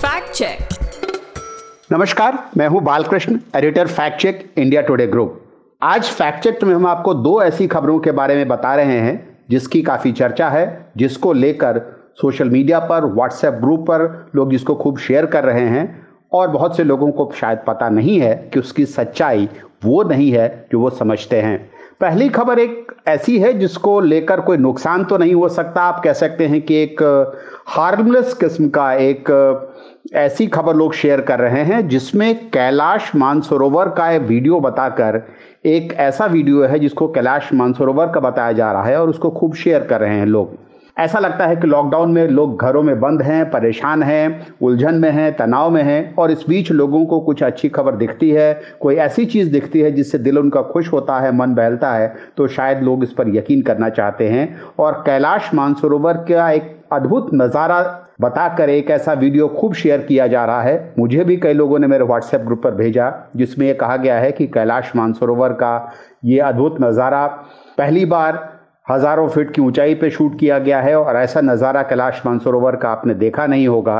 [0.00, 0.68] फैक्ट चेक
[1.92, 5.40] नमस्कार मैं हूँ Balkrishna editor fact check India Today group
[5.82, 9.82] आज फैक्ट में हम आपको दो ऐसी खबरों के बारे में बता रहे हैं, जिसकी
[9.82, 11.80] काफ़ी चर्चा है, जिसको लेकर
[12.20, 16.76] सोशल मीडिया पर व्हाट्सएप ग्रुप पर लोग इसको खूब शेयर कर रहे हैं, और बहुत
[16.76, 19.48] से लोगों को शायद पता नहीं है कि उसकी सच्चाई
[19.84, 21.58] वो नहीं है जो वो समझते हैं।
[22.00, 26.12] पहली खबर एक ऐसी है, जिसको लेकर कोई नुकसान तो नहीं हो सकता। आप कह
[26.12, 27.02] सकते हैं कि एक
[27.68, 29.30] हार्मलेस किस्म का एक
[30.04, 35.22] ऐसी खबर लोग शेयर कर रहे हैं, जिसमें कैलाश मानसरोवर का वीडियो बताकर,
[35.66, 39.54] एक ऐसा वीडियो है जिसको कैलाश मानसरोवर का बताया जा रहा है और उसको खूब
[39.54, 40.52] शेयर कर रहे हैं लोग।
[40.96, 45.10] ऐसा लगता है कि लॉकडाउन में लोग घरों में बंद हैं, परेशान हैं, उलझन में
[45.10, 48.96] हैं, तनाव में हैं, और इस बीच लोगों को कुछ अच्छी खबर दिखती है, कोई
[48.96, 52.82] ऐसी चीज़ दिखती है जिससे दिल उनका खुश होता है, मन बहलता है तो शायद
[52.82, 54.48] लोग इस पर यकीन करना चाहते हैं।
[54.78, 57.82] और कैलाश मानसरोवर का एक अद्भुत नज़ारा
[58.18, 61.86] बताकर एक ऐसा वीडियो खूब शेयर किया जा रहा है। मुझे भी कई लोगों ने
[61.86, 65.92] मेरे व्हाट्सएप ग्रुप पर भेजा, जिसमें यह कहा गया है कि कैलाश मानसरोवर का
[66.24, 67.26] ये अद्भुत नज़ारा
[67.78, 68.42] पहली बार
[68.90, 72.88] हज़ारों फीट की ऊंचाई पर शूट किया गया है और ऐसा नज़ारा कैलाश मानसरोवर का
[72.88, 73.98] आपने देखा नहीं होगा।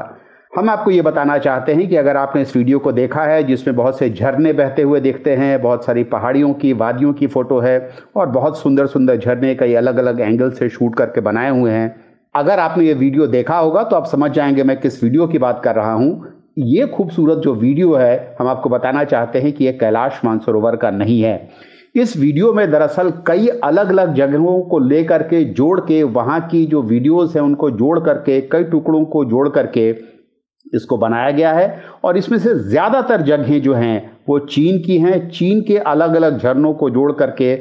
[0.52, 3.76] हम आपको ये बताना चाहते हैं कि अगर आपने इस वीडियो को देखा है, जिसमें
[3.76, 7.90] बहुत से झरने बहते हुए देखते हैं, बहुत सारी पहाड़ियों की, वादियों की फ़ोटो है
[8.16, 12.03] और बहुत सुंदर सुंदर झरने कई अलग अलग एंगल से शूट करके बनाए हुए हैं
[12.34, 15.60] अगर आपने ये वीडियो देखा होगा तो आप समझ जाएँगे मैं किस वीडियो की बात
[15.64, 19.72] कर रहा हूँ। ये खूबसूरत जो वीडियो है, हम आपको बताना चाहते हैं कि ये
[19.72, 21.48] कैलाश मानसरोवर का नहीं है।
[21.94, 26.64] इस वीडियो में दरअसल कई अलग अलग जगहों को लेकर के, जोड़ के, वहाँ की
[26.66, 29.90] जो वीडियोस हैं, उनको जोड़ करके, कई टुकड़ों को जोड़ करके
[30.74, 35.28] इसको बनाया गया है। और इसमें से ज़्यादातर जगहें जो हैं, वो चीन की हैं।
[35.30, 37.54] चीन के अलग अलग झरनों को जोड़ करके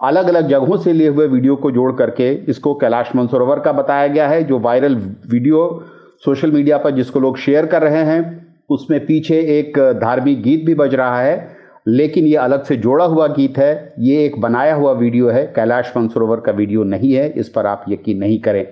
[0.00, 4.06] अलग अलग जगहों से लिए हुए वीडियो को जोड़ करके इसको कैलाश मनसरोवर का बताया
[4.06, 4.94] गया है, जो वायरल
[5.30, 5.84] वीडियो
[6.24, 10.74] सोशल मीडिया पर जिसको लोग शेयर कर रहे हैं, उसमें पीछे एक धार्मिक गीत भी
[10.74, 11.56] बज रहा है,
[11.88, 15.92] लेकिन ये अलग से जोड़ा हुआ गीत है, ये एक बनाया हुआ वीडियो है, कैलाश
[15.96, 18.66] मनसरोवर का वीडियो नहीं है, इस पर आप यकीन नहीं करें।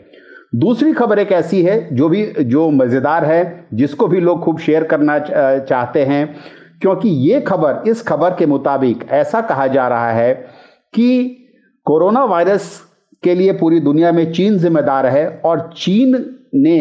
[0.55, 4.85] दूसरी खबर एक ऐसी है, जो भी, जो मज़ेदार है, जिसको भी लोग खूब शेयर
[4.85, 6.35] करना चाहते हैं,
[6.81, 10.33] क्योंकि ये खबर, इस खबर के मुताबिक ऐसा कहा जा रहा है
[10.95, 11.41] कि
[11.87, 12.83] कोरोना वायरस
[13.23, 16.15] के लिए पूरी दुनिया में चीन जिम्मेदार है और चीन
[16.55, 16.79] ने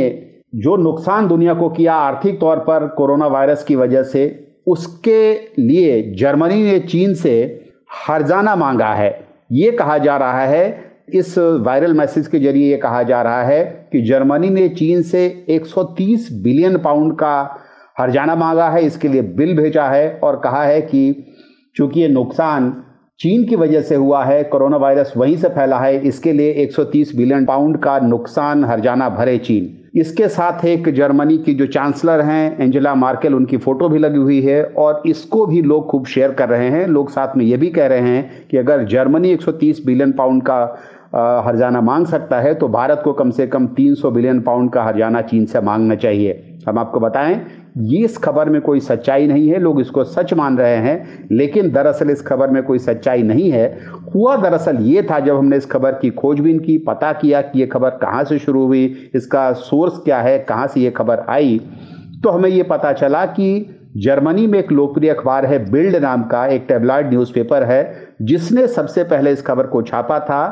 [0.56, 6.02] जो नुकसान दुनिया को किया आर्थिक तौर पर कोरोना वायरस की वजह से, उसके लिए
[6.16, 7.34] जर्मनी ने चीन से
[8.08, 13.04] हरजाना मांगा है। ये कहा जा रहा है, इस वायरल मैसेज के ज़रिए ये कहा
[13.04, 17.60] जा रहा है कि जर्मनी ने चीन से 130 बिलियन पाउंड का
[18.00, 21.26] हरजाना मांगा है, इसके लिए बिल भेजा है और कहा है कि
[21.76, 22.83] चूँकि ये नुकसान
[23.20, 27.16] चीन की वजह से हुआ है, कोरोना वायरस वहीं से फैला है। इसके लिए 130
[27.16, 32.58] बिलियन पाउंड का नुकसान हरजाना भरे चीन। इसके साथ एक जर्मनी की जो चांसलर हैं,
[32.60, 36.50] एंजेला मार्केल, उनकी फ़ोटो भी लगी हुई है और इसको भी लोग खूब शेयर कर
[36.50, 40.12] रहे हैं। लोग साथ में ये भी कह रहे हैं कि अगर जर्मनी 130 बिलियन
[40.12, 40.62] पाउंड का
[41.46, 45.22] हरजाना मांग सकता है तो भारत को कम से कम 300 बिलियन पाउंड का हरजाना
[45.24, 47.36] चीन से मांगना चाहिए। हम आपको बताएँ
[47.78, 51.72] ये इस खबर में कोई सच्चाई नहीं है, लोग इसको सच मान रहे हैं, लेकिन
[51.72, 53.66] दरअसल इस खबर में कोई सच्चाई नहीं है।
[54.16, 57.66] हुआ दरअसल ये था, जब हमने इस खबर की खोजबीन की, पता किया कि ये
[57.68, 61.60] खबर कहाँ से शुरू हुई, इसका सोर्स क्या है, कहाँ से ये खबर आई
[62.24, 66.46] तो हमें ये पता चला कि जर्मनी में एक लोकप्रिय अखबार है, बिल्ड नाम का,
[66.46, 70.44] एक टेबलाइड न्यूज़पेपर है, जिसने सबसे पहले इस खबर को छापा था।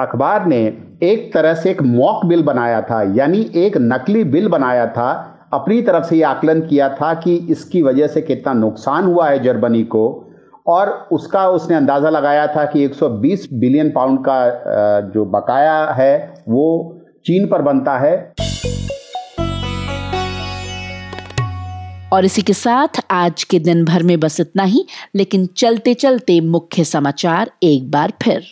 [0.00, 0.60] अखबार ने
[1.02, 5.82] एक तरह से एक मॉक बिल बनाया था, यानी एक नकली बिल बनाया था अपनी
[5.82, 9.82] तरफ़ से ये आकलन किया था कि इसकी वजह से कितना नुकसान हुआ है जर्मनी
[9.84, 10.04] को
[10.66, 14.38] और उसका उसने अंदाज़ा लगाया था कि 120 बिलियन पाउंड का
[15.10, 16.66] जो बकाया है वो
[17.26, 18.16] चीन पर बनता है।
[22.12, 24.86] और इसी के साथ आज के दिन भर में बस इतना ही
[25.16, 28.44] लेकिन चलते चलते मुख्य समाचार एक बार फिर।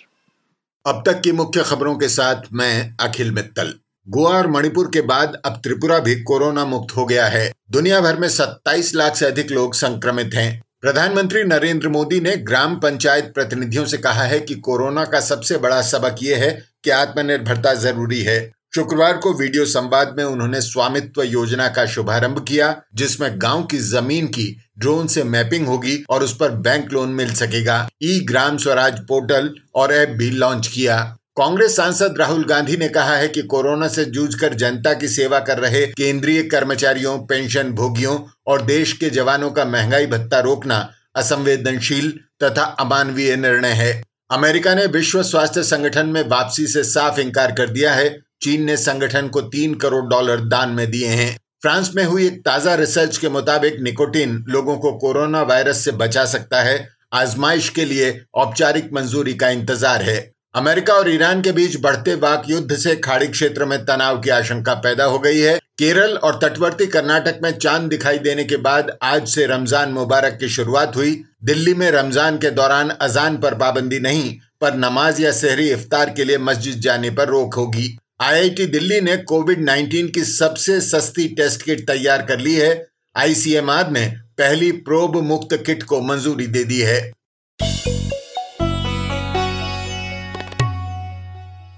[0.86, 3.74] अब तक की मुख्य खबरों के साथ मैं अखिल मित्तल।
[4.08, 8.16] गोवा और मणिपुर के बाद अब त्रिपुरा भी कोरोना मुक्त हो गया है। दुनिया भर
[8.16, 13.86] में 27 लाख से अधिक लोग संक्रमित हैं। प्रधानमंत्री नरेंद्र मोदी ने ग्राम पंचायत प्रतिनिधियों
[13.86, 16.50] से कहा है कि कोरोना का सबसे बड़ा सबक ये है
[16.84, 22.82] कि आत्मनिर्भरता ज़रूरी है। शुक्रवार को वीडियो संवाद में उन्होंने स्वामित्व योजना का शुभारंभ किया,
[22.94, 27.34] जिसमें गाँव की ज़मीन की ड्रोन से मैपिंग होगी और उस पर बैंक लोन मिल
[27.34, 32.88] सकेगा। ई ग्राम स्वराज पोर्टल और ऐप भी लॉन्च किया। कांग्रेस सांसद राहुल गांधी ने
[32.88, 38.18] कहा है कि कोरोना से जूझकर जनता की सेवा कर रहे केंद्रीय कर्मचारियों पेंशन भोगियों
[38.46, 40.78] और देश के जवानों का महँगाई भत्ता रोकना
[41.16, 42.10] असंवेदनशील
[42.42, 47.70] तथा अमानवीय निर्णय है। अमेरिका ने विश्व स्वास्थ्य संगठन में वापसी से साफ़ इंकार कर
[47.70, 48.08] दिया है।
[48.42, 52.40] चीन ने संगठन को तीन करोड़ डॉलर दान में दिए हैं। फ्रांस में हुई एक
[52.40, 57.84] ताज़ा रिसर्च के मुताबिक निकोटिन लोगों को कोरोना वायरस से बचा सकता है। आजमाइश के
[57.84, 62.94] लिए औपचारिक मंजूरी का इंतज़ार है। अमेरिका और ईरान के बीच बढ़ते वाक युद्ध से
[62.96, 67.50] खाड़ी क्षेत्र में तनाव की आशंका पैदा हो गई है। केरल और तटवर्ती कर्नाटक में
[67.52, 71.10] चाँद दिखाई देने के बाद आज से रमज़ान मुबारक की शुरुआत हुई।
[71.44, 76.24] दिल्ली में रमज़ान के दौरान अजान पर पाबंदी नहीं, पर नमाज़ या शहरी इफ्तार के
[76.24, 81.62] लिए मस्जिद जाने पर रोक होगी। आईआईटी दिल्ली ने कोविड 19 की सबसे सस्ती टेस्ट
[81.62, 82.72] किट तैयार कर ली है।
[83.14, 84.06] आईसीएमआर ने
[84.38, 87.00] पहली प्रोब मुक्त किट को मंजूरी दे दी है।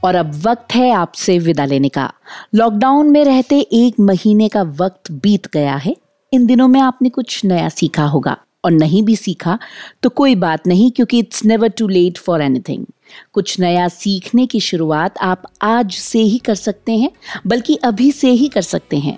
[0.07, 2.11] और अब वक्त है आपसे विदा लेने का।
[2.55, 5.97] लॉकडाउन में रहते एक महीने का वक्त बीत गया है।
[6.33, 9.59] इन दिनों में आपने कुछ नया सीखा होगा। और नहीं भी सीखा
[10.03, 12.87] तो कोई बात नहीं, क्योंकि it's never too late for anything
[13.33, 17.11] कुछ नया सीखने की शुरुआत आप आज से ही कर सकते हैं,
[17.47, 19.17] बल्कि अभी से ही कर सकते हैं।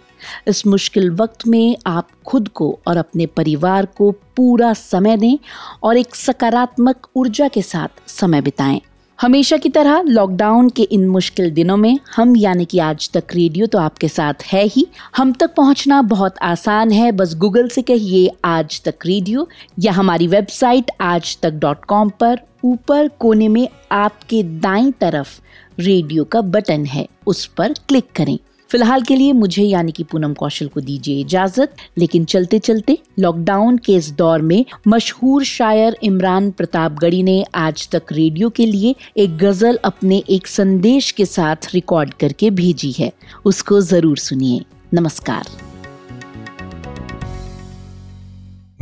[0.48, 5.38] इस मुश्किल वक्त में आप खुद को और अपने परिवार को पूरा समय दें
[5.82, 8.80] और एक सकारात्मक ऊर्जा के साथ समय बिताएँ।
[9.18, 13.66] हमेशा की तरह लॉकडाउन के इन मुश्किल दिनों में हम, यानी कि आज तक रेडियो
[13.66, 14.86] तो आपके साथ है ही।
[15.16, 20.26] हम तक पहुँचना बहुत आसान है। बस गूगल से कहिए, आज तक रेडियो या हमारी
[20.26, 25.38] वेबसाइट आज तक डॉट कॉम पर ऊपर कोने में आपके दाई तरफ़
[25.80, 28.38] रेडियो का बटन है। उस पर क्लिक करें।
[28.70, 33.78] फ़िलहाल के लिए मुझे यानी कि पूनम कौशल को दीजिए इजाज़त, लेकिन चलते चलते लॉकडाउन
[33.78, 39.38] के इस दौर में मशहूर शायर इमरान प्रतापगढ़ी ने आज तक रेडियो के लिए एक
[39.38, 43.12] गज़ल अपने एक संदेश के साथ रिकॉर्ड करके भेजी है।
[43.44, 44.64] उसको ज़रूर सुनिए।
[44.94, 45.44] नमस्कार।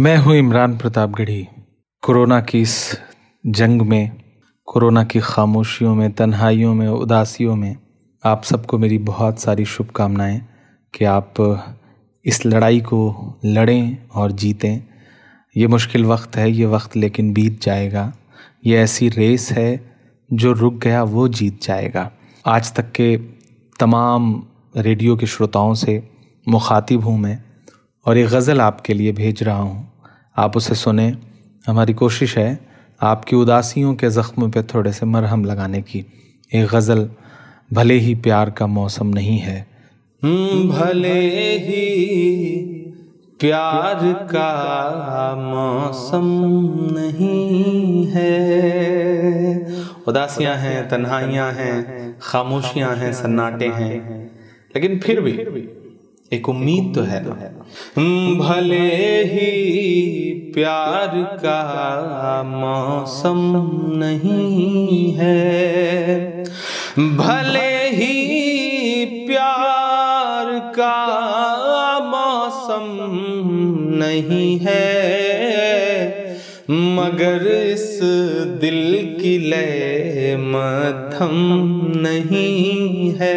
[0.00, 1.46] मैं हूँ इमरान प्रतापगढ़ी
[2.02, 2.76] कोरोना की इस
[3.46, 4.10] जंग में,
[4.64, 7.76] कोरोना की खामोशियों में, तन्हाइयों में, उदासियों में
[8.26, 10.40] आप सबको मेरी बहुत सारी शुभकामनाएँ
[10.94, 11.34] कि आप
[12.24, 14.82] इस लड़ाई को लड़ें और जीतें।
[15.56, 18.12] ये मुश्किल वक्त है, ये वक्त लेकिन बीत जाएगा।
[18.66, 19.92] ये ऐसी रेस है,
[20.32, 22.10] जो रुक गया, वो जीत जाएगा।
[22.46, 23.16] आज तक के
[23.80, 24.42] तमाम
[24.76, 26.10] रेडियो के श्रोताओं से
[26.48, 27.38] मुखातिब हूँ मैं
[28.06, 29.92] और एक गज़ल आपके लिए भेज रहा हूँ।
[30.36, 31.08] आप उसे सुने।
[31.66, 32.58] हमारी कोशिश है
[33.00, 36.04] आपकी उदासियों के ज़ख्म पे थोड़े से मरहम लगाने की।
[36.54, 37.08] एक गज़ल
[37.72, 39.66] भले ही प्यार का मौसम नहीं है।
[40.24, 41.20] हम्म, भले
[41.58, 41.86] ही
[43.40, 44.50] प्यार का
[45.36, 46.26] मौसम
[46.98, 48.32] नहीं है।
[50.08, 54.30] उदासियाँ हैं तन्हाइयाँ हैं खामोशियाँ हैं सन्नाटे हैं।
[54.76, 55.30] लेकिन फिर भी
[56.32, 57.24] एक उम्मीद तो है
[57.96, 59.50] हम्म, भले ही
[60.54, 63.52] प्यार का मौसम
[63.92, 65.46] नहीं है।
[66.98, 70.46] भले ही प्यार
[70.76, 72.86] का मौसम
[73.96, 74.86] नहीं है,
[76.70, 78.00] मगर इस
[78.62, 81.34] दिल की लय मथम
[81.96, 83.34] नहीं है।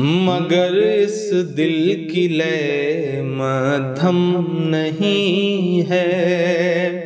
[0.00, 4.18] मगर इस दिल की लय मधम
[4.68, 7.05] नहीं है।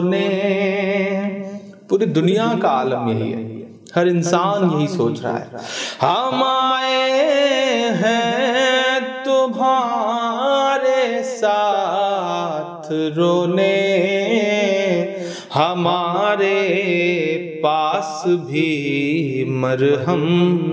[0.00, 0.28] रोने
[1.90, 5.50] पूरी दुनिया का आलम यही है। हर इंसान यही सोच रहा है।
[6.00, 7.10] हम आए
[7.90, 13.76] हैं तुम्हारे साथ रोने।
[15.54, 16.60] हमारे
[17.62, 20.24] पास भी मरहम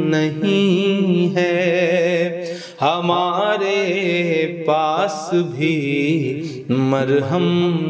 [0.05, 2.42] नहीं है।
[2.83, 5.75] हमारे पास भी
[6.71, 7.43] मरहम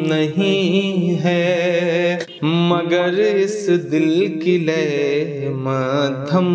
[0.08, 6.50] नहीं है, मगर इस दिल की लय मथम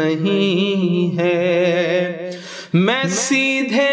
[0.00, 2.30] नहीं है।
[2.74, 3.88] मैं सीधे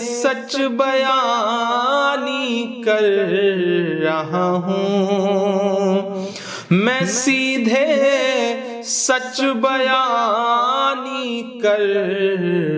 [0.00, 2.46] सच बयानी
[2.84, 3.04] कर
[4.02, 6.26] रहा हूँ।
[6.72, 7.86] मैं सीधे
[8.88, 11.80] सच बयानी कर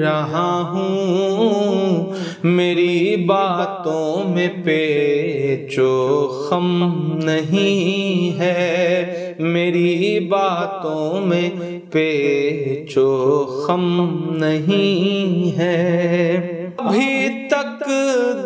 [0.03, 2.15] रहा हूँ।
[2.45, 6.67] मेरी बातों में पेचो खम
[7.25, 17.79] नहीं है। मेरी बातों में पेचो खम नहीं है। अभी तक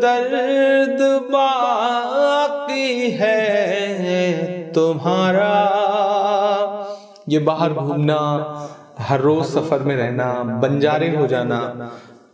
[0.05, 5.84] दर्द बाकी है। तुम्हारा
[7.29, 8.19] ये बाहर घूमना
[8.99, 10.33] हर रोज सफ़र में रहना
[10.63, 11.59] बंजारे हो जाना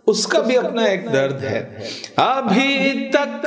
[0.06, 1.60] उसका भी अपना एक दर्द है।
[2.18, 3.46] अभी तक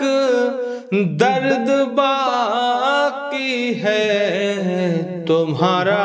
[1.21, 6.03] दर्द बाकी है तुम्हारा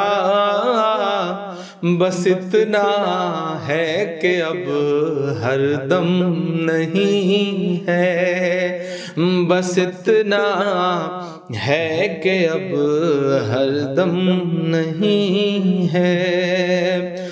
[1.85, 2.83] बस इतना
[3.65, 4.65] है कि अब
[5.43, 6.07] हर दम
[6.71, 8.79] नहीं है।
[9.47, 10.43] बस इतना
[11.55, 12.67] है कि अब
[13.51, 14.17] हर दम
[14.77, 17.28] नहीं है।